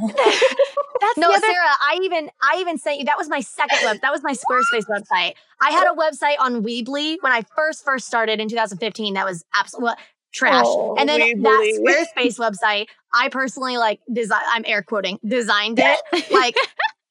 that's 1.00 1.18
no, 1.18 1.30
other- 1.30 1.38
Sarah. 1.40 1.76
I 1.80 2.00
even 2.02 2.30
I 2.42 2.58
even 2.60 2.78
sent 2.78 2.98
you. 2.98 3.04
That 3.04 3.18
was 3.18 3.28
my 3.28 3.40
second 3.40 3.78
web. 3.84 3.98
That 4.02 4.10
was 4.12 4.22
my 4.24 4.32
Squarespace 4.32 4.86
website. 4.88 5.34
I 5.60 5.70
had 5.70 5.86
a 5.86 5.94
website 5.94 6.36
on 6.40 6.64
Weebly 6.64 7.16
when 7.20 7.32
I 7.32 7.42
first 7.54 7.84
first 7.84 8.06
started 8.06 8.40
in 8.40 8.48
2015. 8.48 9.14
That 9.14 9.24
was 9.24 9.44
absolutely 9.54 9.86
well, 9.86 9.96
trash. 10.34 10.64
Oh, 10.66 10.96
and 10.98 11.08
then 11.08 11.42
that 11.42 11.78
Squarespace 11.80 12.38
website, 12.38 12.86
I 13.14 13.28
personally 13.28 13.76
like 13.76 14.00
design. 14.12 14.42
I'm 14.48 14.64
air 14.66 14.82
quoting 14.82 15.18
designed 15.26 15.78
it 15.80 16.00
like, 16.30 16.56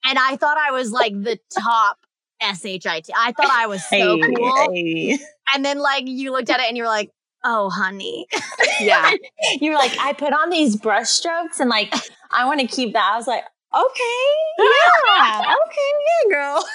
and 0.06 0.20
I 0.20 0.36
thought 0.36 0.58
I 0.58 0.72
was 0.72 0.92
like 0.92 1.14
the 1.14 1.40
top 1.58 1.98
shit. 2.56 2.86
I 2.86 3.32
thought 3.32 3.50
I 3.50 3.68
was 3.68 3.84
so 3.88 4.18
hey, 4.18 4.34
cool. 4.36 4.74
Hey. 4.74 5.18
And 5.54 5.64
then 5.64 5.80
like 5.80 6.04
you 6.08 6.32
looked 6.32 6.50
at 6.50 6.60
it 6.60 6.68
and 6.68 6.78
you 6.78 6.84
were 6.84 6.90
like, 6.90 7.12
oh 7.44 7.70
honey 7.70 8.26
yeah 8.80 9.12
you 9.62 9.72
were 9.72 9.78
like 9.78 9.92
i 10.00 10.14
put 10.14 10.34
on 10.34 10.50
these 10.50 10.76
brush 10.76 11.10
strokes 11.10 11.60
and 11.60 11.70
like 11.70 11.94
i 12.32 12.46
want 12.46 12.60
to 12.60 12.68
keep 12.68 12.94
that 12.94 13.12
i 13.14 13.18
was 13.18 13.28
like 13.28 13.44
okay 13.76 14.30
yeah 14.60 15.42
okay 15.68 15.92
yeah 16.30 16.36
girl 16.36 16.66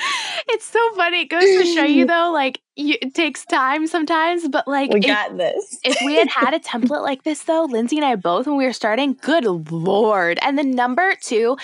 it's 0.48 0.64
so 0.64 0.80
funny 0.94 1.22
it 1.22 1.30
goes 1.30 1.42
to 1.42 1.64
show 1.64 1.84
you 1.84 2.06
though 2.06 2.30
like 2.32 2.60
you, 2.76 2.96
it 3.02 3.14
takes 3.14 3.44
time 3.44 3.86
sometimes 3.86 4.48
but 4.48 4.66
like 4.66 4.92
we 4.92 5.00
got 5.00 5.36
this 5.36 5.78
if 5.84 5.98
we 6.04 6.14
had 6.16 6.28
had 6.28 6.54
a 6.54 6.58
template 6.58 7.02
like 7.02 7.22
this 7.24 7.44
though 7.44 7.64
lindsey 7.64 7.96
and 7.96 8.04
i 8.04 8.16
both 8.16 8.46
when 8.46 8.56
we 8.56 8.64
were 8.64 8.72
starting 8.72 9.16
good 9.22 9.44
lord 9.70 10.38
and 10.42 10.58
the 10.58 10.64
number 10.64 11.14
two 11.22 11.56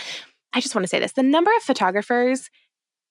i 0.52 0.60
just 0.60 0.74
want 0.74 0.82
to 0.82 0.88
say 0.88 1.00
this 1.00 1.12
the 1.12 1.22
number 1.22 1.50
of 1.56 1.62
photographers 1.62 2.50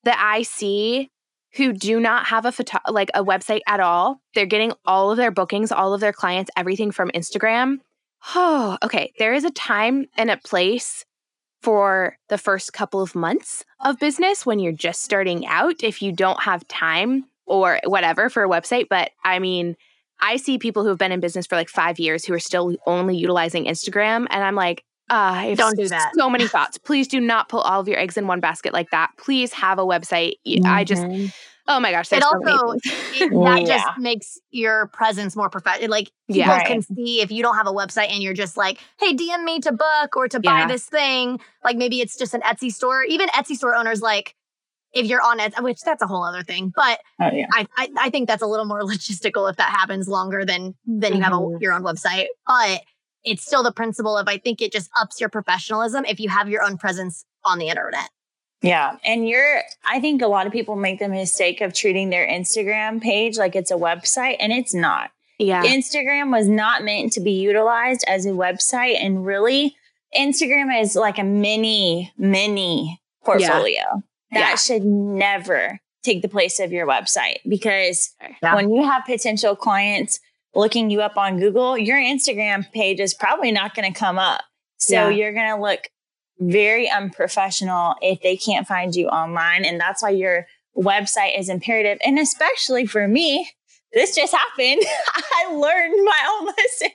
that 0.04 0.18
i 0.20 0.42
see 0.44 1.10
who 1.56 1.72
do 1.74 2.00
not 2.00 2.28
have 2.28 2.46
a 2.46 2.52
photo 2.52 2.80
like 2.90 3.10
a 3.14 3.24
website 3.24 3.62
at 3.68 3.80
all. 3.80 4.20
They're 4.34 4.46
getting 4.46 4.74
all 4.86 5.12
of 5.12 5.18
their 5.18 5.32
bookings, 5.32 5.72
all 5.72 5.94
of 5.94 6.02
their 6.02 6.14
clients, 6.14 6.52
everything 6.56 6.92
from 6.92 7.10
Instagram. 7.12 7.80
Oh, 8.36 8.78
okay. 8.84 9.14
There 9.18 9.34
is 9.34 9.44
a 9.44 9.52
time 9.52 10.06
and 10.18 10.30
a 10.30 10.38
place 10.38 11.06
for 11.66 12.16
the 12.30 12.38
first 12.38 12.74
couple 12.74 13.02
of 13.02 13.16
months 13.16 13.66
of 13.80 13.98
business 13.98 14.46
when 14.46 14.60
you're 14.60 14.72
just 14.72 15.02
starting 15.02 15.48
out 15.48 15.84
if 15.84 16.00
you 16.00 16.12
don't 16.12 16.44
have 16.44 16.68
time 16.68 17.26
or 17.48 17.80
whatever 17.86 18.30
for 18.30 18.44
a 18.44 18.48
website, 18.48 18.86
but 18.88 19.10
I 19.24 19.40
mean, 19.40 19.76
I 20.22 20.38
see 20.38 20.60
people 20.60 20.84
who 20.84 20.90
have 20.90 21.00
been 21.00 21.12
in 21.12 21.22
business 21.22 21.48
for 21.48 21.56
like 21.56 21.68
5 21.68 21.98
years 21.98 22.24
who 22.24 22.36
are 22.36 22.40
still 22.40 22.76
only 22.86 23.18
utilizing 23.18 23.66
Instagram 23.66 24.28
and 24.30 24.44
I'm 24.44 24.54
like, 24.54 24.84
uh, 25.10 25.56
don't 25.56 25.76
do 25.76 25.88
that. 25.88 26.12
So 26.16 26.30
many 26.30 26.48
thoughts. 26.48 26.78
Please 26.78 27.08
do 27.08 27.20
not 27.20 27.50
put 27.50 27.66
all 27.66 27.80
of 27.80 27.88
your 27.88 27.98
eggs 27.98 28.16
in 28.16 28.28
one 28.28 28.42
basket 28.42 28.72
like 28.72 28.92
that. 28.92 29.10
Please 29.18 29.52
have 29.54 29.80
a 29.80 29.84
website. 29.84 30.34
Mm-hmm. 30.48 30.68
I 30.68 30.84
just, 30.84 31.02
mm-hmm. 31.02 31.30
Oh 31.68 31.80
my 31.80 31.92
gosh. 31.92 32.12
It 32.12 32.24
also, 32.24 32.74
it, 32.74 33.30
that 33.32 33.62
yeah. 33.62 33.66
just 33.66 33.98
makes 33.98 34.38
your 34.52 34.88
presence 34.88 35.36
more 35.36 35.50
professional. 35.50 35.90
Like 35.90 36.12
people 36.28 36.42
yeah, 36.42 36.58
right. 36.58 36.68
can 36.68 36.82
see 36.82 37.22
if 37.22 37.32
you 37.32 37.42
don't 37.42 37.56
have 37.56 37.68
a 37.68 37.74
website 37.74 38.10
and 38.10 38.22
you're 38.22 38.34
just 38.34 38.58
like, 38.58 38.80
hey, 39.00 39.16
DM 39.16 39.44
me 39.44 39.60
to 39.62 39.72
book 39.72 40.16
or 40.16 40.28
to 40.28 40.40
buy 40.40 40.60
yeah. 40.60 40.68
this 40.68 40.86
thing. 40.86 41.40
Like 41.64 41.78
maybe 41.78 42.02
it's 42.02 42.18
just 42.18 42.34
an 42.34 42.42
Etsy 42.42 42.72
store. 42.72 43.04
Even 43.04 43.30
Etsy 43.30 43.56
store 43.56 43.76
owners, 43.76 44.02
like, 44.02 44.36
if 44.94 45.06
you're 45.08 45.22
on 45.22 45.42
it, 45.42 45.54
which 45.62 45.82
that's 45.82 46.02
a 46.02 46.08
whole 46.08 46.24
other 46.24 46.42
thing. 46.42 46.72
But 46.74 47.00
oh, 47.22 47.30
yeah. 47.32 47.48
I, 47.52 47.68
I, 47.78 47.90
I 48.00 48.10
think 48.10 48.30
that's 48.30 48.42
a 48.42 48.48
little 48.48 48.66
more 48.66 48.82
logistical 48.84 49.50
if 49.50 49.58
that 49.58 49.70
happens 49.70 50.08
longer 50.08 50.46
than 50.46 50.74
than 50.86 51.16
you 51.16 51.22
have 51.22 51.34
a, 51.34 51.36
mm-hmm. 51.36 51.62
your 51.62 51.74
own 51.74 51.84
website. 51.84 52.28
But 52.48 52.82
it's 53.24 53.46
still 53.46 53.64
the 53.64 53.74
principle 53.74 54.18
of 54.18 54.28
I 54.28 54.38
think 54.38 54.62
it 54.62 54.72
just 54.72 54.90
ups 55.00 55.20
your 55.20 55.30
professionalism 55.30 56.06
if 56.06 56.20
you 56.20 56.30
have 56.30 56.48
your 56.48 56.64
own 56.64 56.78
presence 56.78 57.26
on 57.44 57.60
the 57.60 57.68
internet. 57.68 58.10
Yeah. 58.66 58.98
And 59.04 59.28
you're, 59.28 59.62
I 59.88 60.00
think 60.00 60.22
a 60.22 60.28
lot 60.28 60.48
of 60.48 60.54
people 60.54 60.76
make 60.76 61.00
the 61.00 61.08
mistake 61.08 61.62
of 61.62 61.74
treating 61.74 62.10
their 62.10 62.28
Instagram 62.28 63.02
page 63.02 63.38
like 63.38 63.56
it's 63.56 63.72
a 63.72 63.76
website, 63.76 64.38
and 64.40 64.52
it's 64.52 64.74
not. 64.74 65.12
Yeah. 65.38 65.64
Instagram 65.64 66.32
was 66.32 66.48
not 66.48 66.84
meant 66.84 67.14
to 67.14 67.22
be 67.22 67.32
utilized 67.32 68.06
as 68.08 68.26
a 68.26 68.30
website. 68.30 68.98
And 69.00 69.26
really, 69.26 69.76
Instagram 70.18 70.82
is 70.82 70.96
like 70.96 71.18
a 71.18 71.24
mini, 71.24 72.14
mini 72.18 73.02
portfolio. 73.24 73.76
Yeah. 73.76 74.02
That 74.32 74.50
yeah. 74.50 74.56
should 74.56 74.84
never 74.84 75.80
take 76.04 76.22
the 76.22 76.30
place 76.30 76.60
of 76.60 76.72
your 76.72 76.88
website 76.88 77.38
because 77.48 78.14
yeah. 78.42 78.56
when 78.56 78.72
you 78.74 78.84
have 78.84 79.04
potential 79.06 79.56
clients 79.56 80.20
looking 80.54 80.90
you 80.90 81.02
up 81.02 81.18
on 81.18 81.40
Google, 81.40 81.78
your 81.78 81.98
Instagram 81.98 82.72
page 82.72 83.00
is 83.00 83.14
probably 83.14 83.52
not 83.52 83.76
going 83.76 83.92
to 83.92 83.98
come 83.98 84.18
up. 84.18 84.42
So 84.78 85.10
you're 85.10 85.34
going 85.34 85.56
to 85.56 85.62
look 85.62 85.88
very 86.40 86.90
unprofessional 86.90 87.96
if 88.02 88.22
they 88.22 88.38
can't 88.38 88.68
find 88.68 88.96
you 88.96 89.08
online. 89.08 89.66
And 89.66 89.80
that's 89.80 90.04
why 90.04 90.10
your 90.10 90.48
website 90.78 91.38
is 91.38 91.50
imperative. 91.50 91.98
And 92.06 92.20
especially 92.20 92.86
for 92.86 93.08
me, 93.08 93.50
this 93.94 94.16
just 94.16 94.34
happened. 94.34 94.82
I 95.16 95.54
learned 95.54 96.06
my 96.06 96.20
own 96.30 96.46
lesson. 96.58 96.90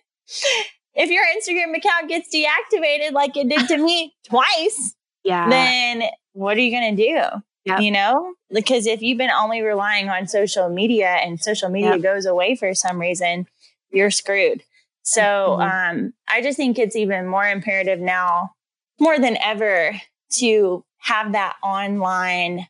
If 0.94 1.10
your 1.10 1.24
Instagram 1.24 1.76
account 1.76 2.08
gets 2.08 2.34
deactivated 2.34 3.12
like 3.12 3.36
it 3.36 3.48
did 3.48 3.68
to 3.68 3.78
me 3.78 4.14
twice, 4.28 4.94
yeah. 5.24 5.48
then 5.48 6.02
what 6.32 6.56
are 6.56 6.60
you 6.60 6.70
going 6.70 6.96
to 6.96 7.02
do? 7.02 7.42
Yep. 7.66 7.80
You 7.80 7.90
know, 7.90 8.32
because 8.50 8.86
if 8.86 9.02
you've 9.02 9.18
been 9.18 9.30
only 9.30 9.60
relying 9.60 10.08
on 10.08 10.26
social 10.26 10.70
media 10.70 11.08
and 11.08 11.38
social 11.38 11.68
media 11.68 11.92
yep. 11.92 12.02
goes 12.02 12.24
away 12.24 12.56
for 12.56 12.74
some 12.74 12.98
reason, 12.98 13.46
you're 13.90 14.10
screwed. 14.10 14.62
So 15.02 15.20
mm-hmm. 15.20 15.62
um, 15.98 16.12
I 16.28 16.42
just 16.42 16.56
think 16.56 16.78
it's 16.78 16.96
even 16.96 17.26
more 17.26 17.46
imperative 17.46 18.00
now, 18.00 18.52
more 19.00 19.18
than 19.18 19.36
ever, 19.42 20.00
to 20.38 20.84
have 20.98 21.32
that 21.32 21.56
online 21.62 22.66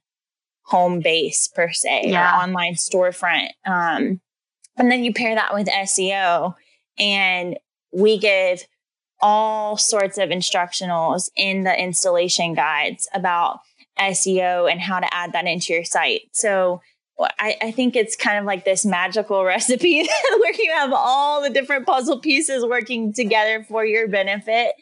home 0.62 1.01
base 1.01 1.49
per 1.49 1.71
se, 1.71 2.05
yeah. 2.07 2.38
or 2.38 2.43
online 2.43 2.75
storefront. 2.75 3.49
Um, 3.66 4.21
and 4.77 4.90
then 4.90 5.05
you 5.05 5.12
pair 5.12 5.35
that 5.35 5.53
with 5.53 5.66
SEO, 5.66 6.55
and 6.99 7.59
we 7.93 8.19
give 8.19 8.64
all 9.21 9.77
sorts 9.77 10.16
of 10.16 10.31
instructionals 10.31 11.29
in 11.37 11.64
the 11.64 11.79
installation 11.79 12.55
guides 12.55 13.09
about 13.12 13.61
SEO 13.99 14.71
and 14.71 14.81
how 14.81 15.01
to 15.01 15.14
add 15.14 15.33
that 15.33 15.47
into 15.47 15.73
your 15.73 15.85
site. 15.85 16.23
So 16.33 16.81
I, 17.38 17.57
I, 17.61 17.71
think 17.71 17.97
it's 17.97 18.16
kind 18.16 18.38
of 18.38 18.47
like 18.47 18.64
this 18.64 18.87
magical 18.87 19.45
recipe 19.45 20.09
where 20.38 20.55
you 20.55 20.73
have 20.73 20.93
all 20.93 21.43
the 21.43 21.51
different 21.51 21.87
puzzle 21.87 22.19
pieces 22.19 22.64
working 22.64 23.12
together 23.12 23.64
for 23.69 23.85
your 23.85 24.09
benefit. 24.09 24.73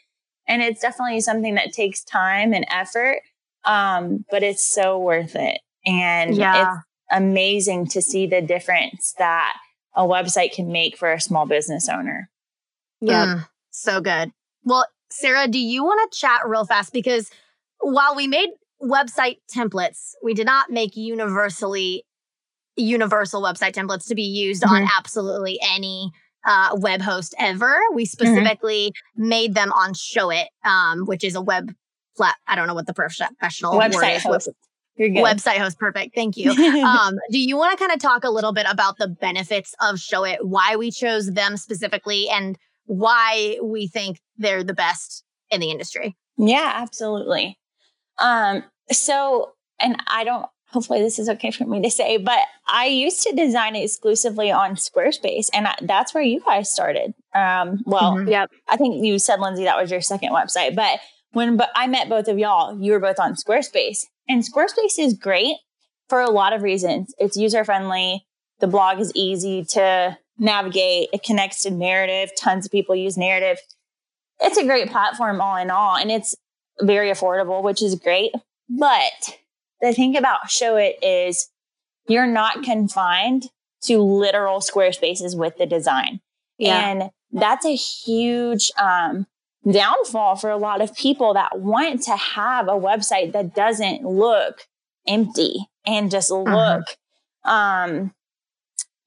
And 0.49 0.61
it's 0.61 0.81
definitely 0.81 1.21
something 1.21 1.55
that 1.55 1.71
takes 1.71 2.03
time 2.03 2.53
and 2.53 2.65
effort, 2.69 3.21
um, 3.63 4.25
but 4.29 4.43
it's 4.43 4.67
so 4.67 4.99
worth 4.99 5.35
it. 5.35 5.61
And 5.85 6.35
yeah. 6.35 6.73
it's 6.73 6.85
amazing 7.11 7.87
to 7.89 8.01
see 8.01 8.27
the 8.27 8.41
difference 8.41 9.13
that 9.17 9.55
a 9.95 10.03
website 10.03 10.51
can 10.51 10.71
make 10.71 10.97
for 10.97 11.13
a 11.13 11.21
small 11.21 11.45
business 11.45 11.87
owner. 11.87 12.29
Yeah, 12.99 13.25
mm, 13.25 13.47
so 13.71 14.01
good. 14.01 14.31
Well, 14.65 14.85
Sarah, 15.09 15.47
do 15.47 15.59
you 15.59 15.85
want 15.85 16.11
to 16.11 16.19
chat 16.19 16.41
real 16.45 16.65
fast? 16.65 16.91
Because 16.91 17.31
while 17.79 18.15
we 18.15 18.27
made 18.27 18.49
website 18.81 19.37
templates. 19.53 20.13
We 20.23 20.33
did 20.33 20.45
not 20.45 20.69
make 20.69 20.95
universally 20.95 22.05
universal 22.75 23.41
website 23.41 23.73
templates 23.73 24.07
to 24.07 24.15
be 24.15 24.23
used 24.23 24.63
mm-hmm. 24.63 24.73
on 24.73 24.89
absolutely 24.97 25.59
any 25.61 26.11
uh, 26.45 26.75
web 26.79 27.01
host 27.01 27.35
ever. 27.37 27.79
We 27.93 28.03
mm-hmm. 28.03 28.07
specifically 28.07 28.91
mm-hmm. 28.91 29.27
made 29.27 29.53
them 29.55 29.71
on 29.71 29.93
Showit, 29.93 30.45
um, 30.63 31.05
which 31.05 31.23
is 31.23 31.35
a 31.35 31.41
web 31.41 31.73
flat. 32.15 32.35
I 32.47 32.55
don't 32.55 32.67
know 32.67 32.73
what 32.73 32.87
the 32.87 32.93
professional 32.93 33.73
website 33.73 34.17
is. 34.17 34.23
host. 34.23 34.49
Website 34.99 35.57
host, 35.57 35.79
perfect. 35.79 36.13
Thank 36.13 36.35
you. 36.35 36.51
um, 36.83 37.15
do 37.31 37.39
you 37.39 37.55
want 37.55 37.71
to 37.71 37.77
kind 37.77 37.93
of 37.93 38.01
talk 38.01 38.25
a 38.25 38.29
little 38.29 38.51
bit 38.51 38.65
about 38.69 38.97
the 38.97 39.07
benefits 39.07 39.73
of 39.79 39.95
Showit, 39.95 40.37
why 40.41 40.75
we 40.75 40.91
chose 40.91 41.31
them 41.31 41.55
specifically, 41.55 42.27
and 42.29 42.57
why 42.85 43.57
we 43.63 43.87
think 43.87 44.19
they're 44.37 44.63
the 44.63 44.73
best 44.73 45.23
in 45.51 45.61
the 45.61 45.71
industry? 45.71 46.17
Yeah, 46.37 46.73
absolutely. 46.75 47.57
Um, 48.17 48.63
so, 48.91 49.51
and 49.79 50.01
I 50.07 50.25
don't, 50.25 50.45
hopefully 50.71 51.01
this 51.01 51.19
is 51.19 51.29
okay 51.29 51.51
for 51.51 51.65
me 51.65 51.81
to 51.81 51.89
say, 51.89 52.17
but 52.17 52.39
I 52.67 52.85
used 52.85 53.23
to 53.23 53.35
design 53.35 53.75
exclusively 53.75 54.51
on 54.51 54.75
Squarespace 54.75 55.49
and 55.53 55.67
I, 55.67 55.75
that's 55.81 56.13
where 56.13 56.23
you 56.23 56.41
guys 56.41 56.71
started. 56.71 57.13
Um, 57.33 57.79
well, 57.85 58.13
mm-hmm. 58.13 58.29
yep. 58.29 58.51
I 58.67 58.77
think 58.77 59.03
you 59.03 59.19
said, 59.19 59.39
Lindsey, 59.39 59.63
that 59.63 59.79
was 59.79 59.91
your 59.91 60.01
second 60.01 60.31
website, 60.31 60.75
but 60.75 60.99
when 61.31 61.57
but 61.57 61.69
I 61.75 61.87
met 61.87 62.09
both 62.09 62.27
of 62.27 62.39
y'all, 62.39 62.79
you 62.81 62.91
were 62.91 62.99
both 62.99 63.19
on 63.19 63.35
Squarespace 63.35 64.05
and 64.27 64.43
Squarespace 64.43 64.99
is 64.99 65.15
great 65.15 65.57
for 66.07 66.21
a 66.21 66.29
lot 66.29 66.53
of 66.53 66.61
reasons. 66.61 67.13
It's 67.17 67.35
user 67.35 67.65
friendly. 67.65 68.25
The 68.59 68.67
blog 68.67 68.99
is 68.99 69.11
easy 69.15 69.65
to 69.71 70.17
navigate. 70.37 71.09
It 71.13 71.23
connects 71.23 71.63
to 71.63 71.71
narrative. 71.71 72.29
Tons 72.37 72.65
of 72.65 72.71
people 72.71 72.95
use 72.95 73.17
narrative. 73.17 73.57
It's 74.39 74.57
a 74.57 74.65
great 74.65 74.89
platform 74.89 75.41
all 75.41 75.55
in 75.57 75.71
all. 75.71 75.95
And 75.95 76.11
it's 76.11 76.35
very 76.81 77.09
affordable, 77.09 77.63
which 77.63 77.81
is 77.81 77.95
great. 77.95 78.31
But 78.69 79.37
the 79.81 79.93
thing 79.93 80.17
about 80.17 80.47
Showit 80.47 80.93
is 81.01 81.49
you're 82.07 82.27
not 82.27 82.63
confined 82.63 83.49
to 83.83 83.99
literal 83.99 84.61
square 84.61 84.91
spaces 84.91 85.35
with 85.35 85.57
the 85.57 85.65
design. 85.65 86.19
Yeah. 86.57 86.89
And 86.89 87.09
that's 87.31 87.65
a 87.65 87.75
huge 87.75 88.71
um, 88.77 89.25
downfall 89.69 90.35
for 90.35 90.49
a 90.49 90.57
lot 90.57 90.81
of 90.81 90.95
people 90.95 91.33
that 91.35 91.59
want 91.59 92.03
to 92.03 92.15
have 92.15 92.67
a 92.67 92.71
website 92.71 93.31
that 93.33 93.55
doesn't 93.55 94.03
look 94.03 94.67
empty 95.07 95.67
and 95.85 96.11
just 96.11 96.31
uh-huh. 96.31 96.43
look 96.43 96.85
uh-huh. 97.45 97.51
um, 97.51 98.13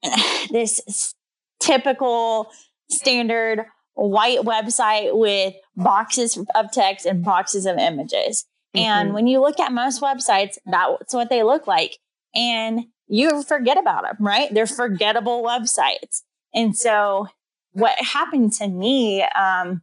this 0.50 1.14
typical 1.61 2.50
standard 2.88 3.66
white 3.94 4.40
website 4.40 5.16
with 5.16 5.54
boxes 5.76 6.38
of 6.54 6.72
text 6.72 7.06
and 7.06 7.24
boxes 7.24 7.66
of 7.66 7.76
images. 7.76 8.46
Mm-hmm. 8.74 8.85
And 8.85 9.14
when 9.14 9.26
you 9.26 9.40
look 9.40 9.61
at 9.61 9.72
most 9.72 10.00
websites, 10.00 10.58
that's 10.66 11.14
what 11.14 11.28
they 11.28 11.42
look 11.42 11.66
like. 11.66 11.98
And 12.35 12.87
you 13.08 13.42
forget 13.42 13.78
about 13.78 14.04
them, 14.04 14.16
right? 14.20 14.52
They're 14.52 14.66
forgettable 14.66 15.42
websites. 15.42 16.22
And 16.54 16.76
so 16.76 17.28
what 17.72 17.98
happened 17.98 18.52
to 18.54 18.68
me, 18.68 19.22
um, 19.22 19.82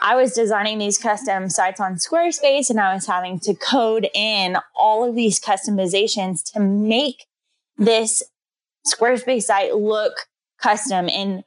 I 0.00 0.14
was 0.16 0.32
designing 0.32 0.78
these 0.78 0.98
custom 0.98 1.48
sites 1.48 1.80
on 1.80 1.94
Squarespace 1.94 2.68
and 2.68 2.80
I 2.80 2.94
was 2.94 3.06
having 3.06 3.38
to 3.40 3.54
code 3.54 4.08
in 4.14 4.58
all 4.74 5.08
of 5.08 5.14
these 5.14 5.40
customizations 5.40 6.42
to 6.52 6.60
make 6.60 7.26
this 7.78 8.22
Squarespace 8.86 9.44
site 9.44 9.74
look 9.74 10.12
custom 10.60 11.08
and 11.08 11.44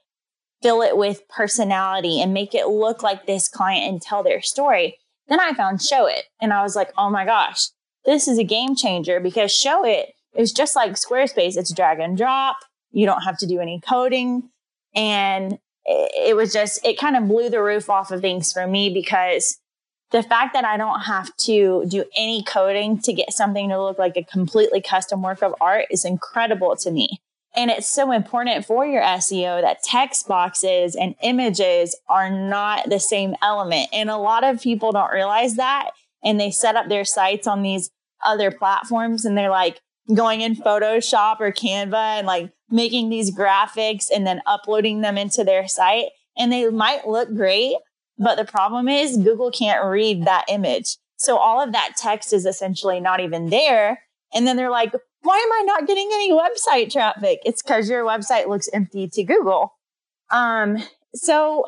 fill 0.62 0.82
it 0.82 0.98
with 0.98 1.28
personality 1.30 2.22
and 2.22 2.34
make 2.34 2.54
it 2.54 2.68
look 2.68 3.02
like 3.02 3.26
this 3.26 3.48
client 3.48 3.90
and 3.90 4.02
tell 4.02 4.24
their 4.24 4.42
story. 4.42 4.98
Then 5.30 5.40
I 5.40 5.54
found 5.54 5.80
Showit 5.80 6.24
and 6.42 6.52
I 6.52 6.64
was 6.64 6.76
like, 6.76 6.92
oh 6.98 7.10
my 7.10 7.24
gosh, 7.24 7.68
this 8.06 8.28
is 8.28 8.38
a 8.40 8.44
game 8.44 8.76
changer 8.76 9.20
because 9.20 9.52
Showit 9.52 10.06
is 10.36 10.52
just 10.52 10.76
like 10.76 10.94
Squarespace. 10.94 11.56
It's 11.56 11.74
drag 11.74 12.00
and 12.00 12.18
drop. 12.18 12.58
You 12.92 13.06
don't 13.06 13.22
have 13.22 13.38
to 13.40 13.48
do 13.48 13.60
any 13.60 13.80
coding. 13.80 14.50
And 14.96 15.60
it 15.86 16.36
was 16.36 16.52
just, 16.52 16.86
it 16.86 17.00
kind 17.00 17.16
of 17.16 17.28
blew 17.28 17.50
the 17.50 17.62
roof 17.62 17.90
off 17.90 18.12
of 18.12 18.22
things 18.22 18.52
for 18.52 18.66
me 18.66 18.92
because 18.92 19.60
the 20.12 20.24
fact 20.24 20.54
that 20.54 20.66
I 20.66 20.78
don't 20.78 21.02
have 21.02 21.36
to 21.38 21.86
do 21.88 22.04
any 22.16 22.44
coding 22.44 23.00
to 23.02 23.14
get 23.14 23.32
something 23.32 23.70
to 23.70 23.82
look 23.82 24.00
like 24.00 24.18
a 24.18 24.24
completely 24.24 24.82
custom 24.82 25.22
work 25.22 25.44
of 25.44 25.54
art 25.62 25.86
is 25.92 26.04
incredible 26.04 26.76
to 26.78 26.90
me. 26.90 27.22
And 27.56 27.72
it's 27.72 27.88
so 27.88 28.12
important 28.12 28.66
for 28.66 28.86
your 28.86 29.02
SEO 29.02 29.62
that 29.62 29.84
text 29.84 30.28
boxes 30.28 30.96
and 30.96 31.16
images 31.22 31.96
are 32.08 32.30
not 32.30 32.90
the 32.90 33.00
same 33.00 33.36
element. 33.42 33.90
And 33.92 34.10
a 34.10 34.18
lot 34.18 34.44
of 34.44 34.62
people 34.62 34.92
don't 34.92 35.12
realize 35.12 35.56
that. 35.56 35.92
And 36.24 36.40
they 36.40 36.52
set 36.52 36.76
up 36.76 36.90
their 36.90 37.06
sites 37.06 37.48
on 37.48 37.64
these 37.64 37.90
other 38.24 38.52
platforms 38.52 39.26
and 39.26 39.38
they're 39.38 39.50
like 39.50 39.80
going 40.14 40.42
in 40.42 40.56
Photoshop 40.56 41.40
or 41.40 41.52
Canva 41.52 42.18
and 42.20 42.28
like 42.28 42.52
making 42.70 43.10
these 43.10 43.36
graphics 43.36 44.08
and 44.14 44.28
then 44.28 44.42
uploading 44.46 45.02
them 45.02 45.18
into 45.18 45.44
their 45.44 45.68
site. 45.68 46.08
And 46.38 46.52
they 46.52 46.70
might 46.70 47.08
look 47.08 47.34
great, 47.34 47.76
but 48.18 48.36
the 48.36 48.46
problem 48.46 48.88
is 48.88 49.18
Google 49.18 49.52
can't 49.52 49.86
read 49.86 50.26
that 50.26 50.46
image. 50.50 50.98
So 51.18 51.38
all 51.38 51.62
of 51.62 51.74
that 51.74 51.96
text 51.98 52.32
is 52.32 52.46
essentially 52.46 53.00
not 53.00 53.20
even 53.20 53.50
there. 53.50 54.02
And 54.34 54.46
then 54.46 54.56
they're 54.56 54.70
like, 54.70 54.94
why 55.22 55.38
am 55.38 55.52
I 55.52 55.64
not 55.66 55.88
getting 55.88 56.10
any 56.14 56.32
website 56.32 56.92
traffic? 56.92 57.40
It's 57.46 57.62
because 57.62 57.90
your 57.90 58.04
website 58.04 58.48
looks 58.48 58.70
empty 58.74 59.08
to 59.10 59.24
Google. 59.24 59.74
Um, 60.32 60.78
so 61.14 61.66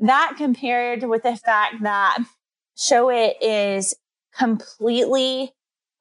that 0.00 0.34
compared 0.36 1.02
with 1.04 1.22
the 1.22 1.36
fact 1.36 1.76
that 1.82 2.18
Showit 2.76 3.34
is 3.40 3.94
completely 4.36 5.52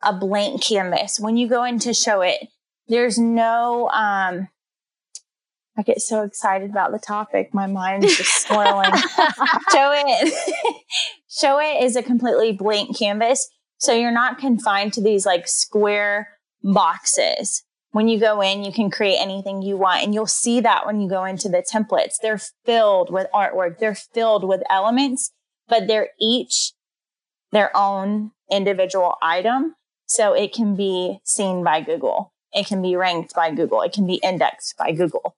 a 0.03 0.13
blank 0.13 0.61
canvas. 0.61 1.19
When 1.19 1.37
you 1.37 1.47
go 1.47 1.63
into 1.63 1.89
Showit, 1.89 2.47
there's 2.87 3.17
no, 3.17 3.89
um, 3.89 4.49
I 5.77 5.81
get 5.81 6.01
so 6.01 6.23
excited 6.23 6.69
about 6.69 6.91
the 6.91 6.99
topic. 6.99 7.53
My 7.53 7.67
mind's 7.67 8.17
just 8.17 8.47
swirling. 8.47 8.91
Showit. 9.71 10.31
Showit 11.41 11.83
is 11.83 11.95
a 11.95 12.03
completely 12.03 12.51
blank 12.51 12.97
canvas. 12.97 13.49
So 13.77 13.93
you're 13.93 14.11
not 14.11 14.37
confined 14.37 14.93
to 14.93 15.01
these 15.01 15.25
like 15.25 15.47
square 15.47 16.29
boxes. 16.65 17.63
When 17.91 18.09
you 18.09 18.19
go 18.19 18.41
in, 18.41 18.65
you 18.65 18.73
can 18.73 18.91
create 18.91 19.17
anything 19.19 19.61
you 19.61 19.77
want. 19.77 20.03
And 20.03 20.13
you'll 20.13 20.27
see 20.27 20.59
that 20.59 20.85
when 20.85 20.99
you 20.99 21.07
go 21.07 21.23
into 21.23 21.47
the 21.47 21.63
templates. 21.63 22.15
They're 22.21 22.41
filled 22.65 23.09
with 23.09 23.27
artwork. 23.33 23.77
They're 23.79 23.95
filled 23.95 24.45
with 24.45 24.63
elements, 24.69 25.31
but 25.69 25.87
they're 25.87 26.09
each 26.19 26.73
their 27.51 27.71
own 27.75 28.31
individual 28.51 29.15
item. 29.21 29.75
So 30.07 30.33
it 30.33 30.53
can 30.53 30.75
be 30.75 31.19
seen 31.23 31.63
by 31.63 31.81
Google. 31.81 32.33
It 32.51 32.67
can 32.67 32.81
be 32.81 32.95
ranked 32.95 33.33
by 33.33 33.51
Google. 33.51 33.81
It 33.81 33.93
can 33.93 34.05
be 34.05 34.15
indexed 34.15 34.75
by 34.77 34.91
Google. 34.91 35.35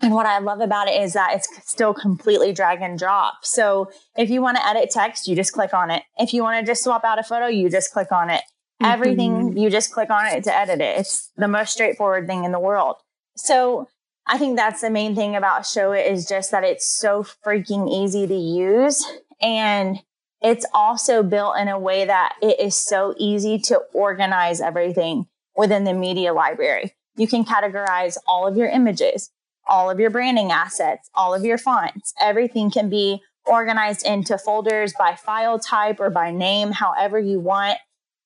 And 0.00 0.14
what 0.14 0.26
I 0.26 0.38
love 0.38 0.60
about 0.60 0.86
it 0.86 1.00
is 1.00 1.14
that 1.14 1.34
it's 1.34 1.48
still 1.68 1.92
completely 1.92 2.52
drag 2.52 2.80
and 2.80 2.96
drop. 2.96 3.38
So 3.42 3.90
if 4.16 4.30
you 4.30 4.40
want 4.40 4.56
to 4.56 4.66
edit 4.66 4.90
text, 4.90 5.26
you 5.26 5.34
just 5.34 5.52
click 5.52 5.74
on 5.74 5.90
it. 5.90 6.04
If 6.16 6.32
you 6.32 6.42
want 6.42 6.64
to 6.64 6.70
just 6.70 6.84
swap 6.84 7.04
out 7.04 7.18
a 7.18 7.24
photo, 7.24 7.46
you 7.48 7.68
just 7.68 7.92
click 7.92 8.12
on 8.12 8.30
it. 8.30 8.42
Mm-hmm. 8.80 8.92
Everything, 8.92 9.56
you 9.56 9.70
just 9.70 9.92
click 9.92 10.10
on 10.10 10.26
it 10.26 10.44
to 10.44 10.54
edit 10.54 10.80
it. 10.80 11.00
It's 11.00 11.30
the 11.36 11.48
most 11.48 11.72
straightforward 11.72 12.26
thing 12.26 12.44
in 12.44 12.52
the 12.52 12.60
world. 12.60 12.96
So 13.36 13.88
I 14.26 14.38
think 14.38 14.56
that's 14.56 14.80
the 14.80 14.90
main 14.90 15.14
thing 15.14 15.34
about 15.34 15.62
Showit 15.62 16.08
is 16.08 16.26
just 16.26 16.50
that 16.50 16.64
it's 16.64 16.86
so 16.86 17.24
freaking 17.44 17.90
easy 17.90 18.26
to 18.26 18.34
use. 18.36 19.04
And 19.40 20.00
it's 20.40 20.66
also 20.72 21.22
built 21.22 21.56
in 21.58 21.68
a 21.68 21.78
way 21.78 22.04
that 22.04 22.34
it 22.40 22.60
is 22.60 22.76
so 22.76 23.14
easy 23.18 23.58
to 23.58 23.80
organize 23.92 24.60
everything 24.60 25.26
within 25.56 25.84
the 25.84 25.94
media 25.94 26.32
library. 26.32 26.94
You 27.16 27.26
can 27.26 27.44
categorize 27.44 28.16
all 28.26 28.46
of 28.46 28.56
your 28.56 28.68
images, 28.68 29.30
all 29.66 29.90
of 29.90 29.98
your 29.98 30.10
branding 30.10 30.52
assets, 30.52 31.10
all 31.14 31.34
of 31.34 31.44
your 31.44 31.58
fonts. 31.58 32.14
Everything 32.20 32.70
can 32.70 32.88
be 32.88 33.20
organized 33.44 34.06
into 34.06 34.38
folders 34.38 34.92
by 34.96 35.16
file 35.16 35.58
type 35.58 35.98
or 35.98 36.10
by 36.10 36.30
name, 36.30 36.70
however 36.70 37.18
you 37.18 37.40
want. 37.40 37.78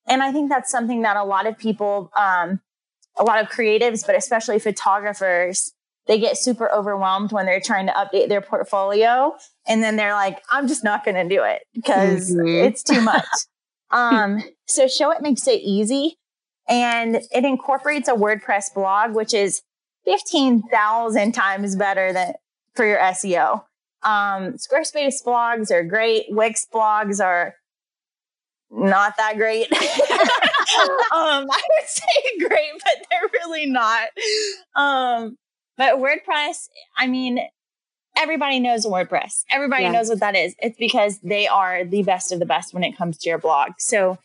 And 0.06 0.22
I 0.22 0.32
think 0.32 0.48
that's 0.48 0.70
something 0.70 1.02
that 1.02 1.16
a 1.16 1.24
lot 1.24 1.46
of 1.46 1.58
people, 1.58 2.10
um, 2.16 2.60
a 3.18 3.22
lot 3.22 3.40
of 3.40 3.48
creatives, 3.48 4.04
but 4.04 4.16
especially 4.16 4.58
photographers, 4.58 5.72
they 6.06 6.18
get 6.18 6.36
super 6.36 6.70
overwhelmed 6.72 7.32
when 7.32 7.46
they're 7.46 7.60
trying 7.60 7.86
to 7.86 7.92
update 7.92 8.28
their 8.28 8.40
portfolio. 8.40 9.34
And 9.66 9.82
then 9.82 9.96
they're 9.96 10.14
like, 10.14 10.42
I'm 10.50 10.66
just 10.66 10.82
not 10.82 11.04
going 11.04 11.14
to 11.14 11.34
do 11.34 11.42
it 11.44 11.62
because 11.72 12.30
mm-hmm. 12.30 12.46
it's 12.46 12.82
too 12.82 13.00
much. 13.00 13.24
um, 13.90 14.42
so 14.66 14.86
Showit 14.86 15.20
makes 15.20 15.46
it 15.46 15.60
easy 15.62 16.16
and 16.68 17.16
it 17.16 17.44
incorporates 17.44 18.08
a 18.08 18.14
WordPress 18.14 18.74
blog, 18.74 19.14
which 19.14 19.34
is 19.34 19.62
15,000 20.04 21.32
times 21.32 21.76
better 21.76 22.12
than 22.12 22.34
for 22.74 22.84
your 22.84 22.98
SEO. 22.98 23.64
Um, 24.02 24.54
Squarespace 24.54 25.24
blogs 25.24 25.70
are 25.70 25.84
great. 25.84 26.26
Wix 26.30 26.66
blogs 26.72 27.24
are 27.24 27.54
not 28.72 29.16
that 29.18 29.36
great. 29.36 29.70
um, 29.72 31.46
I 31.50 31.62
would 31.68 31.88
say 31.88 32.38
great, 32.38 32.72
but 32.84 33.06
they're 33.10 33.28
really 33.32 33.66
not. 33.66 34.08
Um, 34.74 35.36
but 35.76 35.96
WordPress, 35.96 36.68
I 36.96 37.06
mean, 37.06 37.40
everybody 38.16 38.60
knows 38.60 38.86
WordPress. 38.86 39.44
Everybody 39.50 39.84
yeah. 39.84 39.92
knows 39.92 40.08
what 40.08 40.20
that 40.20 40.36
is. 40.36 40.54
It's 40.58 40.78
because 40.78 41.18
they 41.20 41.46
are 41.46 41.84
the 41.84 42.02
best 42.02 42.32
of 42.32 42.38
the 42.38 42.46
best 42.46 42.72
when 42.72 42.84
it 42.84 42.96
comes 42.96 43.18
to 43.18 43.28
your 43.28 43.38
blog. 43.38 43.72
So 43.78 44.18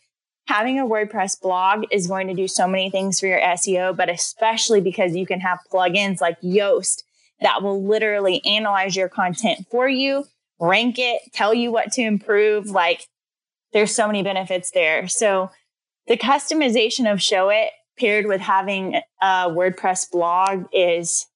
having 0.46 0.78
a 0.78 0.86
WordPress 0.86 1.40
blog 1.40 1.84
is 1.90 2.06
going 2.06 2.28
to 2.28 2.34
do 2.34 2.48
so 2.48 2.66
many 2.66 2.90
things 2.90 3.20
for 3.20 3.26
your 3.26 3.40
SEO, 3.40 3.94
but 3.96 4.08
especially 4.08 4.80
because 4.80 5.14
you 5.14 5.26
can 5.26 5.40
have 5.40 5.58
plugins 5.70 6.20
like 6.20 6.40
Yoast 6.40 7.02
that 7.40 7.62
will 7.62 7.84
literally 7.84 8.44
analyze 8.44 8.96
your 8.96 9.08
content 9.08 9.66
for 9.70 9.88
you, 9.88 10.24
rank 10.58 10.98
it, 10.98 11.20
tell 11.32 11.54
you 11.54 11.70
what 11.70 11.92
to 11.92 12.02
improve. 12.02 12.66
Like 12.66 13.06
there's 13.72 13.94
so 13.94 14.06
many 14.06 14.22
benefits 14.22 14.70
there. 14.70 15.08
So 15.08 15.50
the 16.06 16.16
customization 16.16 17.10
of 17.10 17.18
Showit 17.18 17.68
paired 17.98 18.26
with 18.26 18.40
having 18.40 18.96
a 19.20 19.50
WordPress 19.50 20.10
blog 20.10 20.66
is, 20.72 21.26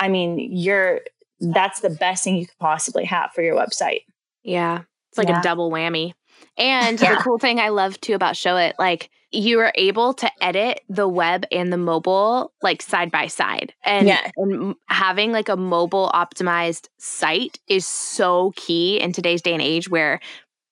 I 0.00 0.08
mean, 0.08 0.38
you're 0.38 1.00
that's 1.40 1.80
the 1.80 1.90
best 1.90 2.24
thing 2.24 2.36
you 2.36 2.46
could 2.46 2.58
possibly 2.58 3.04
have 3.04 3.30
for 3.32 3.42
your 3.42 3.56
website. 3.56 4.02
Yeah. 4.42 4.82
It's 5.10 5.18
like 5.18 5.28
yeah. 5.28 5.40
a 5.40 5.42
double 5.42 5.70
whammy. 5.70 6.14
And 6.56 7.00
yeah. 7.00 7.14
the 7.14 7.20
cool 7.20 7.38
thing 7.38 7.60
I 7.60 7.68
love 7.68 8.00
too 8.00 8.14
about 8.14 8.34
Showit, 8.34 8.72
like 8.78 9.10
you 9.30 9.60
are 9.60 9.72
able 9.74 10.14
to 10.14 10.30
edit 10.42 10.80
the 10.88 11.06
web 11.06 11.44
and 11.52 11.72
the 11.72 11.76
mobile 11.76 12.52
like 12.62 12.82
side 12.82 13.10
by 13.10 13.26
side. 13.26 13.72
And, 13.84 14.08
yeah. 14.08 14.30
and 14.36 14.74
having 14.86 15.32
like 15.32 15.48
a 15.48 15.56
mobile 15.56 16.10
optimized 16.14 16.88
site 16.98 17.60
is 17.68 17.86
so 17.86 18.52
key 18.56 18.98
in 18.98 19.12
today's 19.12 19.42
day 19.42 19.52
and 19.52 19.62
age 19.62 19.88
where 19.88 20.20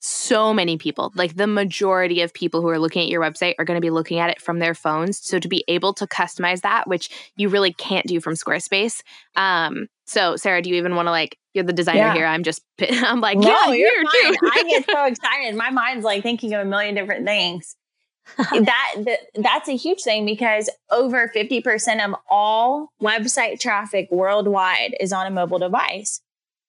so 0.07 0.55
many 0.55 0.79
people, 0.79 1.13
like 1.17 1.37
the 1.37 1.47
majority 1.47 2.23
of 2.23 2.33
people 2.33 2.61
who 2.61 2.69
are 2.69 2.79
looking 2.79 3.03
at 3.03 3.09
your 3.09 3.21
website 3.21 3.55
are 3.59 3.65
going 3.65 3.77
to 3.77 3.85
be 3.85 3.91
looking 3.91 4.19
at 4.19 4.31
it 4.31 4.41
from 4.41 4.61
their 4.61 4.75
phones. 4.75 5.19
So 5.19 5.39
to 5.39 5.49
be 5.49 5.65
able 5.67 5.93
to 5.95 6.07
customize 6.07 6.61
that, 6.61 6.87
which 6.87 7.11
you 7.37 7.49
really 7.49 7.73
can't 7.73 8.07
do 8.07 8.21
from 8.21 8.35
Squarespace. 8.35 9.03
Um, 9.35 9.89
so 10.07 10.37
Sarah, 10.37 10.63
do 10.63 10.71
you 10.71 10.77
even 10.77 10.95
want 10.95 11.07
to 11.07 11.11
like, 11.11 11.39
you're 11.55 11.65
the 11.65 11.73
designer 11.73 11.99
yeah. 11.99 12.15
here. 12.15 12.27
I'm 12.27 12.45
just, 12.45 12.63
I'm 12.81 13.21
like, 13.21 13.39
no, 13.39 13.49
yeah, 13.49 13.73
you're 13.73 14.05
fine. 14.05 14.37
I 14.53 14.65
get 14.69 14.87
so 14.87 15.05
excited. 15.07 15.57
My 15.57 15.71
mind's 15.71 16.05
like 16.05 16.23
thinking 16.23 16.55
of 16.55 16.61
a 16.61 16.65
million 16.65 16.95
different 16.95 17.27
things. 17.27 17.77
that, 18.39 18.95
that 18.97 19.19
that's 19.37 19.69
a 19.69 19.77
huge 19.77 20.03
thing 20.03 20.27
because 20.27 20.69
over 20.91 21.31
50% 21.35 22.05
of 22.05 22.17
all 22.29 22.89
website 23.01 23.61
traffic 23.61 24.09
worldwide 24.11 24.97
is 24.99 25.13
on 25.13 25.27
a 25.27 25.31
mobile 25.31 25.61
device. 25.61 26.21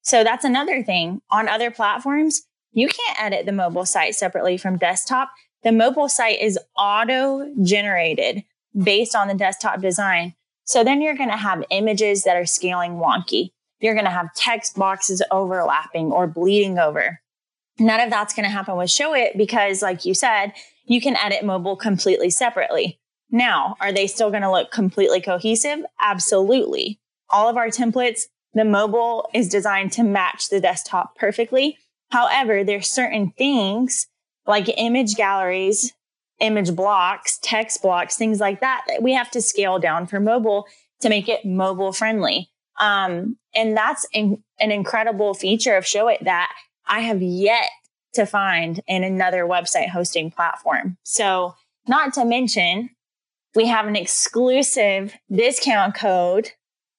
So 0.03 0.23
that's 0.23 0.45
another 0.45 0.83
thing. 0.83 1.21
On 1.31 1.49
other 1.49 1.69
platforms, 1.71 2.46
you 2.77 2.87
can't 2.87 3.19
edit 3.19 3.47
the 3.47 3.51
mobile 3.51 3.87
site 3.87 4.13
separately 4.13 4.55
from 4.55 4.77
desktop. 4.77 5.31
The 5.63 5.71
mobile 5.71 6.07
site 6.07 6.39
is 6.39 6.59
auto 6.77 7.51
generated 7.63 8.43
based 8.79 9.15
on 9.15 9.27
the 9.27 9.33
desktop 9.33 9.81
design. 9.81 10.35
So 10.63 10.83
then 10.83 11.01
you're 11.01 11.15
going 11.15 11.31
to 11.31 11.37
have 11.37 11.65
images 11.71 12.23
that 12.23 12.37
are 12.37 12.45
scaling 12.45 12.99
wonky. 12.99 13.49
You're 13.79 13.95
going 13.95 14.05
to 14.05 14.11
have 14.11 14.31
text 14.35 14.75
boxes 14.75 15.23
overlapping 15.31 16.11
or 16.11 16.27
bleeding 16.27 16.77
over. 16.77 17.19
None 17.79 17.99
of 17.99 18.11
that's 18.11 18.35
going 18.35 18.43
to 18.43 18.51
happen 18.51 18.77
with 18.77 18.91
Showit 18.91 19.35
because, 19.35 19.81
like 19.81 20.05
you 20.05 20.13
said, 20.13 20.53
you 20.85 21.01
can 21.01 21.15
edit 21.15 21.43
mobile 21.43 21.77
completely 21.77 22.29
separately. 22.29 22.99
Now, 23.31 23.75
are 23.81 23.91
they 23.91 24.05
still 24.05 24.29
going 24.29 24.43
to 24.43 24.51
look 24.51 24.69
completely 24.69 25.19
cohesive? 25.19 25.79
Absolutely. 25.99 26.99
All 27.31 27.49
of 27.49 27.57
our 27.57 27.69
templates, 27.69 28.25
the 28.53 28.65
mobile 28.65 29.27
is 29.33 29.49
designed 29.49 29.93
to 29.93 30.03
match 30.03 30.49
the 30.49 30.61
desktop 30.61 31.15
perfectly. 31.15 31.79
However, 32.09 32.63
there's 32.63 32.89
certain 32.89 33.31
things 33.37 34.07
like 34.45 34.69
image 34.77 35.15
galleries, 35.15 35.93
image 36.39 36.75
blocks, 36.75 37.39
text 37.41 37.81
blocks, 37.81 38.15
things 38.15 38.39
like 38.39 38.61
that 38.61 38.83
that 38.87 39.03
we 39.03 39.13
have 39.13 39.29
to 39.31 39.41
scale 39.41 39.79
down 39.79 40.07
for 40.07 40.19
mobile 40.19 40.65
to 41.01 41.09
make 41.09 41.27
it 41.27 41.45
mobile 41.45 41.91
friendly. 41.91 42.49
Um, 42.79 43.37
and 43.55 43.75
that's 43.75 44.05
in, 44.13 44.43
an 44.59 44.71
incredible 44.71 45.33
feature 45.33 45.75
of 45.75 45.83
Showit 45.83 46.23
that 46.23 46.51
I 46.85 47.01
have 47.01 47.21
yet 47.21 47.69
to 48.13 48.25
find 48.25 48.81
in 48.87 49.03
another 49.03 49.45
website 49.45 49.89
hosting 49.89 50.31
platform. 50.31 50.97
So, 51.03 51.55
not 51.87 52.13
to 52.13 52.25
mention, 52.25 52.89
we 53.55 53.67
have 53.67 53.87
an 53.87 53.95
exclusive 53.95 55.13
discount 55.31 55.95
code 55.95 56.51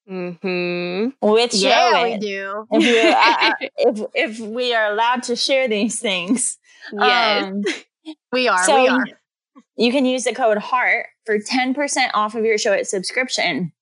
mm-hmm. 0.08 1.08
with 1.20 1.54
yeah, 1.54 2.02
we 2.04 2.16
do. 2.18 2.66
If, 2.70 2.82
you, 2.84 3.12
uh, 3.14 3.68
if, 3.76 4.38
if 4.38 4.40
we 4.40 4.74
are 4.74 4.92
allowed 4.92 5.22
to 5.24 5.36
share 5.36 5.68
these 5.68 5.98
things, 6.00 6.58
Yes. 6.92 7.44
Um, 7.44 7.64
We 8.32 8.48
are. 8.48 8.64
so 8.64 8.82
we 8.82 8.88
are. 8.88 9.04
you 9.76 9.92
can 9.92 10.06
use 10.06 10.24
the 10.24 10.32
code 10.34 10.56
HEART 10.56 11.06
for 11.26 11.38
10% 11.38 11.74
off 12.14 12.34
of 12.34 12.42
your 12.42 12.56
Showit 12.56 12.86
subscription 12.86 13.72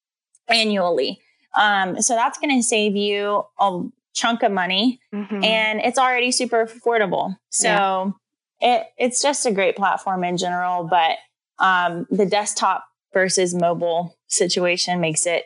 annually. 0.49 1.21
Um, 1.57 2.03
so 2.03 2.15
that's 2.17 2.37
going 2.39 2.57
to 2.57 2.63
save 2.65 2.97
you 2.97 3.45
a 3.61 3.83
chunk 4.15 4.43
of 4.43 4.51
money 4.51 4.99
Mhm. 5.15 5.45
and 5.45 5.81
it's 5.81 5.99
already 5.99 6.33
super 6.33 6.67
affordable. 6.67 7.37
So 7.51 8.17
it 8.61 8.87
it's 8.99 9.23
just 9.23 9.47
a 9.47 9.53
great 9.53 9.77
platform 9.77 10.25
in 10.25 10.37
general, 10.39 10.85
but 10.85 11.19
um, 11.65 12.07
the 12.11 12.27
desktop 12.27 12.85
versus 13.13 13.55
mobile 13.55 14.17
situation 14.27 15.01
makes 15.01 15.25
it 15.27 15.45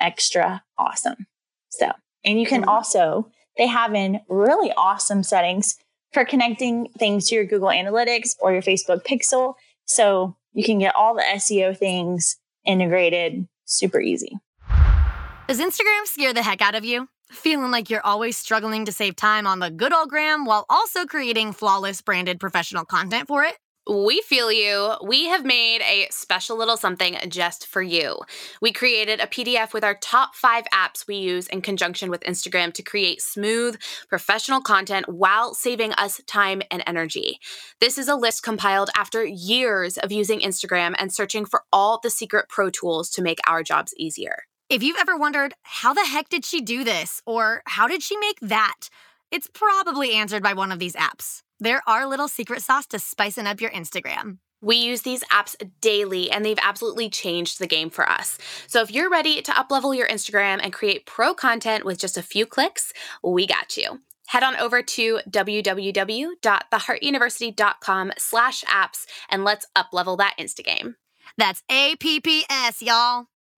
extra 0.00 0.62
awesome. 0.78 1.26
So, 1.70 1.90
and 2.24 2.40
you 2.40 2.46
can 2.46 2.62
Mhm. 2.62 2.68
also 2.68 3.30
they 3.56 3.66
have 3.66 3.94
in 3.94 4.20
really 4.28 4.72
awesome 4.72 5.22
settings 5.22 5.76
for 6.12 6.24
connecting 6.24 6.88
things 6.98 7.28
to 7.28 7.34
your 7.34 7.44
Google 7.44 7.68
Analytics 7.68 8.36
or 8.40 8.52
your 8.52 8.62
Facebook 8.62 9.04
Pixel, 9.04 9.54
so 9.84 10.36
you 10.52 10.64
can 10.64 10.78
get 10.78 10.94
all 10.96 11.14
the 11.14 11.22
SEO 11.22 11.72
things 11.76 12.38
integrated 12.64 13.46
super 13.64 14.00
easy. 14.00 14.38
Does 15.48 15.60
Instagram 15.60 16.06
scare 16.06 16.32
the 16.32 16.42
heck 16.42 16.62
out 16.62 16.74
of 16.74 16.84
you? 16.84 17.08
Feeling 17.30 17.70
like 17.70 17.90
you're 17.90 18.04
always 18.04 18.36
struggling 18.36 18.84
to 18.86 18.92
save 18.92 19.14
time 19.16 19.46
on 19.46 19.58
the 19.60 19.70
good 19.70 19.92
old 19.92 20.08
gram 20.08 20.44
while 20.44 20.64
also 20.68 21.06
creating 21.06 21.52
flawless 21.52 22.02
branded 22.02 22.40
professional 22.40 22.84
content 22.84 23.28
for 23.28 23.44
it? 23.44 23.56
We 23.90 24.20
feel 24.20 24.52
you. 24.52 24.94
We 25.02 25.26
have 25.26 25.44
made 25.44 25.82
a 25.82 26.06
special 26.12 26.56
little 26.56 26.76
something 26.76 27.16
just 27.28 27.66
for 27.66 27.82
you. 27.82 28.20
We 28.62 28.72
created 28.72 29.18
a 29.18 29.26
PDF 29.26 29.72
with 29.72 29.82
our 29.82 29.96
top 29.96 30.36
five 30.36 30.62
apps 30.72 31.08
we 31.08 31.16
use 31.16 31.48
in 31.48 31.60
conjunction 31.60 32.08
with 32.08 32.20
Instagram 32.20 32.72
to 32.74 32.84
create 32.84 33.20
smooth, 33.20 33.80
professional 34.08 34.60
content 34.60 35.08
while 35.08 35.54
saving 35.54 35.92
us 35.94 36.20
time 36.28 36.62
and 36.70 36.84
energy. 36.86 37.40
This 37.80 37.98
is 37.98 38.06
a 38.06 38.14
list 38.14 38.44
compiled 38.44 38.90
after 38.94 39.24
years 39.24 39.98
of 39.98 40.12
using 40.12 40.38
Instagram 40.38 40.94
and 40.96 41.12
searching 41.12 41.44
for 41.44 41.64
all 41.72 41.98
the 42.00 42.10
secret 42.10 42.48
pro 42.48 42.70
tools 42.70 43.10
to 43.10 43.22
make 43.22 43.40
our 43.48 43.64
jobs 43.64 43.92
easier. 43.96 44.44
If 44.68 44.84
you've 44.84 45.00
ever 45.00 45.16
wondered, 45.16 45.54
how 45.62 45.94
the 45.94 46.06
heck 46.06 46.28
did 46.28 46.44
she 46.44 46.60
do 46.60 46.84
this? 46.84 47.22
Or 47.26 47.62
how 47.66 47.88
did 47.88 48.04
she 48.04 48.16
make 48.18 48.38
that? 48.40 48.88
It's 49.32 49.48
probably 49.52 50.12
answered 50.12 50.44
by 50.44 50.52
one 50.52 50.70
of 50.70 50.78
these 50.78 50.94
apps. 50.94 51.42
They're 51.60 51.82
little 52.08 52.28
secret 52.28 52.62
sauce 52.62 52.86
to 52.86 52.98
spicing 52.98 53.46
up 53.46 53.60
your 53.60 53.70
Instagram. 53.70 54.38
We 54.62 54.76
use 54.76 55.02
these 55.02 55.22
apps 55.24 55.56
daily 55.80 56.30
and 56.30 56.44
they've 56.44 56.56
absolutely 56.62 57.08
changed 57.08 57.58
the 57.58 57.66
game 57.66 57.90
for 57.90 58.08
us. 58.08 58.38
So 58.66 58.82
if 58.82 58.90
you're 58.90 59.08
ready 59.08 59.40
to 59.42 59.52
uplevel 59.52 59.96
your 59.96 60.08
Instagram 60.08 60.60
and 60.62 60.70
create 60.72 61.06
pro 61.06 61.32
content 61.34 61.84
with 61.84 61.98
just 61.98 62.18
a 62.18 62.22
few 62.22 62.46
clicks, 62.46 62.92
we 63.22 63.46
got 63.46 63.76
you. 63.76 64.00
Head 64.26 64.42
on 64.42 64.56
over 64.56 64.82
to 64.82 65.20
www.theheartuniversity.com 65.28 68.12
slash 68.18 68.64
apps 68.64 69.06
and 69.28 69.44
let's 69.44 69.66
uplevel 69.76 70.18
that 70.18 70.34
Instagame. 70.38 70.94
That's 71.36 71.62
APPS, 71.70 72.82
y'all. 72.82 73.26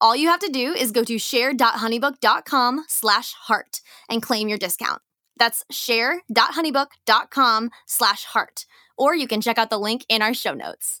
All 0.00 0.14
you 0.14 0.28
have 0.28 0.40
to 0.40 0.50
do 0.50 0.74
is 0.74 0.92
go 0.92 1.04
to 1.04 1.18
share.honeybook.com 1.18 2.84
slash 2.88 3.32
heart 3.32 3.80
and 4.10 4.22
claim 4.22 4.48
your 4.48 4.58
discount. 4.58 5.00
That's 5.38 5.64
share.honeybook.com 5.70 7.70
slash 7.86 8.24
heart. 8.24 8.66
Or 8.98 9.14
you 9.14 9.26
can 9.26 9.40
check 9.40 9.56
out 9.58 9.70
the 9.70 9.78
link 9.78 10.04
in 10.08 10.20
our 10.22 10.34
show 10.34 10.52
notes. 10.54 11.00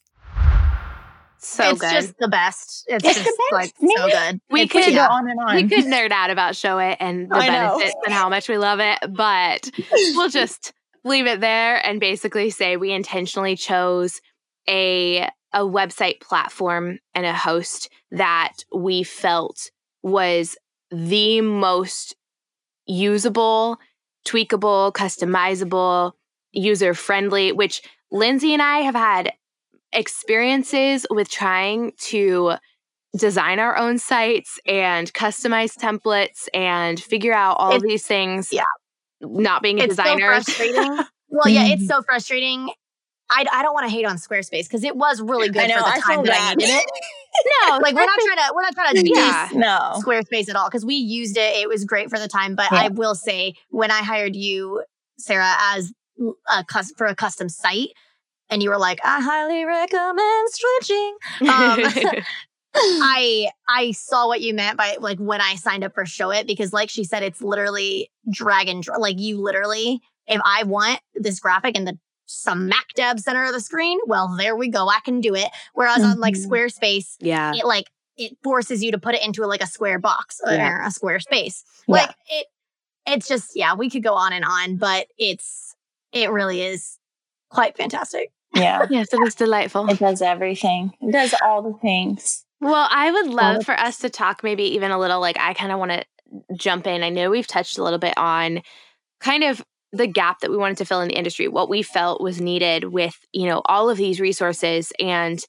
So 1.38 1.62
good. 1.64 1.72
it's 1.74 1.80
good. 1.82 1.90
just 1.92 2.14
the 2.18 2.28
best. 2.28 2.84
It's, 2.88 3.04
It's 3.04 3.22
just 3.22 3.26
the 3.26 3.42
best. 3.50 3.52
like 3.52 3.74
Me- 3.82 3.94
so 3.96 4.08
good. 4.08 4.40
We 4.50 4.62
It's 4.62 4.72
could- 4.72 4.94
go 4.94 5.02
on 5.02 5.28
and 5.30 5.38
on. 5.46 5.54
we 5.56 5.68
could 5.68 5.84
nerd 5.84 6.10
out 6.10 6.30
about 6.30 6.54
Showit 6.54 6.96
and 6.98 7.30
the 7.30 7.36
I 7.36 7.46
know. 7.48 7.76
benefits 7.76 7.94
and 8.06 8.14
how 8.14 8.28
much 8.30 8.48
we 8.48 8.56
love 8.58 8.80
it, 8.80 8.98
but 9.10 9.70
we'll 10.14 10.28
just 10.30 10.72
leave 11.04 11.26
it 11.26 11.40
there 11.40 11.84
and 11.86 12.00
basically 12.00 12.48
say 12.50 12.76
we 12.78 12.92
intentionally 12.92 13.54
chose 13.56 14.20
a 14.68 15.28
a 15.52 15.60
website 15.60 16.20
platform 16.20 16.98
and 17.14 17.26
a 17.26 17.34
host 17.34 17.88
that 18.10 18.52
we 18.74 19.02
felt 19.02 19.70
was 20.02 20.56
the 20.90 21.40
most 21.40 22.14
usable, 22.86 23.78
tweakable, 24.26 24.92
customizable, 24.92 26.12
user 26.52 26.94
friendly, 26.94 27.52
which 27.52 27.82
Lindsey 28.10 28.52
and 28.52 28.62
I 28.62 28.78
have 28.78 28.94
had 28.94 29.32
experiences 29.92 31.06
with 31.10 31.28
trying 31.28 31.92
to 31.98 32.54
design 33.16 33.58
our 33.58 33.76
own 33.76 33.98
sites 33.98 34.58
and 34.66 35.12
customize 35.12 35.74
templates 35.74 36.48
and 36.52 37.00
figure 37.00 37.32
out 37.32 37.56
all 37.58 37.74
of 37.74 37.82
these 37.82 38.06
things. 38.06 38.52
yeah. 38.52 38.64
not 39.20 39.62
being 39.62 39.80
a 39.80 39.84
it's 39.84 39.96
designer. 39.96 40.40
So 40.40 40.52
frustrating. 40.52 40.82
well, 41.28 41.48
yeah, 41.48 41.66
it's 41.68 41.86
so 41.88 42.02
frustrating. 42.02 42.70
I, 43.30 43.44
I 43.52 43.62
don't 43.62 43.74
want 43.74 43.86
to 43.86 43.90
hate 43.90 44.06
on 44.06 44.16
Squarespace 44.16 44.64
because 44.64 44.84
it 44.84 44.96
was 44.96 45.20
really 45.20 45.48
good 45.48 45.68
know, 45.68 45.78
for 45.78 45.80
the 45.80 45.86
I 45.86 46.00
time 46.00 46.24
that 46.24 46.40
I 46.40 46.54
needed 46.54 46.70
it. 46.70 46.84
no, 47.68 47.78
like 47.78 47.94
we're 47.94 48.06
not 48.06 48.18
trying 48.20 48.36
to 48.36 48.52
we're 48.54 48.62
not 48.62 48.74
trying 48.74 48.94
to 48.94 49.08
Yeah. 49.08 49.48
No. 49.52 50.00
Squarespace 50.00 50.48
at 50.48 50.56
all 50.56 50.68
because 50.68 50.84
we 50.84 50.94
used 50.94 51.36
it. 51.36 51.56
It 51.56 51.68
was 51.68 51.84
great 51.84 52.08
for 52.08 52.18
the 52.18 52.28
time. 52.28 52.54
But 52.54 52.70
Yeah. 52.70 52.82
I 52.82 52.88
will 52.88 53.14
say, 53.14 53.54
when 53.70 53.90
I 53.90 54.02
hired 54.02 54.36
you, 54.36 54.82
Sarah, 55.18 55.54
as 55.58 55.92
a 56.48 56.64
for 56.96 57.06
a 57.06 57.14
custom 57.14 57.48
site, 57.48 57.90
and 58.48 58.62
you 58.62 58.70
were 58.70 58.78
like, 58.78 59.00
I 59.04 59.20
highly 59.20 59.64
recommend 59.64 60.48
switching. 60.50 61.16
Um, 61.42 62.22
I 62.78 63.50
I 63.68 63.92
saw 63.92 64.28
what 64.28 64.40
you 64.40 64.54
meant 64.54 64.76
by 64.76 64.96
like 65.00 65.18
when 65.18 65.40
I 65.40 65.54
signed 65.54 65.82
up 65.84 65.94
for 65.94 66.04
Showit 66.04 66.46
because, 66.46 66.72
like 66.72 66.90
she 66.90 67.04
said, 67.04 67.22
it's 67.22 67.42
literally 67.42 68.10
drag 68.30 68.68
and 68.68 68.82
dro- 68.82 68.98
like 69.00 69.18
you 69.18 69.40
literally. 69.40 70.00
If 70.28 70.40
I 70.44 70.64
want 70.64 71.00
this 71.14 71.38
graphic 71.38 71.76
and 71.76 71.86
the 71.86 71.98
smack 72.26 72.86
dab 72.94 73.18
center 73.20 73.44
of 73.44 73.52
the 73.52 73.60
screen, 73.60 73.98
well, 74.06 74.34
there 74.36 74.54
we 74.56 74.68
go. 74.68 74.88
I 74.88 75.00
can 75.04 75.20
do 75.20 75.34
it. 75.34 75.48
Whereas 75.74 76.02
on 76.02 76.18
like 76.20 76.34
Mhm. 76.34 76.46
Squarespace, 76.46 77.16
yeah. 77.20 77.52
it 77.54 77.64
like 77.64 77.86
it 78.16 78.36
forces 78.42 78.82
you 78.82 78.92
to 78.92 78.98
put 78.98 79.14
it 79.14 79.22
into 79.24 79.46
like 79.46 79.62
a 79.62 79.66
square 79.66 79.98
box 79.98 80.40
or 80.44 80.52
Yeah. 80.52 80.86
a 80.86 80.90
square 80.90 81.20
space. 81.20 81.64
Yeah. 81.86 81.94
Like 81.94 82.10
it 82.28 82.46
it's 83.06 83.28
just 83.28 83.52
yeah, 83.54 83.74
we 83.74 83.88
could 83.88 84.02
go 84.02 84.14
on 84.14 84.32
and 84.32 84.44
on, 84.44 84.76
but 84.76 85.06
it's 85.18 85.74
it 86.12 86.30
really 86.30 86.62
is 86.62 86.98
quite 87.50 87.76
fantastic. 87.76 88.32
Yeah. 88.54 88.86
Yes, 88.90 89.12
it 89.12 89.20
was 89.20 89.34
delightful. 89.34 89.88
It 89.90 89.98
does 89.98 90.22
everything. 90.22 90.92
It 91.00 91.12
does 91.12 91.34
all 91.44 91.62
the 91.62 91.78
things. 91.78 92.44
Well, 92.60 92.88
I 92.90 93.10
would 93.12 93.26
love 93.26 93.64
for 93.66 93.78
us 93.78 93.98
to 93.98 94.08
talk 94.10 94.42
maybe 94.42 94.64
even 94.74 94.90
a 94.90 94.98
little 94.98 95.20
like 95.20 95.38
I 95.38 95.52
kind 95.52 95.70
of 95.72 95.78
want 95.78 95.92
to 95.92 96.04
jump 96.56 96.86
in. 96.86 97.02
I 97.02 97.10
know 97.10 97.30
we've 97.30 97.46
touched 97.46 97.76
a 97.78 97.84
little 97.84 97.98
bit 97.98 98.16
on 98.16 98.62
kind 99.20 99.44
of 99.44 99.62
the 99.96 100.06
gap 100.06 100.40
that 100.40 100.50
we 100.50 100.56
wanted 100.56 100.78
to 100.78 100.84
fill 100.84 101.00
in 101.00 101.08
the 101.08 101.18
industry, 101.18 101.48
what 101.48 101.68
we 101.68 101.82
felt 101.82 102.20
was 102.20 102.40
needed 102.40 102.84
with, 102.84 103.18
you 103.32 103.46
know, 103.46 103.62
all 103.66 103.90
of 103.90 103.98
these 103.98 104.20
resources 104.20 104.92
and 105.00 105.44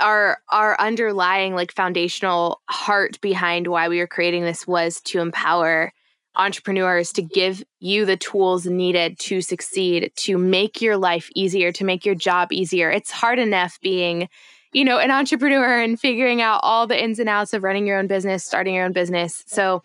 our 0.00 0.38
our 0.50 0.80
underlying 0.80 1.54
like 1.54 1.72
foundational 1.72 2.60
heart 2.68 3.20
behind 3.20 3.66
why 3.66 3.88
we 3.88 3.98
were 3.98 4.06
creating 4.06 4.42
this 4.42 4.66
was 4.66 5.00
to 5.02 5.20
empower 5.20 5.92
entrepreneurs 6.34 7.12
to 7.12 7.22
give 7.22 7.62
you 7.78 8.06
the 8.06 8.16
tools 8.16 8.64
needed 8.64 9.18
to 9.18 9.42
succeed, 9.42 10.10
to 10.16 10.38
make 10.38 10.80
your 10.80 10.96
life 10.96 11.28
easier, 11.34 11.70
to 11.72 11.84
make 11.84 12.06
your 12.06 12.14
job 12.14 12.52
easier. 12.52 12.90
It's 12.90 13.10
hard 13.10 13.38
enough 13.38 13.78
being 13.82 14.28
you 14.72 14.86
know, 14.86 14.98
an 14.98 15.10
entrepreneur 15.10 15.80
and 15.80 16.00
figuring 16.00 16.40
out 16.40 16.60
all 16.62 16.86
the 16.86 17.00
ins 17.00 17.18
and 17.18 17.28
outs 17.28 17.52
of 17.52 17.62
running 17.62 17.86
your 17.86 17.98
own 17.98 18.06
business, 18.06 18.42
starting 18.42 18.74
your 18.74 18.86
own 18.86 18.92
business. 18.92 19.44
So, 19.46 19.82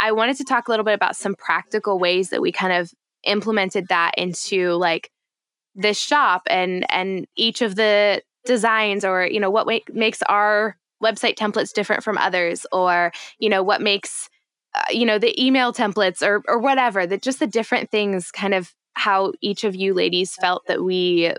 I 0.00 0.12
wanted 0.12 0.36
to 0.38 0.44
talk 0.44 0.66
a 0.66 0.70
little 0.70 0.84
bit 0.84 0.94
about 0.94 1.14
some 1.14 1.34
practical 1.34 1.98
ways 1.98 2.30
that 2.30 2.40
we 2.40 2.52
kind 2.52 2.72
of 2.72 2.90
implemented 3.24 3.88
that 3.88 4.12
into 4.16 4.72
like 4.72 5.10
this 5.74 5.98
shop 5.98 6.42
and 6.48 6.84
and 6.90 7.26
each 7.36 7.62
of 7.62 7.76
the 7.76 8.22
designs 8.44 9.04
or 9.04 9.26
you 9.26 9.40
know 9.40 9.50
what 9.50 9.66
make, 9.66 9.92
makes 9.94 10.22
our 10.22 10.76
website 11.02 11.36
templates 11.36 11.72
different 11.72 12.02
from 12.02 12.18
others 12.18 12.66
or 12.72 13.12
you 13.38 13.48
know 13.48 13.62
what 13.62 13.80
makes 13.80 14.28
uh, 14.74 14.82
you 14.90 15.04
know 15.06 15.18
the 15.18 15.42
email 15.42 15.72
templates 15.72 16.22
or 16.22 16.42
or 16.48 16.58
whatever 16.58 17.06
that 17.06 17.22
just 17.22 17.38
the 17.38 17.46
different 17.46 17.90
things 17.90 18.30
kind 18.30 18.54
of 18.54 18.74
how 18.94 19.32
each 19.40 19.64
of 19.64 19.74
you 19.74 19.94
ladies 19.94 20.34
felt 20.34 20.62
that 20.66 20.82
we 20.82 21.32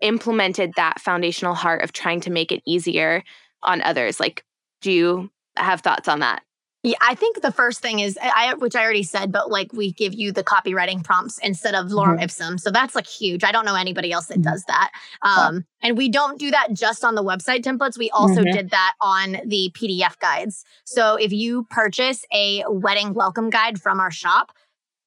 implemented 0.00 0.72
that 0.76 1.00
foundational 1.00 1.54
heart 1.54 1.82
of 1.82 1.92
trying 1.92 2.20
to 2.20 2.30
make 2.30 2.52
it 2.52 2.62
easier 2.66 3.24
on 3.62 3.82
others. 3.82 4.20
Like 4.20 4.44
do 4.80 4.92
you 4.92 5.30
have 5.56 5.80
thoughts 5.80 6.08
on 6.08 6.20
that 6.20 6.42
Yeah, 6.88 6.96
I 7.02 7.14
think 7.14 7.42
the 7.42 7.52
first 7.52 7.80
thing 7.80 8.00
is 8.00 8.18
I 8.22 8.54
which 8.54 8.74
I 8.74 8.82
already 8.82 9.02
said, 9.02 9.30
but 9.30 9.50
like 9.50 9.74
we 9.74 9.92
give 9.92 10.14
you 10.14 10.32
the 10.32 10.42
copywriting 10.42 11.04
prompts 11.04 11.36
instead 11.42 11.74
of 11.74 11.88
lorem 11.88 12.22
ipsum. 12.22 12.56
So 12.56 12.70
that's 12.70 12.94
like 12.94 13.06
huge. 13.06 13.44
I 13.44 13.52
don't 13.52 13.66
know 13.66 13.74
anybody 13.74 14.10
else 14.10 14.26
that 14.28 14.38
Mhm. 14.38 14.44
does 14.44 14.64
that. 14.68 14.90
Um, 15.20 15.66
and 15.82 15.98
we 15.98 16.08
don't 16.08 16.38
do 16.38 16.50
that 16.50 16.72
just 16.72 17.04
on 17.04 17.14
the 17.14 17.22
website 17.22 17.62
templates. 17.62 17.98
We 17.98 18.10
also 18.10 18.42
Mhm. 18.42 18.52
did 18.52 18.70
that 18.70 18.94
on 19.02 19.38
the 19.44 19.70
PDF 19.74 20.18
guides. 20.18 20.64
So 20.86 21.16
if 21.16 21.30
you 21.30 21.66
purchase 21.68 22.24
a 22.32 22.64
wedding 22.68 23.12
welcome 23.12 23.50
guide 23.50 23.82
from 23.82 24.00
our 24.00 24.10
shop, 24.10 24.52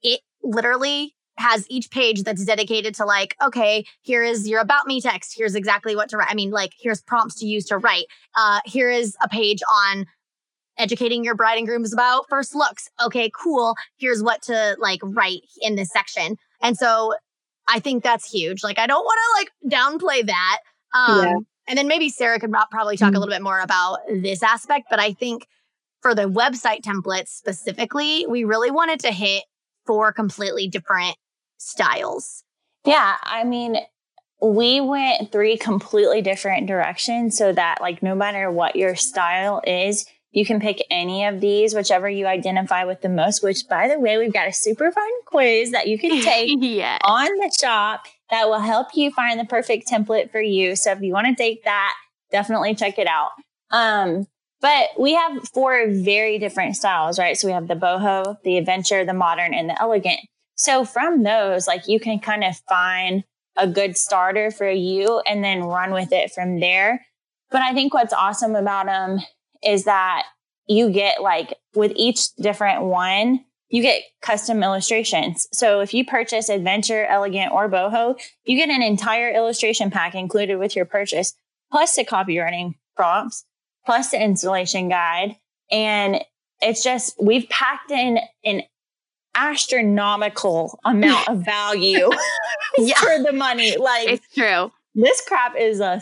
it 0.04 0.22
literally 0.44 1.16
has 1.38 1.66
each 1.68 1.90
page 1.90 2.22
that's 2.22 2.46
dedicated 2.46 2.94
to 2.94 3.06
like, 3.06 3.36
okay, 3.42 3.86
here 4.02 4.24
is 4.24 4.48
your 4.48 4.60
about 4.60 4.86
me 4.86 5.02
text. 5.02 5.34
Here's 5.36 5.56
exactly 5.56 5.96
what 5.96 6.10
to 6.10 6.18
write. 6.18 6.30
I 6.30 6.36
mean, 6.36 6.52
like 6.52 6.74
here's 6.80 7.02
prompts 7.02 7.36
to 7.40 7.48
use 7.48 7.66
to 7.68 7.80
write. 7.80 8.06
Uh, 8.36 8.60
here 8.66 8.92
is 8.92 9.16
a 9.24 9.28
page 9.28 9.62
on 9.88 10.06
educating 10.82 11.24
your 11.24 11.36
bride 11.36 11.58
and 11.58 11.68
grooms 11.68 11.94
about 11.94 12.26
first 12.30 12.56
looks. 12.56 12.90
Okay, 13.04 13.30
cool. 13.36 13.76
Here's 13.98 14.22
what 14.24 14.42
to 14.44 14.76
like 14.80 15.00
write 15.04 15.42
in 15.62 15.76
this 15.76 15.90
section. 15.92 16.36
And 16.62 16.76
so 16.78 17.14
I 17.70 17.80
think 17.80 18.04
that's 18.04 18.30
huge. 18.30 18.64
Like 18.64 18.80
I 18.80 18.88
don't 18.88 19.04
want 19.04 19.20
to 19.24 19.70
like 19.70 19.72
downplay 19.74 20.26
that. 20.26 20.60
Um 20.94 21.20
Yeah. 21.24 21.34
and 21.68 21.78
then 21.78 21.88
maybe 21.88 22.10
Sarah 22.10 22.40
could 22.40 22.52
probably 22.72 22.98
talk 22.98 23.10
a 23.10 23.12
Mhm. 23.12 23.20
little 23.20 23.34
bit 23.36 23.42
more 23.44 23.60
about 23.60 24.00
this 24.10 24.42
aspect, 24.44 24.88
but 24.90 25.00
I 25.00 25.14
think 25.14 25.46
for 26.02 26.16
the 26.16 26.24
website 26.24 26.82
templates 26.82 27.28
specifically, 27.30 28.26
we 28.28 28.44
really 28.44 28.72
wanted 28.72 29.00
to 29.02 29.12
hit 29.12 29.44
four 29.86 30.12
completely 30.12 30.68
different 30.68 31.16
styles. 31.58 32.44
Yeah, 32.86 33.18
I 33.22 33.44
mean, 33.44 33.78
we 34.42 34.82
went 34.82 35.32
three 35.32 35.58
completely 35.58 36.24
different 36.24 36.66
directions 36.66 37.38
so 37.38 37.54
that, 37.54 37.80
like, 37.80 38.02
no 38.02 38.16
matter 38.16 38.50
what 38.52 38.76
your 38.76 38.96
style 38.96 39.62
is, 39.68 40.08
you 40.32 40.46
can 40.46 40.60
pick 40.60 40.86
any 40.90 41.26
of 41.26 41.42
these, 41.42 41.74
whichever 41.74 42.10
you 42.10 42.26
identify 42.26 42.86
with 42.86 43.02
the 43.02 43.10
most. 43.10 43.44
Which, 43.44 43.68
by 43.68 43.88
the 43.88 44.00
way, 44.00 44.18
we've 44.18 44.34
got 44.34 44.48
a 44.48 44.54
super 44.54 44.92
fun 44.92 45.10
quiz 45.26 45.72
that 45.72 45.88
you 45.88 46.00
can 46.00 46.22
take 46.24 46.58
yeah 46.60 46.98
on 47.04 47.28
the 47.38 47.52
shop 47.60 48.06
that 48.30 48.48
will 48.48 48.60
help 48.60 48.88
you 48.94 49.12
find 49.12 49.40
the 49.40 49.46
perfect 49.46 49.90
template 49.90 50.32
for 50.32 50.42
you. 50.42 50.76
So, 50.76 50.92
if 50.92 51.02
you 51.02 51.14
want 51.14 51.28
to 51.28 51.36
take 51.36 51.64
that, 51.66 51.94
definitely 52.32 52.76
check 52.76 52.98
it 52.98 53.08
out. 53.08 53.32
Um, 53.72 54.28
but 54.62 54.90
we 54.98 55.16
have 55.16 55.48
four 55.50 55.88
very 55.90 56.38
different 56.38 56.76
styles, 56.76 57.18
right? 57.18 57.36
So 57.36 57.48
we 57.48 57.54
have 57.54 57.68
the 57.68 57.74
boho, 57.74 58.38
the 58.44 58.58
adventure, 58.58 59.04
the 59.04 59.14
modern, 59.14 59.56
and 59.56 59.70
the 59.70 59.82
elegant. 59.82 60.20
So 60.56 60.86
from 60.86 61.24
those, 61.24 61.68
like 61.68 61.88
you 61.88 62.00
can 62.00 62.20
kind 62.20 62.44
of 62.44 62.56
find 62.70 63.24
a 63.58 63.68
good 63.68 63.98
starter 63.98 64.52
for 64.52 64.70
you 64.70 65.20
and 65.28 65.44
then 65.44 65.64
run 65.64 65.92
with 65.92 66.12
it 66.12 66.32
from 66.32 66.60
there. 66.60 67.06
But 67.50 67.62
I 67.62 67.74
think 67.74 67.94
what's 67.94 68.14
awesome 68.14 68.56
about 68.56 68.86
them 68.86 69.20
is 69.64 69.86
that 69.86 70.24
you 70.68 70.90
get 70.92 71.22
like 71.22 71.56
with 71.76 71.92
each 71.96 72.34
different 72.36 72.84
one, 72.84 73.44
you 73.70 73.82
get 73.82 74.02
custom 74.22 74.64
illustrations. 74.64 75.48
So 75.54 75.80
if 75.82 75.94
you 75.94 76.06
purchase 76.06 76.50
adventure, 76.50 77.06
elegant, 77.06 77.52
or 77.54 77.70
boho, 77.70 78.20
you 78.44 78.58
get 78.58 78.70
an 78.70 78.82
entire 78.82 79.32
illustration 79.34 79.92
pack 79.92 80.14
included 80.16 80.58
with 80.58 80.76
your 80.76 80.86
purchase, 80.86 81.34
plus 81.72 81.96
the 81.96 82.04
copywriting 82.04 82.76
prompts, 82.96 83.46
plus 83.86 84.12
the 84.12 84.22
installation 84.22 84.90
guide. 84.90 85.38
And 85.72 86.22
it's 86.62 86.84
just, 86.84 87.16
we've 87.22 87.48
packed 87.50 87.92
in 87.92 88.20
an 88.44 88.64
astronomical 89.36 90.80
amount 90.84 91.30
of 91.30 91.44
value 91.46 92.10
Yeah. 92.78 92.96
for 93.00 93.24
the 93.24 93.32
money. 93.32 93.78
Like 93.78 94.10
it's 94.10 94.34
true 94.36 94.72
this 94.96 95.22
crap 95.22 95.56
is 95.58 95.80
a 95.80 96.02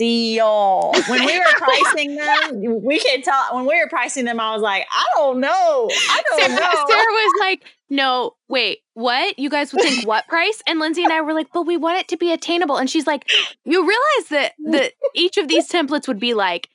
steal. 0.00 0.92
When 1.08 1.26
we 1.26 1.38
were 1.38 1.44
pricing 1.56 2.16
them, 2.16 2.82
we 2.82 2.98
could 2.98 3.22
tell 3.22 3.54
when 3.54 3.66
we 3.66 3.78
were 3.78 3.88
pricing 3.88 4.24
them, 4.24 4.40
I 4.40 4.54
was 4.54 4.62
like, 4.62 4.86
I 4.90 5.04
don't 5.14 5.40
know. 5.40 5.48
I 5.48 6.22
don't 6.30 6.40
Sarah, 6.40 6.54
know. 6.54 6.84
Sarah 6.88 7.12
was 7.12 7.40
like, 7.40 7.64
no, 7.90 8.34
wait, 8.48 8.78
what? 8.94 9.38
You 9.38 9.50
guys 9.50 9.72
would 9.72 9.82
think 9.82 10.06
what 10.06 10.26
price? 10.26 10.62
And 10.66 10.78
Lindsey 10.78 11.04
and 11.04 11.12
I 11.12 11.20
were 11.20 11.34
like, 11.34 11.48
but 11.52 11.66
we 11.66 11.76
want 11.76 11.98
it 11.98 12.08
to 12.08 12.16
be 12.16 12.32
attainable. 12.32 12.78
And 12.78 12.88
she's 12.88 13.06
like, 13.06 13.28
you 13.64 13.80
realize 13.80 14.28
that 14.30 14.52
that 14.70 14.92
each 15.14 15.36
of 15.36 15.48
these 15.48 15.68
templates 15.68 16.08
would 16.08 16.20
be 16.20 16.32
like 16.34 16.70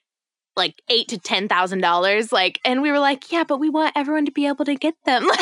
like 0.56 0.82
eight 0.90 1.08
to 1.10 1.18
ten 1.18 1.48
thousand 1.48 1.82
dollars. 1.82 2.32
Like, 2.32 2.60
and 2.64 2.82
we 2.82 2.92
were 2.92 3.00
like, 3.00 3.32
yeah, 3.32 3.44
but 3.44 3.60
we 3.60 3.70
want 3.70 3.94
everyone 3.96 4.26
to 4.26 4.32
be 4.32 4.46
able 4.48 4.66
to 4.66 4.76
get 4.76 4.96
them. 5.06 5.28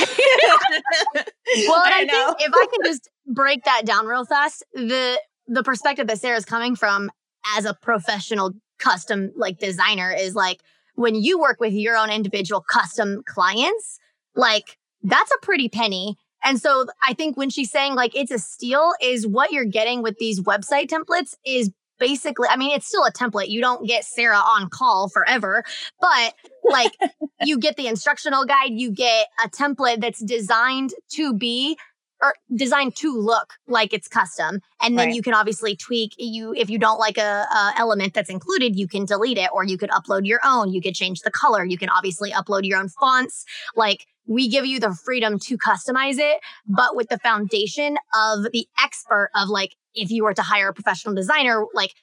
Well, 1.68 1.82
I 1.86 1.92
I, 1.92 2.06
think 2.08 2.42
if 2.42 2.52
I 2.52 2.66
can 2.66 2.92
just 2.92 3.10
break 3.28 3.66
that 3.66 3.86
down 3.86 4.08
real 4.08 4.26
fast, 4.26 4.64
the 4.74 5.20
the 5.46 5.62
perspective 5.62 6.08
that 6.08 6.20
Sarah's 6.20 6.46
coming 6.46 6.76
from 6.76 7.12
as 7.58 7.66
a 7.66 7.74
professional 7.74 8.54
custom 8.80 9.32
like 9.36 9.60
designer 9.60 10.12
is 10.12 10.36
like 10.36 10.62
when 10.96 11.16
you 11.16 11.40
work 11.40 11.60
with 11.60 11.74
your 11.74 11.96
own 11.96 12.10
individual 12.10 12.62
custom 12.62 13.24
clients, 13.26 14.00
like 14.36 14.78
that's 15.02 15.32
a 15.32 15.46
pretty 15.46 15.70
penny. 15.70 16.18
And 16.44 16.60
so 16.62 16.88
I 17.08 17.14
think 17.14 17.38
when 17.38 17.50
she's 17.50 17.72
saying 17.72 17.96
like 17.96 18.16
it's 18.16 18.32
a 18.32 18.40
steal 18.40 18.92
is 19.02 19.26
what 19.26 19.52
you're 19.52 19.66
getting 19.66 20.02
with 20.02 20.18
these 20.20 20.42
website 20.42 20.88
templates 20.88 21.36
is 21.46 21.72
basically 22.00 22.48
I 22.50 22.58
mean 22.58 22.76
it's 22.76 22.88
still 22.88 23.06
a 23.06 23.12
template. 23.12 23.50
You 23.50 23.62
don't 23.62 23.88
get 23.88 24.04
Sarah 24.04 24.38
on 24.38 24.70
call 24.70 25.10
forever, 25.10 25.64
but 26.00 26.34
like 26.64 26.92
you 27.42 27.58
get 27.58 27.78
the 27.78 27.88
instructional 27.88 28.46
guide, 28.46 28.72
you 28.72 28.92
get 28.92 29.28
a 29.44 29.50
template 29.50 30.02
that's 30.02 30.24
designed 30.24 30.94
to 31.14 31.34
be 31.34 31.78
or 32.24 32.34
designed 32.56 32.96
to 32.96 33.16
look 33.16 33.54
like 33.68 33.94
it's 33.94 34.08
custom. 34.08 34.62
And 34.82 34.98
then 34.98 35.08
Right. 35.08 35.16
you 35.16 35.22
can 35.22 35.34
obviously 35.34 35.76
tweak 35.76 36.14
you 36.18 36.54
if 36.56 36.70
you 36.70 36.80
don't 36.80 37.00
like 37.00 37.18
a, 37.18 37.46
a 37.52 37.74
element 37.78 38.14
that's 38.14 38.30
included, 38.30 38.78
you 38.78 38.88
can 38.88 39.06
delete 39.06 39.38
it 39.38 39.50
or 39.54 39.66
you 39.66 39.78
could 39.78 39.90
upload 39.90 40.26
your 40.26 40.40
own. 40.46 40.72
You 40.72 40.82
could 40.82 40.96
change 40.96 41.22
the 41.22 41.32
color. 41.32 41.66
You 41.66 41.78
can 41.78 41.90
obviously 41.90 42.32
upload 42.32 42.66
your 42.66 42.80
own 42.80 42.88
fonts. 42.90 43.44
Like 43.76 44.06
we 44.26 44.48
give 44.48 44.66
you 44.66 44.80
the 44.80 44.96
freedom 45.04 45.38
to 45.38 45.58
customize 45.58 46.18
it, 46.18 46.40
but 46.66 46.96
with 46.96 47.10
the 47.10 47.20
foundation 47.20 47.98
of 48.16 48.44
the 48.54 48.66
expert 48.82 49.30
of 49.36 49.50
like 49.50 49.76
if 49.96 50.10
you 50.10 50.24
were 50.24 50.34
to 50.34 50.42
hire 50.42 50.70
a 50.70 50.74
professional 50.74 51.14
designer, 51.14 51.66
like 51.74 51.94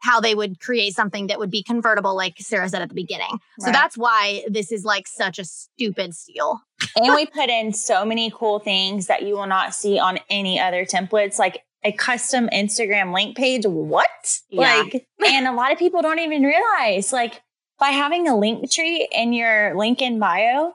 how 0.00 0.20
they 0.20 0.34
would 0.34 0.60
create 0.60 0.94
something 0.94 1.26
that 1.28 1.38
would 1.38 1.50
be 1.50 1.62
convertible, 1.62 2.14
like 2.16 2.34
Sarah 2.38 2.68
said 2.68 2.82
at 2.82 2.88
the 2.88 2.94
beginning. 2.94 3.38
So 3.58 3.70
that's 3.70 3.96
why 3.96 4.44
this 4.48 4.72
is 4.72 4.84
like 4.84 5.06
such 5.06 5.38
a 5.38 5.44
stupid 5.44 6.14
steal. 6.14 6.60
and 6.96 7.14
we 7.14 7.26
put 7.34 7.48
in 7.50 7.72
so 7.72 8.04
many 8.04 8.32
cool 8.34 8.58
things 8.58 9.06
that 9.08 9.22
you 9.22 9.34
will 9.34 9.46
not 9.46 9.74
see 9.74 9.98
on 9.98 10.18
any 10.30 10.58
other 10.58 10.84
templates, 10.84 11.38
like 11.38 11.62
a 11.84 11.92
custom 11.92 12.48
Instagram 12.52 13.14
link 13.14 13.36
page. 13.36 13.64
What? 13.66 14.40
Yeah. 14.50 14.60
Like, 14.82 15.06
and 15.26 15.46
a 15.46 15.52
lot 15.52 15.72
of 15.72 15.78
people 15.78 16.02
don't 16.02 16.18
even 16.18 16.42
realize, 16.42 17.12
like, 17.12 17.42
by 17.78 17.88
having 17.88 18.28
a 18.28 18.32
Linktree 18.32 19.06
in 19.12 19.32
your 19.32 19.74
link 19.76 20.02
in 20.02 20.18
bio, 20.18 20.74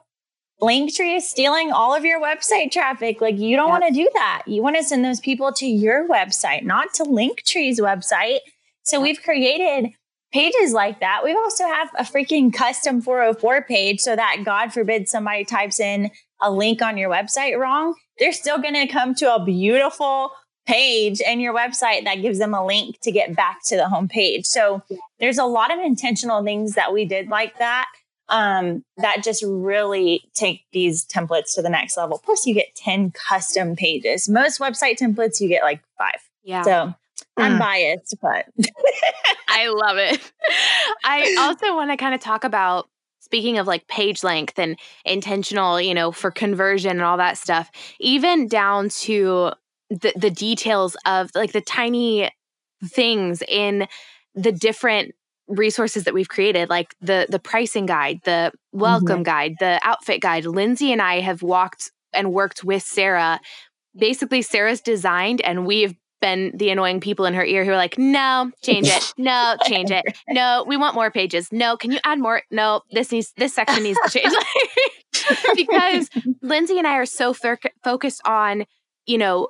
Linktree 0.60 1.16
is 1.18 1.28
stealing 1.28 1.70
all 1.70 1.94
of 1.94 2.04
your 2.04 2.20
website 2.20 2.72
traffic. 2.72 3.20
Like, 3.20 3.38
you 3.38 3.56
don't 3.56 3.68
Yep. 3.68 3.80
want 3.80 3.84
to 3.94 4.00
do 4.00 4.08
that. 4.14 4.42
You 4.46 4.62
want 4.62 4.76
to 4.76 4.82
send 4.82 5.04
those 5.04 5.20
people 5.20 5.52
to 5.52 5.66
your 5.66 6.08
website, 6.08 6.64
not 6.64 6.94
to 6.94 7.04
Linktree's 7.04 7.78
website. 7.78 8.38
So 8.86 9.00
we've 9.00 9.22
created 9.22 9.90
pages 10.32 10.72
like 10.72 11.00
that. 11.00 11.22
We 11.24 11.32
also 11.32 11.64
have 11.64 11.90
a 11.98 12.02
freaking 12.02 12.52
custom 12.52 13.00
404 13.00 13.62
page 13.62 14.00
so 14.00 14.14
that 14.14 14.42
God 14.44 14.72
forbid 14.72 15.08
somebody 15.08 15.44
types 15.44 15.80
in 15.80 16.10
a 16.40 16.50
link 16.50 16.82
on 16.82 16.96
your 16.96 17.10
website 17.10 17.58
wrong, 17.58 17.94
they're 18.18 18.32
still 18.32 18.58
going 18.58 18.74
to 18.74 18.86
come 18.86 19.14
to 19.16 19.34
a 19.34 19.44
beautiful 19.44 20.30
page 20.66 21.20
in 21.20 21.40
your 21.40 21.54
website 21.54 22.04
that 22.04 22.16
gives 22.16 22.38
them 22.38 22.54
a 22.54 22.64
link 22.64 22.98
to 23.00 23.12
get 23.12 23.34
back 23.34 23.58
to 23.64 23.76
the 23.76 23.88
home 23.88 24.08
page. 24.08 24.44
So 24.44 24.82
there's 25.18 25.38
a 25.38 25.44
lot 25.44 25.72
of 25.72 25.78
intentional 25.78 26.42
things 26.44 26.74
that 26.74 26.92
we 26.92 27.04
did 27.04 27.28
like 27.28 27.58
that 27.58 27.86
um, 28.28 28.84
that 28.98 29.22
just 29.22 29.44
really 29.46 30.22
take 30.34 30.64
these 30.72 31.04
templates 31.06 31.54
to 31.54 31.62
the 31.62 31.70
next 31.70 31.96
level. 31.96 32.20
Plus, 32.24 32.46
you 32.46 32.54
get 32.54 32.74
10 32.74 33.12
custom 33.12 33.76
pages. 33.76 34.28
Most 34.28 34.60
website 34.60 34.98
templates, 34.98 35.40
you 35.40 35.48
get 35.48 35.62
like 35.62 35.82
five. 35.96 36.20
Yeah. 36.42 36.62
So 36.62 36.94
I'm 37.38 37.54
Mm. 37.54 37.58
biased, 37.58 38.16
but 38.20 38.46
I 39.48 39.68
love 39.68 39.98
it. 39.98 40.32
I 41.04 41.34
also 41.38 41.74
want 41.74 41.90
to 41.90 41.96
kind 41.96 42.14
of 42.14 42.20
talk 42.20 42.44
about 42.44 42.88
speaking 43.20 43.58
of 43.58 43.66
like 43.66 43.86
page 43.88 44.22
length 44.22 44.58
and 44.58 44.78
intentional, 45.04 45.80
you 45.80 45.94
know, 45.94 46.12
for 46.12 46.30
conversion 46.30 46.92
and 46.92 47.02
all 47.02 47.16
that 47.16 47.38
stuff, 47.38 47.70
even 48.00 48.48
down 48.48 48.88
to 48.88 49.52
the 49.90 50.12
the 50.16 50.30
details 50.30 50.96
of 51.06 51.30
like 51.34 51.52
the 51.52 51.60
tiny 51.60 52.30
things 52.84 53.42
in 53.48 53.86
the 54.34 54.52
different 54.52 55.14
resources 55.48 56.04
that 56.04 56.14
we've 56.14 56.28
created 56.28 56.68
like 56.68 56.94
the 57.00 57.26
the 57.30 57.38
pricing 57.38 57.86
guide 57.86 58.18
the 58.24 58.50
welcome 58.72 59.22
guide 59.22 59.54
the 59.60 59.78
outfit 59.84 60.20
guide 60.20 60.44
lindsey 60.44 60.92
and 60.92 61.00
i 61.00 61.20
have 61.20 61.40
walked 61.40 61.92
and 62.12 62.32
worked 62.32 62.64
with 62.64 62.82
sarah 62.82 63.40
basically 63.96 64.42
sarah's 64.42 64.80
designed 64.80 65.40
and 65.42 65.64
we've 65.64 65.94
been 66.20 66.52
the 66.56 66.70
annoying 66.70 67.00
people 67.00 67.24
in 67.24 67.34
her 67.34 67.44
ear 67.44 67.64
who 67.64 67.72
are 67.72 67.76
like 67.76 67.98
no 67.98 68.50
change 68.62 68.88
it. 68.88 69.12
No 69.18 69.56
change 69.64 69.90
it. 69.90 70.04
No 70.28 70.64
we 70.66 70.76
want 70.76 70.94
more 70.94 71.10
pages. 71.10 71.52
No 71.52 71.76
can 71.76 71.90
you 71.90 71.98
add 72.04 72.18
more? 72.18 72.42
No 72.50 72.82
this 72.90 73.12
needs 73.12 73.32
this 73.36 73.54
section 73.54 73.82
needs 73.82 73.98
to 74.04 74.18
change. 74.18 74.34
Because 75.56 76.10
lindsey 76.42 76.78
and 76.78 76.86
i 76.86 76.94
are 76.94 77.06
so 77.06 77.32
fo- 77.32 77.56
focused 77.82 78.20
on 78.26 78.64
you 79.06 79.18
know 79.18 79.48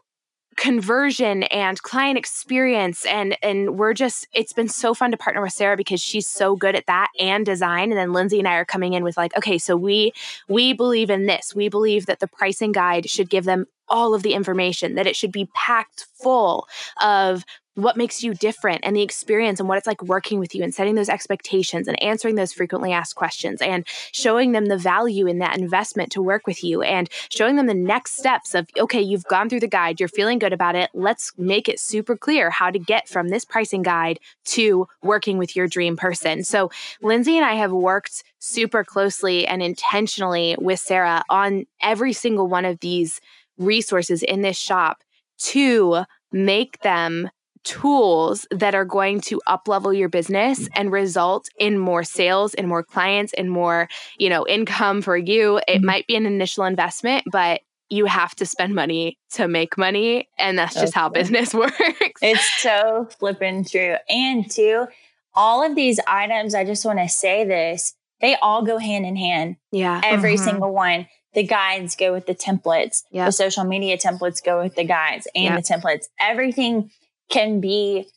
conversion 0.57 1.43
and 1.45 1.83
client 1.83 2.17
experience 2.19 3.05
and 3.07 3.37
and 3.43 3.79
we're 3.79 3.93
just 3.93 4.27
it's 4.33 4.55
been 4.55 4.69
so 4.69 4.95
fun 4.95 5.11
to 5.11 5.17
partner 5.17 5.43
with 5.43 5.53
Sarah 5.53 5.77
because 5.77 6.01
she's 6.01 6.27
so 6.27 6.57
good 6.57 6.75
at 6.75 6.87
that 6.87 7.09
and 7.21 7.45
design. 7.45 7.91
And 7.91 7.99
then 7.99 8.13
Lindsey 8.13 8.39
and 8.39 8.49
I 8.49 8.55
are 8.55 8.65
coming 8.65 8.95
in 8.95 9.05
with 9.05 9.17
like 9.17 9.37
okay 9.37 9.59
so 9.59 9.77
we 9.77 10.13
we 10.49 10.73
believe 10.73 11.11
in 11.11 11.27
this. 11.27 11.55
We 11.55 11.69
believe 11.69 12.07
that 12.07 12.21
the 12.21 12.27
pricing 12.27 12.73
guide 12.73 13.09
should 13.09 13.29
give 13.29 13.45
them 13.45 13.67
all 13.89 14.15
of 14.15 14.23
the 14.23 14.35
information 14.35 14.95
that 14.95 15.07
it 15.07 15.17
should 15.17 15.33
be 15.33 15.49
packed 15.55 16.07
full 16.21 16.67
of 17.03 17.45
what 17.77 17.97
makes 17.97 18.23
you 18.23 18.35
different 18.35 18.81
and 18.83 18.97
the 18.97 19.03
experience 19.03 19.61
and 19.61 19.69
what 19.69 19.79
it's 19.79 19.87
like 19.87 20.03
working 20.03 20.41
with 20.41 20.55
you 20.55 20.63
and 20.63 20.75
setting 20.75 20.95
those 20.95 21.11
expectations 21.11 21.87
and 21.87 22.03
answering 22.03 22.35
those 22.35 22.53
frequently 22.53 22.93
asked 22.93 23.15
questions 23.15 23.61
and 23.61 23.87
showing 24.13 24.53
them 24.53 24.67
the 24.67 24.79
value 24.79 25.27
in 25.27 25.39
that 25.39 25.59
investment 25.59 26.11
to 26.11 26.23
work 26.23 26.47
with 26.47 26.65
you 26.65 26.83
and 26.83 27.09
showing 27.29 27.57
them 27.57 27.67
the 27.67 27.75
next 27.75 28.17
steps 28.17 28.55
of 28.55 28.67
okay 28.79 29.01
you've 29.01 29.25
gone 29.25 29.49
through 29.49 29.61
the 29.61 29.69
guide 29.69 30.01
you're 30.01 30.09
feeling 30.09 30.39
good 30.39 30.55
about 30.55 30.75
it 30.75 30.91
let's 30.95 31.33
make 31.37 31.69
it 31.69 31.79
super 31.79 32.17
clear 32.17 32.51
how 32.51 32.71
to 32.71 32.79
get 32.79 33.09
from 33.09 33.29
this 33.29 33.45
pricing 33.45 33.83
guide 33.83 34.19
to 34.45 34.89
working 35.03 35.37
with 35.39 35.55
your 35.55 35.69
dream 35.69 35.97
person. 35.97 36.43
So 36.43 36.71
lindsey 37.03 37.37
and 37.37 37.45
i 37.45 37.55
have 37.55 37.73
worked 37.73 38.25
super 38.39 38.85
closely 38.85 39.47
and 39.47 39.63
intentionally 39.63 40.57
with 40.59 40.81
sarah 40.81 41.23
on 41.29 41.67
every 41.83 42.13
single 42.13 42.47
one 42.47 42.65
of 42.65 42.81
these 42.81 43.21
resources 43.59 44.23
in 44.23 44.43
this 44.43 44.57
shop 44.59 44.99
to 45.39 46.05
make 46.33 46.79
them 46.81 47.29
tools 47.65 48.47
that 48.53 48.75
are 48.77 48.85
going 48.85 49.21
to 49.21 49.41
uplevel 49.49 49.97
your 49.97 50.09
business 50.09 50.69
and 50.77 50.93
result 50.93 51.49
in 51.59 51.77
more 51.79 52.05
sales 52.05 52.55
and 52.55 52.69
more 52.69 52.83
clients 52.85 53.33
and 53.37 53.51
more 53.51 53.89
you 54.19 54.29
know 54.29 54.47
income 54.47 55.03
for 55.03 55.17
you 55.17 55.61
it 55.67 55.83
might 55.83 56.07
be 56.07 56.15
an 56.15 56.27
initial 56.27 56.63
investment 56.65 57.25
but 57.33 57.61
you 57.89 58.07
have 58.07 58.35
to 58.37 58.47
spend 58.47 58.73
money 58.75 59.19
to 59.31 59.49
make 59.49 59.77
money 59.77 60.29
and 60.39 60.57
that's 60.57 60.75
just 60.75 60.95
how 60.95 61.09
business 61.09 61.53
works 61.63 62.21
it's 62.23 62.63
so 62.63 63.09
flippin' 63.19 63.65
true. 63.65 63.97
And 64.09 64.49
two, 64.51 64.87
all 65.35 65.63
of 65.65 65.75
these 65.75 66.01
items, 66.09 66.55
I 66.55 66.65
just 66.65 66.85
want 66.85 66.99
to 67.01 67.09
say 67.09 67.45
this, 67.45 67.95
they 68.21 68.37
all 68.37 68.63
go 68.65 68.79
hand 68.79 69.05
in 69.07 69.17
hand. 69.17 69.57
yeah 69.71 70.01
Every 70.05 70.37
Mhm. 70.37 70.45
single 70.45 70.73
one. 70.73 71.07
The 71.37 71.45
guides 71.45 71.95
go 71.95 72.13
with 72.13 72.27
the 72.27 72.35
templates. 72.35 73.05
Yep. 73.13 73.27
The 73.27 73.33
social 73.33 73.63
media 73.65 73.97
templates 73.97 74.43
go 74.43 74.63
with 74.63 74.75
the 74.75 74.85
guides 74.85 75.29
and 75.37 75.45
Yep. 75.55 75.63
the 75.65 75.75
templates. 75.75 76.07
Everything 76.19 76.91
can 77.31 77.61
be 77.61 78.09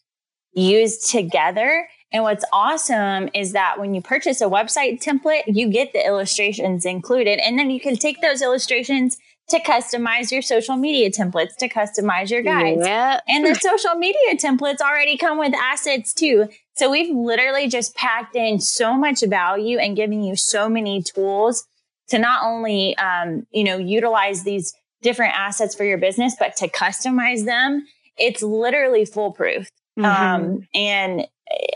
used 0.53 1.11
together. 1.11 1.87
And 2.11 2.23
what's 2.23 2.45
awesome 2.51 3.29
is 3.35 3.51
that 3.51 3.79
when 3.79 3.93
you 3.93 4.01
purchase 4.01 4.41
a 4.41 4.45
website 4.45 5.03
template, 5.03 5.43
you 5.47 5.69
get 5.69 5.93
the 5.93 6.03
illustrations 6.03 6.85
included. 6.85 7.39
And 7.45 7.59
then 7.59 7.69
you 7.69 7.79
can 7.79 7.97
take 7.97 8.21
those 8.21 8.41
illustrations 8.41 9.17
to 9.49 9.59
customize 9.59 10.31
your 10.31 10.41
social 10.41 10.75
media 10.75 11.09
templates, 11.11 11.55
to 11.57 11.67
customize 11.67 12.29
your 12.29 12.41
guides. 12.41 12.81
yeah 12.85 13.19
And 13.27 13.45
the 13.45 13.55
social 13.55 13.95
media 13.95 14.35
templates 14.35 14.79
already 14.79 15.17
come 15.17 15.37
with 15.39 15.53
assets 15.55 16.13
too. 16.13 16.47
So 16.75 16.89
we've 16.89 17.13
literally 17.13 17.67
just 17.67 17.95
packed 17.95 18.35
in 18.35 18.59
so 18.59 18.93
much 18.93 19.21
value 19.23 19.77
and 19.77 19.95
given 19.95 20.23
you 20.23 20.35
so 20.35 20.69
many 20.69 21.01
tools 21.03 21.65
to 22.09 22.19
not 22.19 22.43
only, 22.43 22.97
um, 22.97 23.45
you 23.51 23.63
know, 23.63 23.77
utilize 23.77 24.43
these 24.43 24.73
different 25.01 25.33
assets 25.37 25.75
for 25.75 25.83
your 25.83 25.97
business, 25.97 26.35
but 26.37 26.55
to 26.57 26.67
customize 26.67 27.45
them. 27.45 27.85
It's 28.17 28.41
literally 28.43 29.05
foolproof. 29.05 29.69
Mhm. 29.97 30.05
Um, 30.05 30.67
and 30.73 31.27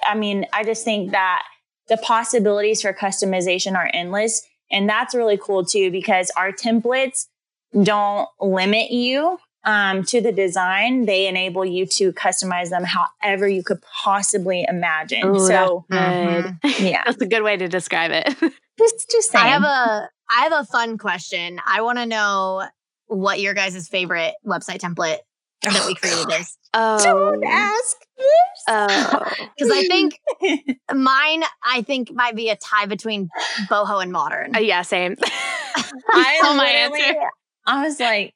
I 0.05 0.15
mean, 0.15 0.45
I 0.53 0.63
just 0.63 0.83
think 0.83 1.11
that 1.11 1.43
the 1.87 1.97
possibilities 1.97 2.81
for 2.81 2.93
customization 2.93 3.75
are 3.75 3.89
endless. 3.93 4.45
And 4.71 4.89
that's 4.89 5.13
really 5.15 5.37
cool 5.37 5.65
too, 5.65 5.91
because 5.91 6.31
our 6.37 6.51
templates 6.51 7.27
don't 7.81 8.27
limit 8.39 8.91
you 8.91 9.39
um, 9.63 10.03
to 10.05 10.21
the 10.21 10.31
design. 10.31 11.05
They 11.05 11.27
enable 11.27 11.65
you 11.65 11.85
to 11.87 12.11
customize 12.13 12.69
them 12.69 12.83
however 12.83 13.47
you 13.47 13.63
could 13.63 13.81
possibly 13.81 14.65
imagine. 14.67 15.25
Ooh, 15.25 15.47
so, 15.47 15.85
that's 15.89 16.79
yeah, 16.79 17.03
that's 17.05 17.21
a 17.21 17.25
good 17.25 17.43
way 17.43 17.57
to 17.57 17.67
describe 17.67 18.11
it 18.11 18.53
just, 18.77 19.09
just 19.09 19.31
saying. 19.31 19.45
I 19.45 19.49
have 19.49 19.63
a 19.63 20.09
I 20.29 20.43
have 20.43 20.53
a 20.53 20.65
fun 20.65 20.97
question. 20.97 21.59
I 21.65 21.81
want 21.81 21.99
to 21.99 22.05
know 22.05 22.63
what 23.07 23.39
your 23.39 23.53
guys' 23.53 23.87
favorite 23.87 24.33
website 24.45 24.79
template 24.79 25.17
that 25.63 25.85
we 25.87 25.95
created 25.95 26.31
is. 26.39 26.57
oh 26.73 27.03
Don't 27.03 27.43
ask 27.45 27.97
this. 28.17 28.27
oh 28.67 29.31
Because 29.57 29.71
I 29.71 29.83
think 29.87 30.19
mine, 30.93 31.43
I 31.63 31.81
think 31.83 32.11
might 32.11 32.35
be 32.35 32.49
a 32.49 32.55
tie 32.55 32.85
between 32.85 33.29
boho 33.69 34.01
and 34.01 34.11
modern. 34.11 34.55
Uh, 34.55 34.59
yeah 34.59 34.81
same 34.81 35.15
I 35.25 36.39
Stole 36.41 36.55
my 36.55 36.67
answer. 36.67 37.19
I 37.65 37.85
was 37.85 37.99
like, 37.99 38.33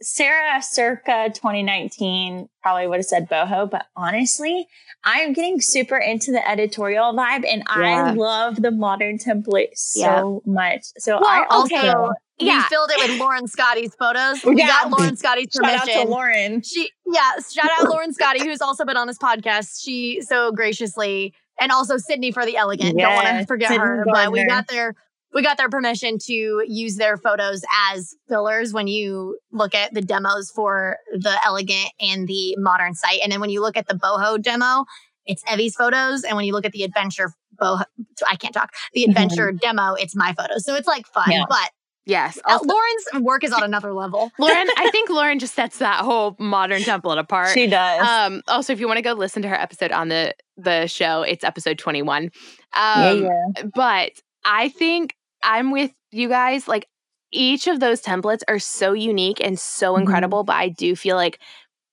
Sarah 0.00 0.62
circa 0.62 1.30
2019 1.34 2.48
probably 2.62 2.86
would 2.86 2.98
have 2.98 3.06
said 3.06 3.28
boho, 3.28 3.70
but 3.70 3.86
honestly, 3.96 4.66
I'm 5.04 5.32
getting 5.32 5.60
super 5.60 5.96
into 5.96 6.30
the 6.32 6.48
editorial 6.48 7.12
vibe 7.12 7.44
and 7.46 7.62
Yeah. 7.68 8.10
I 8.10 8.12
love 8.12 8.60
the 8.62 8.70
modern 8.70 9.18
template 9.18 9.70
so 9.74 10.42
much. 10.46 10.82
So 10.98 11.18
Well, 11.20 11.28
I 11.28 11.44
also, 11.50 11.74
also 11.74 12.12
we 12.40 12.60
filled 12.62 12.90
it 12.92 13.08
with 13.10 13.20
Lauren 13.20 13.46
Scotty's 13.46 13.94
photos. 13.94 14.44
We 14.44 14.56
Yeah. 14.58 14.68
got 14.68 14.90
Lauren 14.90 15.16
Scotty's 15.16 15.48
shout 15.54 15.72
out 15.72 15.80
permission. 15.80 16.06
to 16.06 16.08
Lauren. 16.08 16.62
She, 16.62 16.90
yeah, 17.06 17.32
shout 17.52 17.70
out 17.78 17.88
Lauren 17.88 18.12
Scotty, 18.12 18.44
who's 18.44 18.60
also 18.60 18.84
been 18.84 18.96
on 18.96 19.06
this 19.06 19.18
podcast. 19.18 19.82
She 19.82 20.20
so 20.22 20.52
graciously, 20.52 21.34
and 21.60 21.70
also 21.70 21.96
Sydney 21.98 22.32
for 22.32 22.44
the 22.46 22.56
elegant. 22.56 22.98
Don't 22.98 23.14
want 23.14 23.26
to 23.28 23.46
forget 23.46 23.68
Sydney 23.68 23.84
her, 23.86 24.04
but 24.10 24.32
we 24.32 24.44
got 24.46 24.66
their 24.68 24.94
we 25.34 25.42
got 25.42 25.56
their 25.56 25.68
permission 25.68 26.18
to 26.26 26.64
use 26.66 26.96
their 26.96 27.16
photos 27.16 27.62
as 27.90 28.14
fillers 28.28 28.72
when 28.72 28.86
you 28.86 29.38
look 29.50 29.74
at 29.74 29.94
the 29.94 30.02
demos 30.02 30.50
for 30.50 30.96
the 31.12 31.36
elegant 31.44 31.90
and 32.00 32.28
the 32.28 32.54
modern 32.58 32.94
site. 32.94 33.20
And 33.22 33.32
then 33.32 33.40
when 33.40 33.50
you 33.50 33.60
look 33.60 33.76
at 33.76 33.88
the 33.88 33.94
boho 33.94 34.40
demo, 34.40 34.84
it's 35.26 35.42
Evie's 35.50 35.74
photos. 35.74 36.24
And 36.24 36.36
when 36.36 36.44
you 36.44 36.52
look 36.52 36.64
at 36.66 36.72
the 36.72 36.82
adventure 36.82 37.32
boho, 37.60 37.84
I 38.28 38.36
can't 38.36 38.54
talk, 38.54 38.70
the 38.92 39.04
adventure 39.08 39.48
mm-hmm. 39.48 39.58
demo, 39.58 39.94
it's 39.94 40.14
my 40.14 40.32
photos. 40.34 40.64
So 40.64 40.74
it's 40.74 40.88
like 40.88 41.06
fun, 41.06 41.30
yeah. 41.30 41.44
but 41.48 41.70
Yes. 42.04 42.36
Uh, 42.44 42.58
Lauren's 42.64 43.24
work 43.24 43.44
is 43.44 43.52
on 43.52 43.62
another 43.62 43.92
level. 43.92 44.32
Lauren, 44.38 44.68
I 44.76 44.90
think 44.90 45.08
Lauren 45.08 45.38
just 45.38 45.54
sets 45.54 45.78
that 45.78 46.00
whole 46.00 46.34
modern 46.38 46.82
template 46.82 47.18
apart. 47.18 47.50
She 47.54 47.68
does. 47.68 48.06
Um, 48.06 48.42
also, 48.48 48.72
if 48.72 48.80
you 48.80 48.88
want 48.88 48.98
to 48.98 49.02
go 49.02 49.12
listen 49.12 49.42
to 49.42 49.48
her 49.48 49.54
episode 49.54 49.92
on 49.92 50.08
the 50.08 50.34
the 50.56 50.88
show, 50.88 51.22
it's 51.22 51.44
episode 51.44 51.78
21. 51.78 52.24
Um, 52.24 52.30
yeah, 52.74 53.12
yeah. 53.12 53.62
But 53.72 54.12
I 54.44 54.70
think 54.70 55.14
I'm 55.42 55.70
with 55.70 55.92
you 56.10 56.28
guys. 56.28 56.68
Like 56.68 56.86
each 57.32 57.66
of 57.66 57.80
those 57.80 58.02
templates 58.02 58.42
are 58.48 58.58
so 58.58 58.92
unique 58.92 59.40
and 59.42 59.58
so 59.58 59.92
mm-hmm. 59.92 60.02
incredible, 60.02 60.40
mm-hmm. 60.40 60.46
but 60.46 60.56
I 60.56 60.68
do 60.68 60.94
feel 60.94 61.16
like 61.16 61.40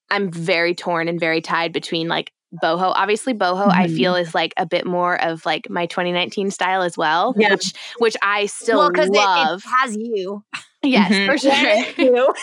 I'm 0.10 0.32
very 0.32 0.76
torn 0.76 1.08
and 1.08 1.20
very 1.20 1.42
tied 1.42 1.72
between 1.72 2.08
like 2.08 2.32
boho. 2.64 2.92
Obviously, 2.96 3.34
boho 3.34 3.68
mm-hmm. 3.68 3.72
I 3.72 3.88
feel 3.88 4.16
is 4.16 4.34
like 4.36 4.54
a 4.58 4.66
bit 4.66 4.86
more 4.86 5.22
of 5.22 5.46
like 5.46 5.70
my 5.70 5.86
2019 5.86 6.52
style 6.52 6.82
as 6.82 6.98
well, 6.98 7.34
yeah. 7.38 7.52
which 7.52 7.74
which 8.00 8.18
I 8.22 8.48
still 8.48 8.80
well, 8.80 9.12
love. 9.12 9.60
It, 9.60 9.66
it 9.66 9.70
has 9.70 9.96
you. 9.96 10.44
Yes, 10.82 11.12
mm-hmm. 11.12 11.32
for 11.32 11.38
sure. 12.06 12.34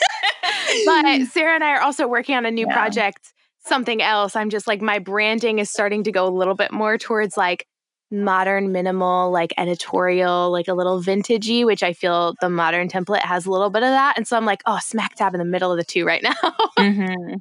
but 0.87 1.27
Sarah 1.27 1.55
and 1.55 1.65
I 1.65 1.71
are 1.71 1.83
also 1.83 2.07
working 2.07 2.35
on 2.35 2.47
a 2.47 2.51
new 2.51 2.67
yeah. 2.69 2.75
project, 2.75 3.33
something 3.65 4.03
else. 4.03 4.37
I'm 4.37 4.51
just 4.51 4.67
like 4.67 4.81
my 4.81 4.99
branding 4.99 5.59
is 5.59 5.71
starting 5.71 6.05
to 6.05 6.13
go 6.13 6.27
a 6.27 6.31
little 6.31 6.55
bit 6.55 6.73
more 6.73 6.99
towards 6.99 7.37
like 7.37 7.67
modern 8.11 8.71
minimal 8.71 9.31
like 9.33 9.53
editorial 9.59 10.51
like 10.51 10.69
a 10.69 10.75
little 10.75 11.03
vintagey 11.03 11.67
which 11.67 11.83
i 11.83 11.93
feel 11.93 12.35
the 12.41 12.49
modern 12.49 12.89
template 12.89 13.21
has 13.21 13.47
a 13.47 13.51
little 13.51 13.69
bit 13.69 13.83
of 13.83 13.89
that 13.89 14.15
and 14.17 14.29
so 14.29 14.37
i'm 14.37 14.45
like 14.45 14.63
oh 14.67 14.79
smack 14.81 15.17
dab 15.17 15.35
in 15.35 15.39
the 15.39 15.45
middle 15.45 15.73
of 15.73 15.77
the 15.77 15.85
two 15.85 16.05
right 16.05 16.23
now 16.23 16.35
mm-hmm. 16.79 17.35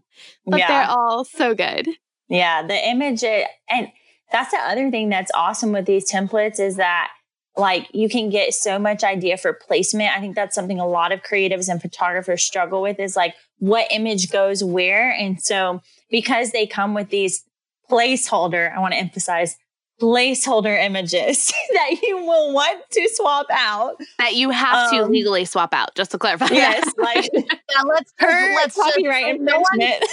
but 0.46 0.60
yeah. 0.60 0.68
they're 0.68 0.90
all 0.90 1.24
so 1.24 1.54
good 1.54 1.88
yeah, 2.28 2.66
the 2.66 2.90
image, 2.90 3.24
and 3.24 3.88
that's 4.32 4.52
the 4.52 4.58
other 4.58 4.90
thing 4.90 5.10
that's 5.10 5.32
awesome 5.36 5.72
with 5.72 5.86
these 5.86 6.10
templates 6.10 6.60
is 6.60 6.78
that 6.78 7.12
like 7.58 7.88
you 7.94 8.10
can 8.10 8.30
get 8.30 8.54
so 8.54 8.78
much 8.78 9.04
idea 9.04 9.38
for 9.38 9.54
placement. 9.54 10.16
I 10.16 10.20
think 10.20 10.36
that's 10.36 10.56
something 10.56 10.80
a 10.80 10.88
lot 10.88 11.12
of 11.12 11.22
creatives 11.22 11.70
and 11.70 11.82
photographers 11.82 12.44
struggle 12.44 12.82
with 12.82 13.00
is 13.00 13.16
like 13.16 13.34
what 13.60 13.88
image 13.92 14.30
goes 14.30 14.62
where. 14.62 15.12
And 15.12 15.42
so 15.42 15.82
because 16.10 16.52
they 16.52 16.68
come 16.68 16.94
with 16.94 17.10
these 17.10 17.46
placeholder, 17.90 18.76
I 18.76 18.80
want 18.80 18.94
to 18.94 19.00
emphasize 19.00 19.56
placeholder 20.02 20.78
images 20.84 21.54
that 21.74 22.02
you 22.02 22.18
will 22.18 22.54
want 22.54 22.82
to 22.92 23.10
swap 23.14 23.48
out. 23.52 24.00
That 24.20 24.36
you 24.36 24.50
have 24.50 24.92
um, 24.94 25.00
to 25.00 25.06
legally 25.06 25.46
swap 25.46 25.74
out, 25.74 25.96
just 25.96 26.12
to 26.12 26.18
clarify. 26.18 26.48
Yes, 26.52 26.92
like 26.98 27.30
yeah, 27.34 27.82
let's 27.86 28.14
her 28.18 28.56
let's 28.56 28.76
copyright 28.76 29.38
just, 29.38 29.56
infringement. 29.56 30.06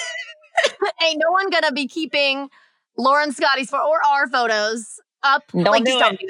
ain't 1.03 1.23
no 1.25 1.31
one 1.31 1.51
gonna 1.51 1.73
be 1.73 1.89
keeping 1.89 2.49
Lauren 2.97 3.33
Scotty's 3.33 3.71
for 3.71 3.81
or 3.81 4.05
our 4.05 4.29
photos 4.29 5.01
up. 5.23 5.43
Don't 5.53 5.65
like, 5.65 5.85
do 5.85 5.99
it. 5.99 6.19
Do 6.21 6.27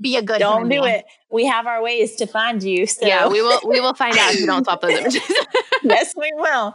be 0.00 0.16
a 0.16 0.22
good. 0.22 0.38
Don't 0.38 0.68
do 0.68 0.84
it. 0.84 1.04
We 1.30 1.44
have 1.46 1.66
our 1.66 1.82
ways 1.82 2.14
to 2.16 2.26
find 2.26 2.62
you. 2.62 2.86
So. 2.86 3.06
Yeah, 3.06 3.28
we 3.28 3.42
will. 3.42 3.60
We 3.66 3.80
will 3.80 3.94
find 3.94 4.16
out 4.16 4.32
if 4.32 4.40
you 4.40 4.46
don't 4.46 4.64
swap 4.64 4.80
those 4.80 4.92
images. 4.92 5.22
yes, 5.82 6.14
we 6.16 6.30
will. 6.34 6.74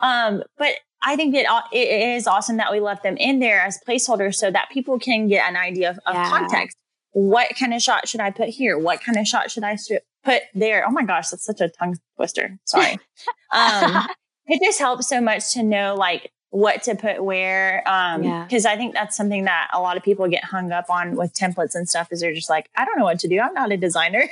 Um, 0.00 0.42
but 0.56 0.74
I 1.02 1.16
think 1.16 1.34
that 1.34 1.46
it 1.72 2.16
is 2.16 2.26
awesome 2.26 2.58
that 2.58 2.70
we 2.70 2.80
left 2.80 3.02
them 3.02 3.16
in 3.16 3.38
there 3.38 3.60
as 3.60 3.78
placeholders 3.86 4.34
so 4.34 4.50
that 4.50 4.68
people 4.70 4.98
can 4.98 5.28
get 5.28 5.48
an 5.48 5.56
idea 5.56 5.90
of, 5.90 5.98
of 6.06 6.14
yeah. 6.14 6.28
context. 6.28 6.76
What 7.12 7.56
kind 7.58 7.74
of 7.74 7.82
shot 7.82 8.08
should 8.08 8.20
I 8.20 8.30
put 8.30 8.50
here? 8.50 8.78
What 8.78 9.02
kind 9.02 9.18
of 9.18 9.26
shot 9.26 9.50
should 9.50 9.64
I 9.64 9.76
put 10.24 10.42
there? 10.54 10.84
Oh 10.86 10.90
my 10.90 11.02
gosh, 11.02 11.28
that's 11.30 11.44
such 11.44 11.60
a 11.60 11.68
tongue 11.68 11.96
twister. 12.16 12.58
Sorry. 12.66 12.98
um, 13.52 14.06
it 14.46 14.62
just 14.64 14.78
helps 14.78 15.08
so 15.08 15.20
much 15.20 15.52
to 15.54 15.62
know 15.62 15.94
like 15.96 16.30
what 16.50 16.82
to 16.84 16.94
put 16.94 17.24
where. 17.24 17.82
Um, 17.88 18.22
because 18.42 18.66
I 18.66 18.76
think 18.76 18.94
that's 18.94 19.16
something 19.16 19.44
that 19.44 19.70
a 19.72 19.80
lot 19.80 19.96
of 19.96 20.02
people 20.02 20.28
get 20.28 20.44
hung 20.44 20.72
up 20.72 20.90
on 20.90 21.16
with 21.16 21.32
templates 21.32 21.74
and 21.74 21.88
stuff 21.88 22.08
is 22.10 22.20
they're 22.20 22.34
just 22.34 22.50
like, 22.50 22.68
I 22.76 22.84
don't 22.84 22.98
know 22.98 23.04
what 23.04 23.20
to 23.20 23.28
do. 23.28 23.40
I'm 23.40 23.54
not 23.54 23.72
a 23.72 23.76
designer. 23.76 24.24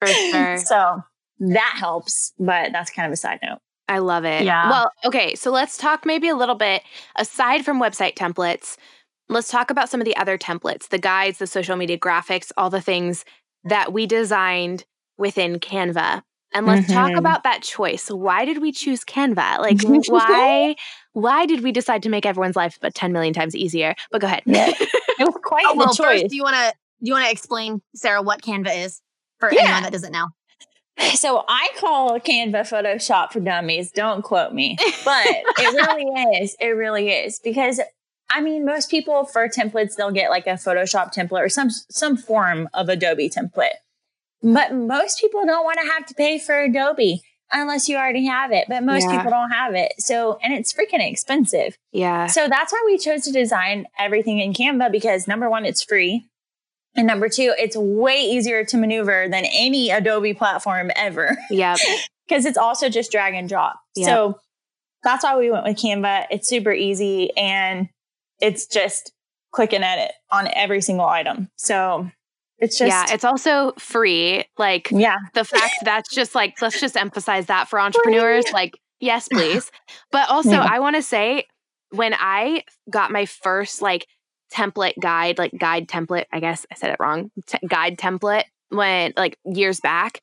For 0.00 0.08
sure. 0.08 0.58
so 0.64 1.02
that 1.40 1.76
helps, 1.78 2.32
but 2.38 2.72
that's 2.72 2.90
kind 2.90 3.06
of 3.06 3.12
a 3.12 3.16
side 3.16 3.40
note. 3.42 3.58
I 3.88 3.98
love 3.98 4.24
it. 4.24 4.44
Yeah. 4.44 4.68
Well, 4.68 4.92
okay. 5.04 5.34
So 5.34 5.50
let's 5.50 5.76
talk 5.76 6.04
maybe 6.04 6.28
a 6.28 6.36
little 6.36 6.54
bit 6.54 6.82
aside 7.16 7.64
from 7.64 7.80
website 7.80 8.14
templates. 8.14 8.76
Let's 9.28 9.48
talk 9.48 9.70
about 9.70 9.88
some 9.88 10.00
of 10.00 10.04
the 10.04 10.16
other 10.16 10.38
templates, 10.38 10.88
the 10.88 10.98
guides, 10.98 11.38
the 11.38 11.46
social 11.46 11.76
media 11.76 11.98
graphics, 11.98 12.52
all 12.56 12.70
the 12.70 12.80
things 12.80 13.24
that 13.64 13.92
we 13.92 14.06
designed 14.06 14.84
within 15.18 15.58
Canva. 15.58 16.22
And 16.54 16.66
let's 16.66 16.86
mm-hmm. 16.86 16.94
talk 16.94 17.16
about 17.16 17.42
that 17.42 17.62
choice. 17.62 18.08
Why 18.08 18.44
did 18.44 18.62
we 18.62 18.72
choose 18.72 19.04
Canva? 19.04 19.58
Like 19.58 19.80
why 20.08 20.76
why 21.12 21.46
did 21.46 21.62
we 21.62 21.72
decide 21.72 22.02
to 22.04 22.08
make 22.08 22.24
everyone's 22.24 22.56
life 22.56 22.78
but 22.80 22.94
10 22.94 23.12
million 23.12 23.34
times 23.34 23.54
easier? 23.54 23.94
But 24.10 24.20
go 24.20 24.26
ahead. 24.26 24.42
Yeah. 24.46 24.72
It 25.18 25.24
was 25.24 25.38
quite 25.42 25.64
oh, 25.66 25.74
well, 25.74 25.94
choice. 25.94 26.20
First, 26.20 26.28
do 26.28 26.36
you 26.36 26.42
want 26.42 26.56
to 26.56 26.74
do 27.00 27.08
you 27.08 27.14
want 27.14 27.24
to 27.24 27.32
explain 27.32 27.80
Sarah 27.94 28.20
what 28.20 28.42
Canva 28.42 28.84
is 28.84 29.00
for 29.40 29.50
yeah. 29.50 29.62
anyone 29.62 29.82
that 29.84 29.92
doesn't 29.92 30.12
know? 30.12 30.26
So 31.16 31.44
I 31.48 31.68
call 31.78 32.18
Canva 32.20 32.62
Photoshop 32.62 33.32
for 33.32 33.40
dummies. 33.40 33.90
Don't 33.90 34.22
quote 34.22 34.52
me, 34.52 34.76
but 35.04 35.26
it 35.26 35.56
really 35.88 36.40
is. 36.40 36.56
It 36.60 36.68
really 36.68 37.10
is 37.10 37.40
because 37.42 37.80
I 38.28 38.40
mean, 38.40 38.64
most 38.64 38.90
people 38.90 39.24
for 39.24 39.48
templates 39.48 39.94
they'll 39.94 40.10
get 40.10 40.30
like 40.30 40.46
a 40.46 40.54
Photoshop 40.54 41.14
template 41.14 41.44
or 41.44 41.48
some 41.48 41.70
some 41.70 42.16
form 42.16 42.68
of 42.74 42.88
Adobe 42.88 43.30
template. 43.30 43.76
But 44.42 44.74
most 44.74 45.20
people 45.20 45.44
don't 45.46 45.64
want 45.64 45.78
to 45.80 45.86
have 45.92 46.06
to 46.06 46.14
pay 46.14 46.38
for 46.38 46.60
Adobe 46.60 47.22
unless 47.52 47.88
you 47.88 47.96
already 47.96 48.26
have 48.26 48.52
it. 48.52 48.66
But 48.68 48.82
most 48.84 49.04
yeah. 49.04 49.16
people 49.16 49.30
don't 49.30 49.50
have 49.50 49.74
it. 49.74 49.94
So, 49.98 50.38
and 50.42 50.52
it's 50.52 50.72
freaking 50.72 51.08
expensive. 51.08 51.76
Yeah. 51.92 52.26
So 52.26 52.48
that's 52.48 52.72
why 52.72 52.82
we 52.86 52.98
chose 52.98 53.22
to 53.22 53.32
design 53.32 53.86
everything 53.98 54.40
in 54.40 54.52
Canva 54.52 54.92
because 54.92 55.26
number 55.28 55.48
one, 55.48 55.64
it's 55.64 55.82
free. 55.82 56.28
And 56.96 57.06
number 57.06 57.28
two, 57.28 57.54
it's 57.58 57.76
way 57.76 58.16
easier 58.16 58.64
to 58.64 58.76
maneuver 58.76 59.28
than 59.28 59.44
any 59.44 59.90
Adobe 59.90 60.34
platform 60.34 60.90
ever. 60.96 61.36
Yeah. 61.50 61.76
Because 62.28 62.44
it's 62.44 62.58
also 62.58 62.88
just 62.88 63.12
drag 63.12 63.34
and 63.34 63.48
drop. 63.48 63.78
Yep. 63.94 64.08
So 64.08 64.40
that's 65.04 65.22
why 65.22 65.38
we 65.38 65.48
went 65.48 65.64
with 65.64 65.76
Canva. 65.76 66.26
It's 66.28 66.48
super 66.48 66.72
easy 66.72 67.30
and 67.36 67.88
it's 68.40 68.66
just 68.66 69.12
click 69.52 69.72
and 69.72 69.84
edit 69.84 70.10
on 70.32 70.48
every 70.52 70.80
single 70.80 71.06
item. 71.06 71.48
So 71.54 72.10
it's 72.58 72.78
just 72.78 72.88
yeah 72.88 73.04
it's 73.12 73.24
also 73.24 73.72
free 73.78 74.44
like 74.58 74.88
yeah 74.90 75.18
the 75.34 75.44
fact 75.44 75.74
that's 75.84 76.14
just 76.14 76.34
like 76.34 76.60
let's 76.62 76.80
just 76.80 76.96
emphasize 76.96 77.46
that 77.46 77.68
for 77.68 77.78
entrepreneurs 77.86 78.46
like 78.52 78.78
yes 79.00 79.28
please 79.28 79.70
but 80.10 80.28
also 80.30 80.52
yeah. 80.52 80.68
i 80.70 80.78
want 80.78 80.96
to 80.96 81.02
say 81.02 81.46
when 81.90 82.14
i 82.14 82.62
got 82.90 83.10
my 83.10 83.26
first 83.26 83.82
like 83.82 84.06
template 84.52 84.98
guide 85.00 85.38
like 85.38 85.52
guide 85.58 85.88
template 85.88 86.24
i 86.32 86.40
guess 86.40 86.66
i 86.70 86.74
said 86.74 86.90
it 86.90 86.96
wrong 87.00 87.30
T- 87.46 87.58
guide 87.66 87.98
template 87.98 88.44
when 88.68 89.12
like 89.16 89.38
years 89.44 89.80
back 89.80 90.20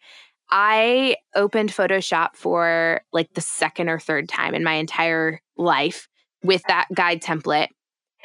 i 0.49 1.15
opened 1.35 1.71
photoshop 1.71 2.35
for 2.35 3.01
like 3.11 3.33
the 3.33 3.41
second 3.41 3.89
or 3.89 3.99
third 3.99 4.29
time 4.29 4.55
in 4.55 4.63
my 4.63 4.73
entire 4.73 5.41
life 5.57 6.07
with 6.43 6.63
that 6.67 6.87
guide 6.93 7.21
template 7.21 7.67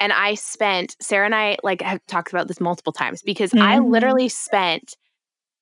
and 0.01 0.13
I 0.13 0.35
spent, 0.35 0.97
Sarah 1.01 1.27
and 1.27 1.35
I 1.35 1.57
like 1.63 1.83
have 1.83 2.05
talked 2.07 2.33
about 2.33 2.49
this 2.49 2.61
multiple 2.61 2.93
times 2.93 3.23
because 3.23 3.51
mm-hmm. 3.51 3.63
I 3.63 3.79
literally 3.79 4.29
spent 4.29 4.97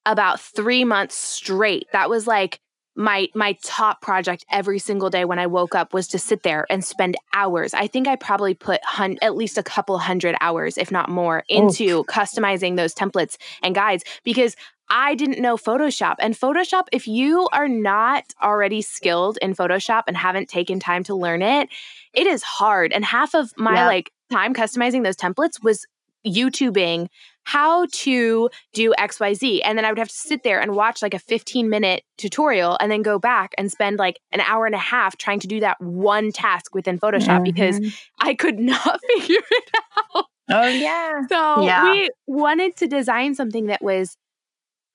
about 0.04 0.40
three 0.40 0.84
months 0.84 1.16
straight. 1.16 1.86
That 1.92 2.10
was 2.10 2.26
like 2.26 2.60
my 2.96 3.28
my 3.34 3.56
top 3.62 4.00
project 4.00 4.44
every 4.50 4.78
single 4.78 5.10
day 5.10 5.24
when 5.24 5.38
I 5.38 5.46
woke 5.46 5.74
up 5.74 5.92
was 5.92 6.08
to 6.08 6.18
sit 6.18 6.42
there 6.42 6.66
and 6.70 6.84
spend 6.84 7.16
hours. 7.34 7.74
I 7.74 7.86
think 7.86 8.08
I 8.08 8.16
probably 8.16 8.54
put 8.54 8.82
hun- 8.84 9.18
at 9.22 9.36
least 9.36 9.58
a 9.58 9.62
couple 9.62 9.98
hundred 9.98 10.36
hours, 10.40 10.78
if 10.78 10.90
not 10.90 11.08
more, 11.08 11.44
into 11.48 12.00
Oof. 12.00 12.06
customizing 12.06 12.76
those 12.76 12.94
templates 12.94 13.36
and 13.62 13.74
guides 13.74 14.04
because 14.24 14.56
I 14.88 15.14
didn't 15.14 15.42
know 15.42 15.56
Photoshop. 15.56 16.14
And 16.20 16.34
Photoshop, 16.34 16.84
if 16.92 17.08
you 17.08 17.48
are 17.52 17.68
not 17.68 18.24
already 18.42 18.82
skilled 18.82 19.36
in 19.42 19.54
Photoshop 19.54 20.04
and 20.06 20.16
haven't 20.16 20.48
taken 20.48 20.78
time 20.78 21.02
to 21.04 21.14
learn 21.14 21.42
it, 21.42 21.68
it 22.14 22.26
is 22.26 22.42
hard. 22.42 22.92
And 22.92 23.04
half 23.04 23.34
of 23.34 23.52
my 23.56 23.74
yeah. 23.74 23.86
like 23.86 24.12
time 24.30 24.54
customizing 24.54 25.02
those 25.02 25.16
templates 25.16 25.62
was 25.62 25.86
YouTubing 26.26 27.08
how 27.46 27.86
to 27.92 28.50
do 28.72 28.92
XYZ. 28.98 29.60
And 29.64 29.78
then 29.78 29.84
I 29.84 29.90
would 29.90 29.98
have 29.98 30.08
to 30.08 30.14
sit 30.14 30.42
there 30.42 30.60
and 30.60 30.74
watch 30.74 31.00
like 31.00 31.14
a 31.14 31.18
15 31.18 31.70
minute 31.70 32.02
tutorial 32.18 32.76
and 32.80 32.90
then 32.90 33.02
go 33.02 33.20
back 33.20 33.54
and 33.56 33.70
spend 33.70 33.98
like 33.98 34.18
an 34.32 34.40
hour 34.40 34.66
and 34.66 34.74
a 34.74 34.78
half 34.78 35.16
trying 35.16 35.38
to 35.40 35.46
do 35.46 35.60
that 35.60 35.80
one 35.80 36.32
task 36.32 36.74
within 36.74 36.98
Photoshop 36.98 37.42
mm-hmm. 37.42 37.44
because 37.44 37.80
I 38.20 38.34
could 38.34 38.58
not 38.58 39.00
figure 39.16 39.42
it 39.48 39.70
out. 40.16 40.24
Oh, 40.50 40.66
yeah. 40.66 41.12
So 41.28 41.64
yeah. 41.64 41.84
we 41.84 42.10
wanted 42.26 42.76
to 42.76 42.88
design 42.88 43.36
something 43.36 43.66
that 43.66 43.82
was 43.82 44.16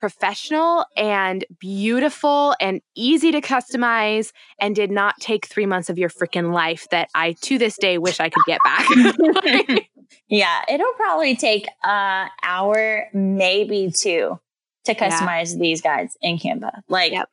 professional 0.01 0.83
and 0.97 1.45
beautiful 1.59 2.55
and 2.59 2.81
easy 2.95 3.31
to 3.31 3.39
customize 3.39 4.31
and 4.59 4.75
did 4.75 4.89
not 4.89 5.15
take 5.19 5.45
three 5.45 5.67
months 5.67 5.89
of 5.89 5.97
your 5.97 6.09
freaking 6.09 6.51
life 6.51 6.87
that 6.89 7.07
I 7.13 7.35
to 7.43 7.59
this 7.59 7.77
day 7.77 7.99
wish 7.99 8.19
I 8.19 8.29
could 8.29 8.43
get 8.47 8.59
back. 8.65 8.87
yeah, 10.27 10.61
it'll 10.69 10.93
probably 10.93 11.35
take 11.35 11.67
an 11.83 12.29
hour, 12.43 13.07
maybe 13.13 13.91
two. 13.91 14.39
to 14.85 14.95
customize 14.95 15.53
yeah. 15.53 15.59
these 15.59 15.81
guides 15.81 16.17
in 16.21 16.37
Canva. 16.37 16.81
Like, 16.87 17.11
yep. 17.11 17.29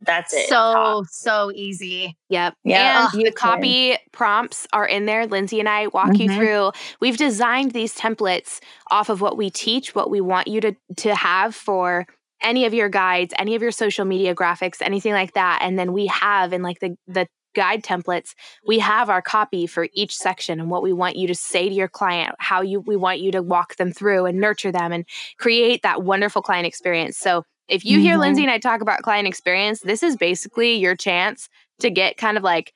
that's 0.00 0.32
it. 0.32 0.48
So, 0.48 1.04
so 1.10 1.50
easy. 1.54 2.16
Yep. 2.28 2.54
Yeah. 2.64 3.08
And 3.12 3.26
the 3.26 3.32
copy 3.32 3.96
prompts 4.12 4.66
are 4.72 4.86
in 4.86 5.06
there. 5.06 5.26
Lindsey 5.26 5.60
and 5.60 5.68
I 5.68 5.88
walk 5.88 6.10
mm-hmm. 6.10 6.30
you 6.30 6.36
through. 6.36 6.72
We've 7.00 7.16
designed 7.16 7.72
these 7.72 7.94
templates 7.94 8.60
off 8.90 9.08
of 9.08 9.20
what 9.20 9.36
we 9.36 9.50
teach, 9.50 9.94
what 9.94 10.10
we 10.10 10.20
want 10.20 10.48
you 10.48 10.60
to, 10.60 10.76
to 10.98 11.14
have 11.14 11.54
for 11.54 12.06
any 12.40 12.66
of 12.66 12.74
your 12.74 12.88
guides, 12.88 13.34
any 13.38 13.54
of 13.54 13.62
your 13.62 13.72
social 13.72 14.04
media 14.04 14.34
graphics, 14.34 14.76
anything 14.80 15.12
like 15.12 15.32
that. 15.32 15.60
And 15.62 15.78
then 15.78 15.92
we 15.92 16.06
have 16.06 16.52
in 16.52 16.62
like 16.62 16.80
the 16.80 16.96
the 17.06 17.26
guide 17.56 17.82
templates, 17.82 18.34
we 18.66 18.78
have 18.78 19.10
our 19.10 19.22
copy 19.22 19.66
for 19.66 19.88
each 19.94 20.14
section 20.14 20.60
and 20.60 20.70
what 20.70 20.82
we 20.82 20.92
want 20.92 21.16
you 21.16 21.26
to 21.26 21.34
say 21.34 21.68
to 21.68 21.74
your 21.74 21.88
client, 21.88 22.36
how 22.38 22.60
you 22.60 22.80
we 22.80 22.94
want 22.94 23.18
you 23.18 23.32
to 23.32 23.42
walk 23.42 23.76
them 23.76 23.90
through 23.90 24.26
and 24.26 24.38
nurture 24.38 24.70
them 24.70 24.92
and 24.92 25.04
create 25.38 25.82
that 25.82 26.02
wonderful 26.02 26.42
client 26.42 26.66
experience. 26.66 27.16
So 27.16 27.42
if 27.66 27.84
you 27.84 27.96
mm-hmm. 27.96 28.06
hear 28.06 28.18
Lindsey 28.18 28.42
and 28.42 28.50
I 28.50 28.58
talk 28.58 28.82
about 28.82 29.02
client 29.02 29.26
experience, 29.26 29.80
this 29.80 30.02
is 30.02 30.16
basically 30.16 30.74
your 30.74 30.94
chance 30.94 31.48
to 31.80 31.90
get 31.90 32.18
kind 32.18 32.36
of 32.36 32.44
like 32.44 32.72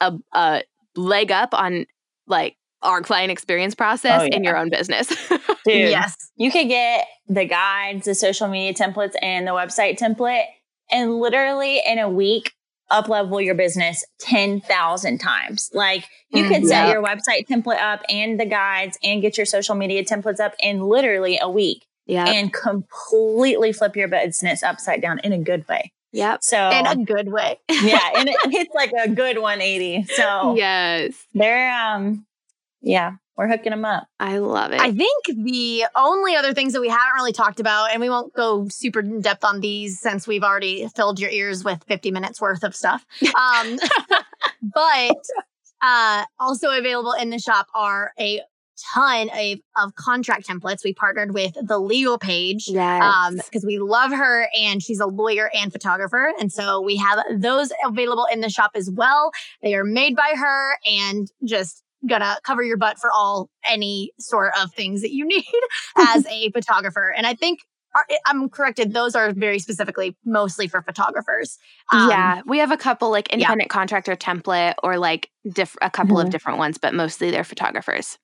a, 0.00 0.14
a 0.32 0.62
leg 0.96 1.30
up 1.30 1.52
on 1.52 1.84
like 2.26 2.56
our 2.82 3.02
client 3.02 3.30
experience 3.30 3.74
process 3.74 4.22
oh, 4.22 4.24
yeah. 4.24 4.36
in 4.36 4.44
your 4.44 4.56
own 4.56 4.70
business. 4.70 5.08
Dude, 5.66 5.90
yes. 5.90 6.16
You 6.36 6.50
could 6.50 6.68
get 6.68 7.06
the 7.28 7.44
guides, 7.44 8.06
the 8.06 8.14
social 8.14 8.48
media 8.48 8.72
templates, 8.72 9.14
and 9.20 9.46
the 9.46 9.50
website 9.50 9.98
template, 9.98 10.46
and 10.90 11.18
literally 11.18 11.82
in 11.84 11.98
a 11.98 12.08
week, 12.08 12.52
up 12.90 13.08
level 13.08 13.40
your 13.40 13.54
business 13.54 14.04
10,000 14.20 15.18
times. 15.18 15.70
Like 15.72 16.04
you 16.30 16.44
mm, 16.44 16.48
could 16.48 16.66
set 16.66 16.86
yep. 16.86 16.94
your 16.94 17.02
website 17.02 17.46
template 17.48 17.80
up 17.80 18.02
and 18.08 18.38
the 18.38 18.46
guides 18.46 18.98
and 19.02 19.22
get 19.22 19.36
your 19.36 19.46
social 19.46 19.74
media 19.74 20.04
templates 20.04 20.40
up 20.40 20.54
in 20.62 20.80
literally 20.80 21.38
a 21.40 21.48
week. 21.48 21.86
Yeah. 22.06 22.26
And 22.26 22.52
completely 22.52 23.72
flip 23.72 23.94
your 23.94 24.08
business 24.08 24.62
upside 24.62 25.00
down 25.00 25.20
in 25.20 25.32
a 25.32 25.38
good 25.38 25.68
way. 25.68 25.92
Yep. 26.12 26.42
So 26.42 26.70
in 26.70 26.86
a 26.86 26.96
good 26.96 27.30
way. 27.30 27.60
yeah. 27.68 28.10
And 28.16 28.28
it, 28.28 28.36
it's 28.46 28.74
like 28.74 28.92
a 28.92 29.08
good 29.08 29.38
180. 29.38 30.04
So 30.14 30.56
yes. 30.56 31.14
They're 31.34 31.72
um 31.72 32.26
yeah 32.82 33.12
we're 33.40 33.48
hooking 33.48 33.70
them 33.70 33.86
up. 33.86 34.06
I 34.20 34.36
love 34.36 34.70
it. 34.72 34.82
I 34.82 34.92
think 34.92 35.24
the 35.28 35.86
only 35.96 36.36
other 36.36 36.52
things 36.52 36.74
that 36.74 36.80
we 36.82 36.90
haven't 36.90 37.14
really 37.14 37.32
talked 37.32 37.58
about, 37.58 37.90
and 37.90 37.98
we 37.98 38.10
won't 38.10 38.34
go 38.34 38.68
super 38.68 39.00
in 39.00 39.22
depth 39.22 39.44
on 39.44 39.60
these 39.60 39.98
since 39.98 40.28
we've 40.28 40.42
already 40.42 40.86
filled 40.94 41.18
your 41.18 41.30
ears 41.30 41.64
with 41.64 41.82
50 41.84 42.10
minutes 42.10 42.38
worth 42.38 42.62
of 42.62 42.76
stuff. 42.76 43.06
Um, 43.40 43.78
but 44.74 45.16
uh, 45.80 46.24
also 46.38 46.70
available 46.70 47.12
in 47.12 47.30
the 47.30 47.38
shop 47.38 47.68
are 47.74 48.12
a 48.18 48.42
ton 48.94 49.30
of, 49.30 49.58
of 49.76 49.94
contract 49.94 50.46
templates. 50.46 50.84
We 50.84 50.92
partnered 50.92 51.32
with 51.32 51.54
the 51.62 51.78
Legal 51.78 52.18
Paige 52.18 52.68
yes. 52.68 53.02
um, 53.02 53.36
because 53.36 53.64
we 53.64 53.78
love 53.78 54.10
her 54.10 54.48
and 54.58 54.82
she's 54.82 55.00
a 55.00 55.06
lawyer 55.06 55.50
and 55.54 55.72
photographer. 55.72 56.32
And 56.38 56.52
so 56.52 56.82
we 56.82 56.96
have 56.96 57.20
those 57.32 57.72
available 57.86 58.26
in 58.30 58.40
the 58.40 58.50
shop 58.50 58.72
as 58.74 58.90
well. 58.90 59.30
They 59.62 59.74
are 59.74 59.84
made 59.84 60.16
by 60.16 60.34
her 60.36 60.76
and 60.84 61.30
just 61.44 61.82
gonna 62.08 62.36
cover 62.44 62.62
your 62.62 62.76
butt 62.76 62.98
for 62.98 63.10
all 63.12 63.50
any 63.68 64.12
sort 64.18 64.52
of 64.60 64.72
things 64.72 65.02
that 65.02 65.12
you 65.12 65.26
need 65.26 65.44
as 65.96 66.26
a 66.26 66.50
photographer. 66.50 67.12
And 67.16 67.26
I 67.26 67.34
think 67.34 67.60
I'm 68.26 68.48
corrected. 68.48 68.92
Those 68.92 69.16
are 69.16 69.32
very 69.32 69.58
specifically 69.58 70.16
mostly 70.24 70.68
for 70.68 70.80
photographers. 70.80 71.58
Um, 71.92 72.08
yeah, 72.08 72.42
we 72.46 72.58
have 72.58 72.70
a 72.70 72.76
couple 72.76 73.10
like 73.10 73.32
independent 73.32 73.68
yeah. 73.68 73.74
contractor 73.74 74.14
template 74.14 74.74
or 74.82 74.96
like 74.96 75.30
diff- 75.52 75.76
a 75.82 75.90
couple 75.90 76.16
mm-hmm. 76.16 76.26
of 76.26 76.32
different 76.32 76.58
ones, 76.58 76.78
but 76.78 76.94
mostly 76.94 77.30
they're 77.30 77.44
photographers. 77.44 78.18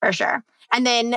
For 0.00 0.12
sure. 0.12 0.42
And 0.72 0.86
then 0.86 1.16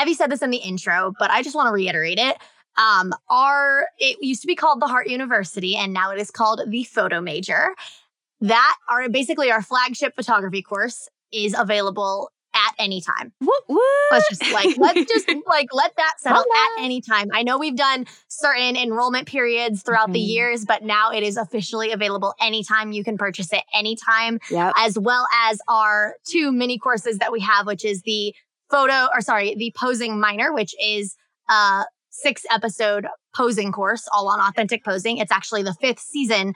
Evie 0.00 0.14
said 0.14 0.30
this 0.30 0.42
in 0.42 0.50
the 0.50 0.58
intro, 0.58 1.12
but 1.18 1.30
I 1.30 1.42
just 1.42 1.54
want 1.54 1.68
to 1.68 1.72
reiterate 1.72 2.18
it. 2.18 2.36
Um, 2.76 3.12
our 3.28 3.88
it 3.98 4.18
used 4.20 4.40
to 4.42 4.46
be 4.46 4.54
called 4.54 4.80
the 4.80 4.86
Heart 4.86 5.08
University, 5.08 5.76
and 5.76 5.92
now 5.92 6.10
it 6.12 6.20
is 6.20 6.30
called 6.30 6.62
the 6.66 6.84
Photo 6.84 7.20
Major. 7.20 7.74
That 8.40 8.76
are 8.88 9.08
basically 9.08 9.50
our 9.50 9.62
flagship 9.62 10.14
photography 10.14 10.62
course 10.62 11.08
is 11.32 11.54
available 11.56 12.30
at 12.54 12.74
any 12.78 13.00
time. 13.00 13.32
Let's 14.10 14.28
just 14.28 14.52
like 14.52 14.76
let's 14.78 15.04
just 15.04 15.28
like 15.46 15.68
let 15.72 15.94
that 15.96 16.14
settle 16.18 16.40
at 16.40 16.82
any 16.82 17.00
time. 17.00 17.28
I 17.32 17.42
know 17.42 17.58
we've 17.58 17.76
done 17.76 18.06
certain 18.28 18.76
enrollment 18.76 19.28
periods 19.28 19.82
throughout 19.82 20.04
mm-hmm. 20.04 20.12
the 20.12 20.20
years, 20.20 20.64
but 20.64 20.82
now 20.82 21.10
it 21.10 21.22
is 21.22 21.36
officially 21.36 21.92
available 21.92 22.34
anytime. 22.40 22.92
You 22.92 23.04
can 23.04 23.18
purchase 23.18 23.52
it 23.52 23.62
anytime, 23.74 24.40
yep. 24.50 24.72
as 24.76 24.98
well 24.98 25.26
as 25.48 25.60
our 25.68 26.14
two 26.26 26.52
mini 26.52 26.78
courses 26.78 27.18
that 27.18 27.32
we 27.32 27.40
have, 27.40 27.66
which 27.66 27.84
is 27.84 28.02
the 28.02 28.34
photo 28.70 29.08
or 29.14 29.20
sorry, 29.20 29.54
the 29.56 29.72
posing 29.76 30.18
minor, 30.20 30.52
which 30.52 30.74
is 30.82 31.16
a 31.48 31.84
six 32.10 32.44
episode 32.50 33.06
posing 33.34 33.72
course 33.72 34.08
all 34.12 34.28
on 34.28 34.40
authentic 34.40 34.84
posing. 34.84 35.18
It's 35.18 35.32
actually 35.32 35.62
the 35.62 35.74
fifth 35.74 36.00
season 36.00 36.54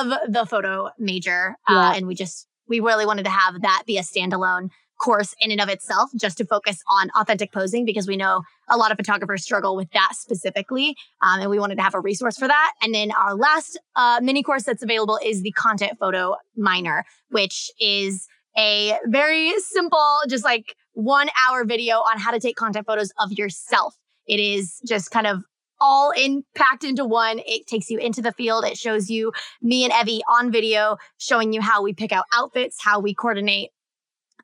of 0.00 0.12
the 0.28 0.46
photo 0.46 0.90
major. 0.98 1.56
Uh, 1.68 1.92
and 1.94 2.06
we 2.06 2.14
just 2.14 2.48
we 2.68 2.80
really 2.80 3.06
wanted 3.06 3.24
to 3.24 3.30
have 3.30 3.62
that 3.62 3.82
be 3.86 3.98
a 3.98 4.02
standalone 4.02 4.70
course 4.98 5.34
in 5.40 5.50
and 5.50 5.60
of 5.60 5.68
itself 5.68 6.10
just 6.18 6.38
to 6.38 6.44
focus 6.44 6.82
on 6.88 7.10
authentic 7.18 7.52
posing 7.52 7.84
because 7.84 8.06
we 8.06 8.16
know 8.16 8.42
a 8.68 8.76
lot 8.76 8.90
of 8.90 8.96
photographers 8.96 9.42
struggle 9.42 9.76
with 9.76 9.90
that 9.92 10.12
specifically 10.12 10.96
um, 11.22 11.40
and 11.40 11.50
we 11.50 11.58
wanted 11.58 11.76
to 11.76 11.82
have 11.82 11.94
a 11.94 12.00
resource 12.00 12.38
for 12.38 12.48
that. 12.48 12.72
And 12.82 12.94
then 12.94 13.10
our 13.12 13.34
last 13.34 13.78
uh, 13.94 14.20
mini 14.22 14.42
course 14.42 14.64
that's 14.64 14.82
available 14.82 15.18
is 15.22 15.42
the 15.42 15.52
content 15.52 15.98
photo 15.98 16.36
minor 16.56 17.04
which 17.30 17.70
is 17.80 18.26
a 18.56 18.98
very 19.06 19.52
simple 19.60 20.20
just 20.28 20.44
like 20.44 20.74
one 20.94 21.28
hour 21.46 21.64
video 21.64 21.96
on 21.96 22.18
how 22.18 22.30
to 22.30 22.40
take 22.40 22.56
content 22.56 22.86
photos 22.86 23.12
of 23.20 23.32
yourself. 23.32 23.94
It 24.26 24.40
is 24.40 24.80
just 24.86 25.10
kind 25.10 25.26
of 25.26 25.44
all 25.80 26.10
in 26.10 26.44
packed 26.54 26.84
into 26.84 27.04
one. 27.04 27.40
It 27.46 27.66
takes 27.66 27.90
you 27.90 27.98
into 27.98 28.22
the 28.22 28.32
field. 28.32 28.64
It 28.64 28.76
shows 28.78 29.10
you 29.10 29.32
me 29.62 29.84
and 29.84 29.92
Evie 29.92 30.22
on 30.28 30.50
video, 30.50 30.96
showing 31.18 31.52
you 31.52 31.60
how 31.60 31.82
we 31.82 31.92
pick 31.92 32.12
out 32.12 32.24
outfits, 32.32 32.78
how 32.80 33.00
we 33.00 33.14
coordinate 33.14 33.70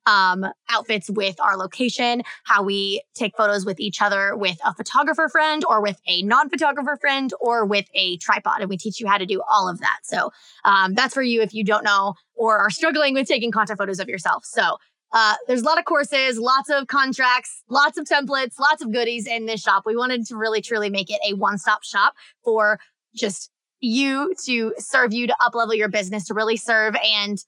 um, 0.06 0.44
outfits 0.68 1.08
with 1.10 1.40
our 1.40 1.56
location, 1.56 2.22
how 2.44 2.62
we 2.62 3.02
take 3.14 3.36
photos 3.36 3.64
with 3.64 3.78
each 3.78 4.02
other 4.02 4.36
with 4.36 4.58
a 4.64 4.74
photographer 4.74 5.28
friend 5.28 5.64
or 5.68 5.80
with 5.80 6.00
a 6.06 6.22
non 6.22 6.48
photographer 6.50 6.96
friend 7.00 7.32
or 7.40 7.64
with 7.64 7.86
a 7.94 8.16
tripod. 8.18 8.60
And 8.60 8.68
we 8.68 8.76
teach 8.76 9.00
you 9.00 9.06
how 9.06 9.18
to 9.18 9.26
do 9.26 9.42
all 9.50 9.68
of 9.68 9.80
that. 9.80 9.98
So 10.02 10.32
um, 10.64 10.94
that's 10.94 11.14
for 11.14 11.22
you 11.22 11.42
if 11.42 11.54
you 11.54 11.64
don't 11.64 11.84
know 11.84 12.14
or 12.34 12.58
are 12.58 12.70
struggling 12.70 13.14
with 13.14 13.28
taking 13.28 13.52
content 13.52 13.78
photos 13.78 14.00
of 14.00 14.08
yourself. 14.08 14.44
So 14.44 14.78
uh, 15.12 15.34
there's 15.46 15.62
a 15.62 15.64
lot 15.64 15.78
of 15.78 15.84
courses, 15.84 16.38
lots 16.38 16.70
of 16.70 16.86
contracts, 16.86 17.62
lots 17.68 17.98
of 17.98 18.06
templates, 18.06 18.58
lots 18.58 18.82
of 18.82 18.92
goodies 18.92 19.26
in 19.26 19.46
this 19.46 19.60
shop. 19.60 19.84
We 19.84 19.96
wanted 19.96 20.26
to 20.26 20.36
really 20.36 20.60
truly 20.60 20.90
make 20.90 21.10
it 21.10 21.20
a 21.28 21.34
one 21.34 21.58
stop 21.58 21.84
shop 21.84 22.14
for 22.44 22.78
just 23.14 23.50
you 23.80 24.34
to 24.46 24.74
serve 24.78 25.12
you 25.12 25.26
to 25.26 25.36
up 25.40 25.54
level 25.54 25.74
your 25.74 25.88
business, 25.88 26.26
to 26.26 26.34
really 26.34 26.56
serve 26.56 26.96
and 27.04 27.38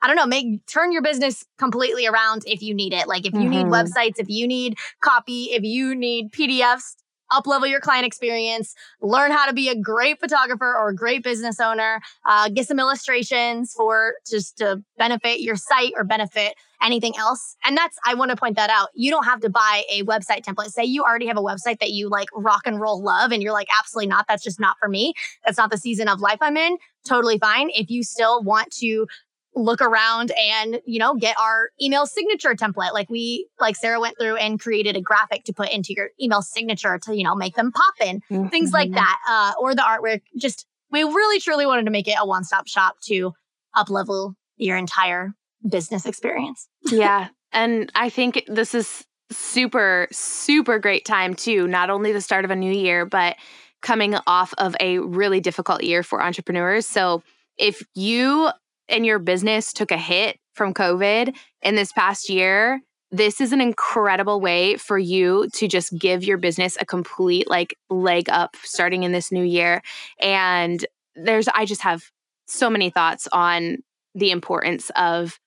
I 0.00 0.06
don't 0.06 0.14
know, 0.14 0.26
make 0.26 0.64
turn 0.66 0.92
your 0.92 1.02
business 1.02 1.44
completely 1.58 2.06
around 2.06 2.42
if 2.46 2.62
you 2.62 2.72
need 2.72 2.92
it. 2.92 3.08
Like 3.08 3.26
if 3.26 3.32
you 3.32 3.40
mm-hmm. 3.40 3.50
need 3.50 3.66
websites, 3.66 4.18
if 4.18 4.28
you 4.28 4.46
need 4.46 4.78
copy, 5.02 5.46
if 5.46 5.64
you 5.64 5.94
need 5.94 6.30
PDFs, 6.30 6.94
up 7.30 7.46
level 7.46 7.68
your 7.68 7.80
client 7.80 8.06
experience, 8.06 8.74
learn 9.00 9.30
how 9.30 9.46
to 9.46 9.52
be 9.52 9.68
a 9.68 9.76
great 9.76 10.20
photographer 10.20 10.74
or 10.76 10.90
a 10.90 10.94
great 10.94 11.22
business 11.22 11.60
owner, 11.60 12.00
uh, 12.26 12.48
get 12.48 12.66
some 12.66 12.78
illustrations 12.78 13.72
for 13.72 14.14
just 14.28 14.58
to 14.58 14.82
benefit 14.96 15.40
your 15.40 15.56
site 15.56 15.92
or 15.96 16.04
benefit 16.04 16.54
anything 16.80 17.16
else. 17.16 17.56
And 17.64 17.76
that's, 17.76 17.96
I 18.06 18.14
want 18.14 18.30
to 18.30 18.36
point 18.36 18.56
that 18.56 18.70
out. 18.70 18.90
You 18.94 19.10
don't 19.10 19.24
have 19.24 19.40
to 19.40 19.50
buy 19.50 19.82
a 19.90 20.04
website 20.04 20.44
template. 20.44 20.70
Say 20.70 20.84
you 20.84 21.02
already 21.02 21.26
have 21.26 21.36
a 21.36 21.42
website 21.42 21.80
that 21.80 21.90
you 21.90 22.08
like 22.08 22.28
rock 22.32 22.62
and 22.66 22.80
roll 22.80 23.02
love, 23.02 23.32
and 23.32 23.42
you're 23.42 23.52
like, 23.52 23.68
absolutely 23.78 24.08
not. 24.08 24.26
That's 24.28 24.44
just 24.44 24.60
not 24.60 24.76
for 24.80 24.88
me. 24.88 25.14
That's 25.44 25.58
not 25.58 25.70
the 25.70 25.78
season 25.78 26.08
of 26.08 26.20
life 26.20 26.38
I'm 26.40 26.56
in. 26.56 26.78
Totally 27.04 27.38
fine. 27.38 27.70
If 27.74 27.90
you 27.90 28.02
still 28.02 28.42
want 28.42 28.70
to 28.76 29.06
look 29.54 29.80
around 29.80 30.30
and 30.30 30.80
you 30.86 30.98
know 30.98 31.14
get 31.14 31.36
our 31.40 31.70
email 31.80 32.06
signature 32.06 32.54
template 32.54 32.92
like 32.92 33.08
we 33.10 33.48
like 33.58 33.76
sarah 33.76 34.00
went 34.00 34.16
through 34.18 34.36
and 34.36 34.60
created 34.60 34.96
a 34.96 35.00
graphic 35.00 35.44
to 35.44 35.52
put 35.52 35.70
into 35.70 35.92
your 35.94 36.10
email 36.20 36.42
signature 36.42 36.98
to 36.98 37.16
you 37.16 37.24
know 37.24 37.34
make 37.34 37.54
them 37.54 37.72
pop 37.72 37.94
in 38.00 38.20
mm-hmm. 38.30 38.48
things 38.48 38.72
like 38.72 38.88
mm-hmm. 38.88 38.96
that 38.96 39.18
uh, 39.28 39.52
or 39.60 39.74
the 39.74 39.82
artwork 39.82 40.20
just 40.36 40.66
we 40.90 41.02
really 41.02 41.40
truly 41.40 41.66
wanted 41.66 41.84
to 41.84 41.90
make 41.90 42.08
it 42.08 42.16
a 42.18 42.26
one-stop 42.26 42.66
shop 42.66 42.96
to 43.02 43.32
up 43.74 43.90
level 43.90 44.34
your 44.56 44.76
entire 44.76 45.34
business 45.68 46.06
experience 46.06 46.68
yeah 46.90 47.28
and 47.52 47.90
i 47.94 48.08
think 48.08 48.44
this 48.46 48.74
is 48.74 49.04
super 49.30 50.06
super 50.12 50.78
great 50.78 51.04
time 51.04 51.34
too 51.34 51.66
not 51.66 51.90
only 51.90 52.12
the 52.12 52.20
start 52.20 52.44
of 52.44 52.50
a 52.50 52.56
new 52.56 52.72
year 52.72 53.04
but 53.04 53.36
coming 53.80 54.14
off 54.26 54.54
of 54.58 54.74
a 54.80 54.98
really 54.98 55.40
difficult 55.40 55.82
year 55.82 56.02
for 56.02 56.22
entrepreneurs 56.22 56.86
so 56.86 57.22
if 57.58 57.82
you 57.94 58.50
and 58.88 59.04
your 59.04 59.18
business 59.18 59.72
took 59.72 59.90
a 59.90 59.96
hit 59.96 60.38
from 60.54 60.74
COVID 60.74 61.34
in 61.62 61.74
this 61.74 61.92
past 61.92 62.28
year, 62.28 62.80
this 63.10 63.40
is 63.40 63.52
an 63.52 63.60
incredible 63.60 64.40
way 64.40 64.76
for 64.76 64.98
you 64.98 65.48
to 65.54 65.66
just 65.66 65.96
give 65.98 66.24
your 66.24 66.36
business 66.36 66.76
a 66.80 66.84
complete 66.84 67.48
like 67.48 67.76
leg 67.88 68.28
up 68.28 68.54
starting 68.62 69.02
in 69.02 69.12
this 69.12 69.32
new 69.32 69.44
year. 69.44 69.82
And 70.20 70.84
there's, 71.14 71.48
I 71.48 71.64
just 71.64 71.82
have 71.82 72.02
so 72.46 72.68
many 72.68 72.90
thoughts 72.90 73.26
on 73.32 73.78
the 74.14 74.30
importance 74.30 74.90
of 74.96 75.38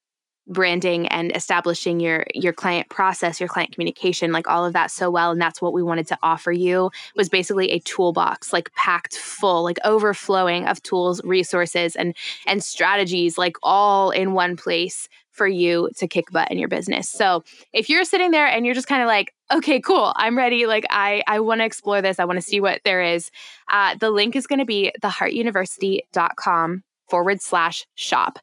branding 0.47 1.07
and 1.07 1.35
establishing 1.35 1.99
your 1.99 2.25
your 2.33 2.51
client 2.51 2.89
process 2.89 3.39
your 3.39 3.47
client 3.47 3.71
communication 3.71 4.31
like 4.31 4.47
all 4.47 4.65
of 4.65 4.73
that 4.73 4.89
so 4.89 5.09
well 5.09 5.31
and 5.31 5.41
that's 5.41 5.61
what 5.61 5.71
we 5.71 5.83
wanted 5.83 6.07
to 6.07 6.17
offer 6.23 6.51
you 6.51 6.89
was 7.15 7.29
basically 7.29 7.69
a 7.71 7.79
toolbox 7.79 8.51
like 8.51 8.73
packed 8.73 9.15
full 9.15 9.63
like 9.63 9.77
overflowing 9.85 10.67
of 10.67 10.81
tools 10.81 11.21
resources 11.23 11.95
and 11.95 12.15
and 12.47 12.63
strategies 12.63 13.37
like 13.37 13.55
all 13.61 14.09
in 14.09 14.33
one 14.33 14.57
place 14.57 15.07
for 15.31 15.47
you 15.47 15.89
to 15.97 16.07
kick 16.07 16.29
butt 16.31 16.51
in 16.51 16.57
your 16.57 16.67
business. 16.67 17.09
So 17.09 17.43
if 17.73 17.89
you're 17.89 18.03
sitting 18.03 18.31
there 18.31 18.45
and 18.45 18.65
you're 18.65 18.75
just 18.75 18.87
kind 18.87 19.01
of 19.01 19.07
like, 19.07 19.33
okay, 19.51 19.79
cool, 19.79 20.13
I'm 20.15 20.37
ready. 20.37 20.65
Like 20.65 20.85
I, 20.89 21.23
I 21.25 21.39
want 21.39 21.61
to 21.61 21.65
explore 21.65 22.01
this. 22.01 22.19
I 22.19 22.25
want 22.25 22.37
to 22.37 22.41
see 22.41 22.59
what 22.59 22.81
there 22.83 23.01
is. 23.01 23.31
Uh, 23.71 23.95
the 23.95 24.11
link 24.11 24.35
is 24.35 24.45
going 24.45 24.59
to 24.59 24.65
be 24.65 24.91
theheartuniversity.com 25.01 26.83
forward 27.09 27.41
slash 27.41 27.87
shop. 27.95 28.39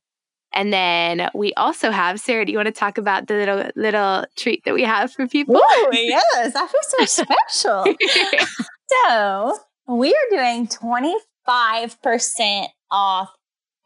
And 0.59 0.73
then 0.73 1.31
we 1.35 1.55
also 1.55 1.93
have 1.93 2.19
Sarah. 2.19 2.45
Do 2.45 2.51
you 2.51 2.59
want 2.59 2.67
to 2.67 2.73
talk 2.73 2.99
about 2.99 3.29
the 3.29 3.35
little 3.35 3.71
little 3.77 4.25
treat 4.37 4.65
that 4.65 4.75
we 4.75 4.83
have 4.83 5.13
for 5.13 5.29
people? 5.29 5.55
Oh 5.57 5.89
yes, 5.93 6.57
I 6.57 6.67
feel 6.67 6.81
so 6.83 7.05
special. 7.05 7.85
so 8.89 9.57
we 9.87 10.09
are 10.09 10.37
doing 10.37 10.67
twenty 10.67 11.15
five 11.47 12.03
percent 12.03 12.71
off 12.91 13.31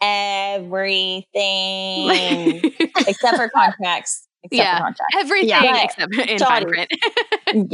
everything 0.00 1.26
except 3.06 3.36
for 3.36 3.50
contracts. 3.50 4.26
Except 4.44 4.56
yeah, 4.56 4.78
for 4.78 4.84
contracts. 4.84 5.16
everything 5.18 5.48
Yeah. 5.50 5.84
except 5.84 6.14
in 6.14 6.38
fine 6.38 6.66
print. 6.66 6.90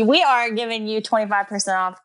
we 0.09 0.23
are 0.23 0.51
giving 0.51 0.87
you 0.87 1.01
25% 1.01 1.69
off 1.75 1.99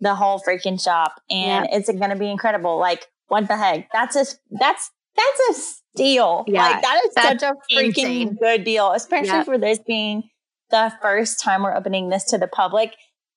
the 0.00 0.14
whole 0.16 0.40
freaking 0.40 0.82
shop 0.82 1.20
and 1.30 1.68
it's 1.70 1.88
going 1.88 2.10
to 2.10 2.16
be 2.16 2.28
incredible. 2.28 2.78
Like, 2.78 3.06
what 3.28 3.46
the 3.46 3.56
heck? 3.56 3.88
That's 3.92 4.16
a, 4.16 4.24
that's, 4.50 4.90
that's 5.16 5.40
a 5.50 5.54
steal. 5.98 6.44
Yeah, 6.46 6.62
like, 6.62 6.82
that 6.82 7.02
is 7.06 7.12
such 7.14 7.42
a 7.42 7.54
freaking 7.72 7.86
insane. 7.88 8.36
good 8.40 8.64
deal, 8.64 8.92
especially 8.92 9.28
Yeah. 9.28 9.44
for 9.44 9.58
this 9.58 9.78
being 9.86 10.24
the 10.70 10.92
first 11.00 11.40
time 11.40 11.62
we're 11.62 11.74
opening 11.74 12.08
this 12.08 12.24
to 12.26 12.38
the 12.38 12.48
public, 12.48 12.94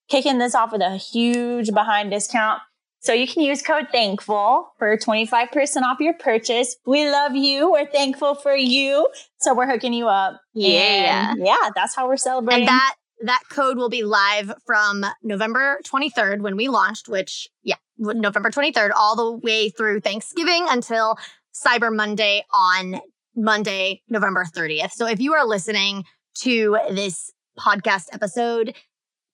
kicking 0.10 0.38
this 0.38 0.56
off 0.56 0.72
with 0.72 0.82
a 0.82 0.98
huge 0.98 1.72
behind 1.74 2.12
discount. 2.12 2.62
So 3.00 3.14
you 3.14 3.28
can 3.28 3.42
use 3.42 3.64
code 3.64 3.88
thankful 3.92 4.74
for 4.78 4.96
25% 4.96 5.84
off 5.84 6.00
your 6.00 6.14
purchase. 6.14 6.76
We 6.86 7.10
love 7.10 7.36
you. 7.36 7.72
We're 7.72 7.88
thankful 7.90 8.36
for 8.36 8.56
you. 8.56 9.08
So 9.40 9.56
we're 9.56 9.66
hooking 9.68 9.94
you 9.94 10.08
up. 10.08 10.40
Yeah. 10.54 11.32
And 11.32 11.44
yeah, 11.44 11.72
that's 11.76 11.96
how 11.96 12.08
we're 12.08 12.18
celebrating. 12.18 12.68
And 12.68 12.70
that 12.70 12.96
that 13.24 13.42
code 13.52 13.78
will 13.78 13.90
be 13.90 14.04
live 14.04 14.52
from 14.66 15.06
November 15.24 15.80
23rd 15.86 16.42
when 16.42 16.56
we 16.56 16.68
launched, 16.68 17.08
which 17.08 17.48
yeah, 17.64 17.76
November 17.98 18.50
23rd 18.50 18.92
all 18.96 19.16
the 19.16 19.32
way 19.32 19.70
through 19.70 20.02
Thanksgiving 20.02 20.66
until 20.70 21.18
Cyber 21.54 21.94
Monday 21.96 22.44
on 22.54 23.02
Monday, 23.36 24.02
November 24.10 24.46
30th. 24.46 24.92
So 24.92 25.08
if 25.08 25.20
you 25.20 25.34
are 25.34 25.46
listening 25.46 26.06
to 26.40 26.78
this 26.90 27.32
podcast 27.58 28.08
episode 28.14 28.74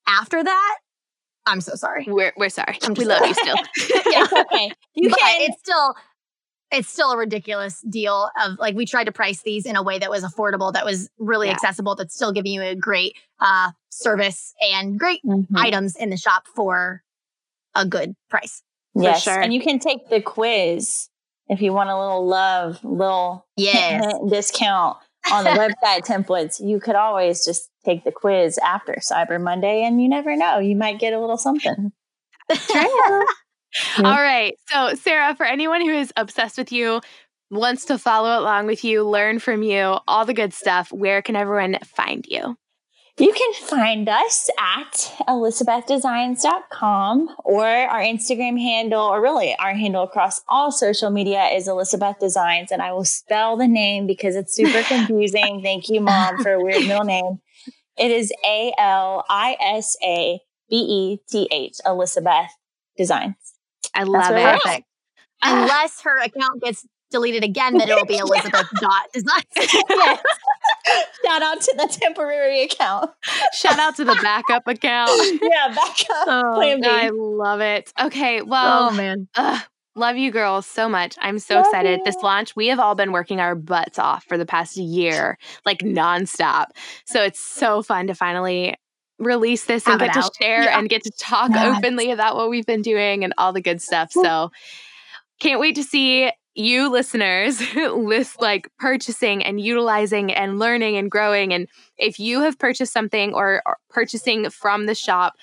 after 0.07 0.43
that, 0.43 0.77
I'm 1.45 1.61
so 1.61 1.75
sorry. 1.75 2.05
We're 2.07 2.33
we're 2.37 2.49
sorry. 2.49 2.77
I'm 2.83 2.93
We 2.93 3.05
love 3.05 3.25
you 3.25 3.33
still. 3.33 3.55
it's 3.75 4.33
okay. 4.33 4.71
You 4.95 5.09
but 5.09 5.19
can. 5.19 5.41
it's 5.49 5.59
still 5.59 5.95
it's 6.69 6.89
still 6.89 7.11
a 7.11 7.17
ridiculous 7.17 7.79
deal 7.89 8.29
of 8.43 8.59
like 8.59 8.75
we 8.75 8.85
tried 8.85 9.05
to 9.05 9.11
price 9.13 9.41
these 9.43 9.65
in 9.65 9.77
a 9.77 9.83
way 9.83 9.97
that 9.99 10.09
was 10.09 10.23
affordable 10.25 10.73
that 10.73 10.83
was 10.83 11.09
really 11.17 11.47
Yeah. 11.47 11.53
accessible 11.53 11.95
that's 11.95 12.13
still 12.13 12.33
giving 12.33 12.51
you 12.51 12.61
a 12.61 12.75
great 12.75 13.13
uh 13.39 13.71
service 13.89 14.53
and 14.61 14.99
great 14.99 15.21
Mhm. 15.23 15.45
items 15.55 15.95
in 15.95 16.09
the 16.09 16.17
shop 16.17 16.43
for 16.53 17.01
a 17.73 17.85
good 17.85 18.15
price 18.29 18.61
Yes, 18.95 19.23
sure. 19.23 19.39
and 19.39 19.53
you 19.53 19.61
can 19.61 19.79
take 19.79 20.09
the 20.09 20.19
quiz 20.21 21.07
if 21.49 21.61
you 21.61 21.73
want 21.73 21.89
a 21.89 21.99
little 21.99 22.25
love, 22.25 22.83
little 22.83 23.45
yes 23.55 24.03
discount 24.29 24.97
on 25.31 25.43
the 25.43 25.49
website 25.83 26.05
templates. 26.05 26.65
You 26.65 26.79
could 26.79 26.95
always 26.95 27.45
just 27.45 27.69
take 27.85 28.03
the 28.03 28.11
quiz 28.11 28.57
after 28.59 28.95
Cyber 28.95 29.41
Monday, 29.41 29.83
and 29.83 30.01
you 30.01 30.09
never 30.09 30.35
know, 30.35 30.59
you 30.59 30.75
might 30.75 30.99
get 30.99 31.13
a 31.13 31.19
little 31.19 31.37
something. 31.37 31.91
All 33.97 34.03
right. 34.03 34.55
So, 34.67 34.95
Sarah, 34.95 35.35
for 35.35 35.45
anyone 35.45 35.81
who 35.81 35.93
is 35.93 36.11
obsessed 36.15 36.57
with 36.57 36.71
you, 36.71 37.01
wants 37.49 37.85
to 37.85 37.97
follow 37.97 38.39
along 38.39 38.65
with 38.65 38.83
you, 38.83 39.07
learn 39.07 39.39
from 39.39 39.63
you, 39.63 39.97
all 40.07 40.25
the 40.25 40.33
good 40.33 40.53
stuff, 40.53 40.91
where 40.91 41.21
can 41.21 41.35
everyone 41.35 41.77
find 41.83 42.25
you? 42.27 42.57
You 43.19 43.33
can 43.33 43.51
find 43.67 44.07
us 44.07 44.47
at 44.59 44.91
alisabethdesigns.com 45.27 47.35
or 47.43 47.65
our 47.65 48.01
Instagram 48.01 48.61
handle, 48.61 49.01
or 49.01 49.19
really 49.19 49.55
our 49.57 49.73
handle 49.73 50.03
across 50.03 50.41
all 50.47 50.71
social 50.71 51.09
media 51.09 51.45
is 51.45 51.67
Alisabeth 51.67 52.19
Designs. 52.19 52.71
And 52.71 52.79
I 52.79 52.93
will 52.93 53.05
spell 53.05 53.57
the 53.57 53.67
name 53.67 54.05
because 54.05 54.35
it's 54.35 54.53
super 54.53 54.83
confusing. 54.87 55.63
Thank 55.63 55.89
you, 55.89 55.99
mom, 55.99 56.43
for 56.43 56.51
a 56.51 56.63
weird 56.63 56.87
middle 56.87 57.05
name. 57.05 57.39
It 57.97 58.11
is 58.11 58.31
A 58.45 58.71
L 58.77 59.25
I 59.27 59.57
S 59.59 59.97
A 60.03 60.39
B 60.69 60.75
E 60.75 61.17
T 61.27 61.47
H, 61.51 61.77
Alisabeth 61.87 62.49
Designs. 62.97 63.33
I 63.95 64.03
love 64.03 64.29
it. 64.29 64.35
we're 64.35 64.59
perfect 64.59 64.85
unless 65.41 66.01
her 66.01 66.19
account 66.19 66.61
gets 66.61 66.85
deleted 67.11 67.43
again 67.43 67.77
then 67.77 67.87
it'll 67.89 68.05
be 68.05 68.17
alisabeth 68.19 68.69
dot 68.79 69.05
designs 69.13 69.45
Yes. 69.55 70.19
Shout 71.25 71.41
out 71.41 71.61
to 71.61 71.73
the 71.77 71.87
temporary 72.01 72.63
account. 72.63 73.11
Shout 73.53 73.77
out 73.79 73.95
to 73.97 74.05
the 74.05 74.17
backup 74.21 74.67
account. 74.67 75.09
Yeah, 75.41 75.67
back 75.73 75.97
up. 76.09 76.27
Oh, 76.27 76.53
plan 76.55 76.81
B. 76.81 76.87
I 76.87 77.09
love 77.09 77.59
it. 77.61 77.91
Okay. 78.01 78.41
Well, 78.41 78.89
oh 78.89 78.93
man 78.93 79.27
ugh, 79.35 79.61
love 79.95 80.15
you 80.17 80.31
girls 80.31 80.65
so 80.65 80.87
much. 80.87 81.15
I'm 81.19 81.39
so 81.39 81.55
Love 81.55 81.65
excited. 81.67 81.99
you. 81.99 82.05
This 82.05 82.15
launch, 82.23 82.55
we 82.55 82.67
have 82.67 82.79
all 82.79 82.95
been 82.95 83.11
working 83.11 83.39
our 83.39 83.55
butts 83.55 83.99
off 83.99 84.23
for 84.27 84.37
the 84.37 84.45
past 84.45 84.77
year, 84.77 85.37
like 85.65 85.79
nonstop. 85.79 86.67
So 87.05 87.21
it's 87.23 87.39
so 87.39 87.81
fun 87.81 88.07
to 88.07 88.15
finally 88.15 88.75
release 89.19 89.65
this 89.65 89.87
and 89.87 89.99
get 89.99 90.15
it 90.15 90.21
to 90.21 90.29
share 90.41 90.63
Yeah. 90.63 90.79
and 90.79 90.87
get 90.89 91.03
to 91.03 91.11
talk 91.19 91.49
Yes. 91.51 91.77
openly 91.77 92.11
about 92.11 92.35
what 92.35 92.49
we've 92.49 92.65
been 92.67 92.81
doing 92.83 93.23
and 93.23 93.33
all 93.37 93.51
the 93.51 93.61
good 93.61 93.81
stuff. 93.81 94.11
So 94.11 94.51
can't 95.39 95.59
wait 95.59 95.75
to 95.75 95.83
see 95.83 96.31
you 96.57 96.89
listeners 96.91 97.61
list 97.75 98.41
like 98.41 98.67
purchasing 98.79 99.43
and 99.43 99.61
utilizing 99.61 100.31
and 100.33 100.59
learning 100.59 100.97
and 100.97 101.11
growing 101.11 101.53
and 101.53 101.67
if 101.97 102.19
you 102.19 102.41
have 102.41 102.57
purchased 102.57 102.91
something 102.93 103.33
or, 103.33 103.61
or 103.65 103.77
purchasing 103.89 104.49
from 104.49 104.85
the 104.87 104.95
shop 104.95 105.35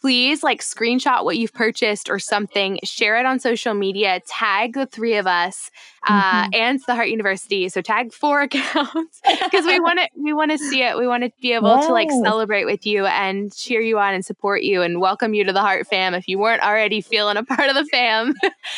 please 0.00 0.42
like 0.42 0.60
screenshot 0.60 1.24
what 1.24 1.36
you've 1.36 1.52
purchased 1.52 2.10
or 2.10 2.18
something 2.18 2.78
share 2.82 3.18
it 3.20 3.26
on 3.26 3.38
social 3.38 3.72
media 3.72 4.20
tag 4.26 4.74
the 4.74 4.86
three 4.86 5.14
of 5.14 5.26
us 5.28 5.70
uh, 6.08 6.48
and 6.52 6.80
the 6.88 6.94
heart 6.96 7.08
university. 7.08 7.68
So 7.68 7.80
tag 7.80 8.12
four 8.12 8.40
accounts 8.48 9.20
because 9.24 9.64
we 9.64 9.78
want 9.78 10.00
to 10.00 10.08
we 10.16 10.32
want 10.32 10.50
to 10.50 10.58
see 10.58 10.82
it. 10.82 10.98
We 10.98 11.06
want 11.06 11.22
to 11.22 11.30
be 11.40 11.52
able 11.52 11.68
to 11.86 11.92
like 11.92 12.08
celebrate 12.24 12.64
with 12.64 12.84
you 12.84 13.06
and 13.06 13.54
cheer 13.54 13.80
you 13.80 14.00
on 14.00 14.12
and 14.12 14.24
support 14.24 14.64
you 14.64 14.82
and 14.82 15.00
welcome 15.00 15.34
you 15.34 15.44
to 15.44 15.52
the 15.52 15.60
heart 15.60 15.86
fam 15.86 16.14
if 16.14 16.26
you 16.26 16.40
weren't 16.40 16.62
already 16.64 17.00
feeling 17.00 17.36
a 17.36 17.44
part 17.44 17.68
of 17.68 17.76
the 17.76 17.84
fam. 17.84 18.34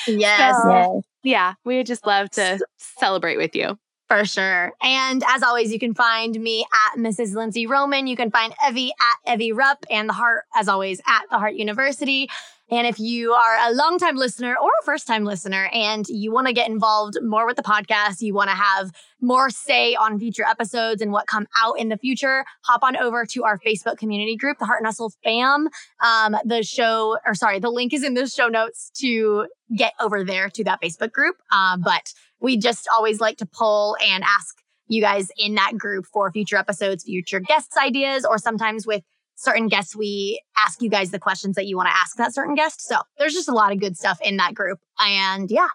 Yes. 0.06 0.54
So- 0.62 0.68
Yes. 0.68 1.04
Yeah 1.24 1.54
we 1.64 1.76
would 1.76 1.86
just 1.86 2.06
love 2.06 2.30
to 2.30 2.60
celebrate 2.76 3.36
with 3.36 3.56
you 3.56 3.78
For 4.08 4.24
sure. 4.24 4.72
And 4.82 5.24
as 5.26 5.42
always, 5.42 5.72
you 5.72 5.78
can 5.78 5.94
find 5.94 6.38
me 6.38 6.66
at 6.86 6.98
Mrs. 6.98 7.34
Lindsey 7.34 7.66
Roman. 7.66 8.06
You 8.06 8.16
can 8.16 8.30
find 8.30 8.54
Evie 8.68 8.92
at 9.00 9.34
Evie 9.34 9.52
Rupp 9.52 9.86
and 9.90 10.08
the 10.08 10.12
Heart, 10.12 10.44
as 10.54 10.68
always, 10.68 11.00
at 11.06 11.22
the 11.30 11.38
Heart 11.38 11.54
University. 11.54 12.28
And 12.70 12.86
if 12.86 12.98
you 12.98 13.32
are 13.32 13.68
a 13.68 13.74
longtime 13.74 14.16
listener 14.16 14.56
or 14.60 14.70
a 14.80 14.84
first 14.84 15.06
time 15.06 15.24
listener 15.24 15.68
and 15.72 16.06
you 16.08 16.32
want 16.32 16.46
to 16.46 16.52
get 16.52 16.68
involved 16.68 17.16
more 17.22 17.46
with 17.46 17.56
the 17.56 17.62
podcast, 17.62 18.20
you 18.20 18.32
want 18.32 18.48
to 18.48 18.56
have 18.56 18.90
more 19.20 19.50
say 19.50 19.94
on 19.94 20.18
future 20.18 20.44
episodes 20.46 21.02
and 21.02 21.12
what 21.12 21.26
come 21.26 21.46
out 21.56 21.78
in 21.78 21.90
the 21.90 21.98
future, 21.98 22.44
hop 22.62 22.82
on 22.82 22.96
over 22.96 23.26
to 23.26 23.44
our 23.44 23.58
Facebook 23.58 23.98
community 23.98 24.36
group, 24.36 24.58
the 24.58 24.64
Heart 24.64 24.80
and 24.80 24.86
Hustle 24.86 25.12
Fam. 25.22 25.68
Um, 26.02 26.36
the 26.44 26.62
show, 26.62 27.18
or 27.26 27.34
sorry, 27.34 27.58
the 27.58 27.70
link 27.70 27.92
is 27.92 28.02
in 28.02 28.14
the 28.14 28.26
show 28.26 28.48
notes 28.48 28.90
to 29.00 29.46
get 29.76 29.92
over 30.00 30.24
there 30.24 30.48
to 30.50 30.64
that 30.64 30.80
Facebook 30.82 31.12
group. 31.12 31.36
Um, 31.52 31.82
but 31.82 32.12
we 32.40 32.56
just 32.56 32.88
always 32.92 33.20
like 33.20 33.36
to 33.38 33.46
pull 33.46 33.96
and 34.04 34.24
ask 34.24 34.56
you 34.86 35.00
guys 35.00 35.28
in 35.38 35.54
that 35.54 35.76
group 35.76 36.06
for 36.12 36.30
future 36.30 36.56
episodes, 36.56 37.04
future 37.04 37.40
guests 37.40 37.76
ideas, 37.76 38.24
or 38.24 38.38
sometimes 38.38 38.86
with 38.86 39.02
certain 39.36 39.68
guests, 39.68 39.96
we 39.96 40.40
ask 40.56 40.80
you 40.80 40.88
guys 40.88 41.10
the 41.10 41.18
questions 41.18 41.56
that 41.56 41.66
you 41.66 41.76
want 41.76 41.88
to 41.88 41.96
ask 41.96 42.16
that 42.16 42.34
certain 42.34 42.54
guest. 42.54 42.80
So 42.80 42.96
there's 43.18 43.34
just 43.34 43.48
a 43.48 43.52
lot 43.52 43.72
of 43.72 43.80
good 43.80 43.96
stuff 43.96 44.18
in 44.22 44.36
that 44.38 44.54
group. 44.54 44.80
And 45.00 45.50
yeah, 45.50 45.68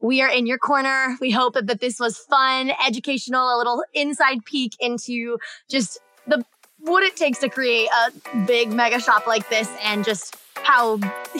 we 0.00 0.20
are 0.22 0.28
in 0.28 0.46
your 0.46 0.58
corner. 0.58 1.16
We 1.20 1.30
hope 1.30 1.54
that, 1.54 1.80
this 1.80 2.00
was 2.00 2.18
fun, 2.18 2.70
educational, 2.86 3.54
a 3.54 3.58
little 3.58 3.82
inside 3.92 4.44
peek 4.44 4.74
into 4.80 5.38
just 5.68 5.98
the 6.26 6.44
what 6.78 7.02
it 7.02 7.16
takes 7.16 7.38
to 7.38 7.48
create 7.48 7.88
a 7.88 8.38
big 8.46 8.70
mega 8.70 9.00
shop 9.00 9.26
like 9.26 9.48
this 9.48 9.68
and 9.82 10.04
just 10.04 10.36
how 10.54 10.98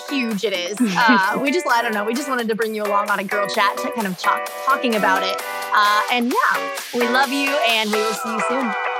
huge 0.08 0.44
it 0.44 0.52
is. 0.52 0.78
Uh, 1.08 1.38
we 1.40 1.52
just, 1.52 1.66
I 1.66 1.82
don't 1.82 1.92
know, 1.92 2.04
we 2.04 2.14
just 2.14 2.28
wanted 2.28 2.48
to 2.48 2.54
bring 2.54 2.74
you 2.74 2.82
along 2.82 3.10
on 3.10 3.18
a 3.18 3.24
girl 3.24 3.46
chat 3.48 3.76
to 3.78 3.90
kind 3.92 4.06
of 4.06 4.18
talk, 4.18 4.50
talking 4.64 4.94
about 4.94 5.22
it. 5.22 5.40
Uh, 5.72 6.02
and 6.10 6.32
yeah, 6.32 6.70
we 6.94 7.06
love 7.08 7.30
you 7.30 7.50
and 7.68 7.90
we 7.92 7.98
will 7.98 8.14
see 8.14 8.32
you 8.32 8.42
soon. 8.48 8.95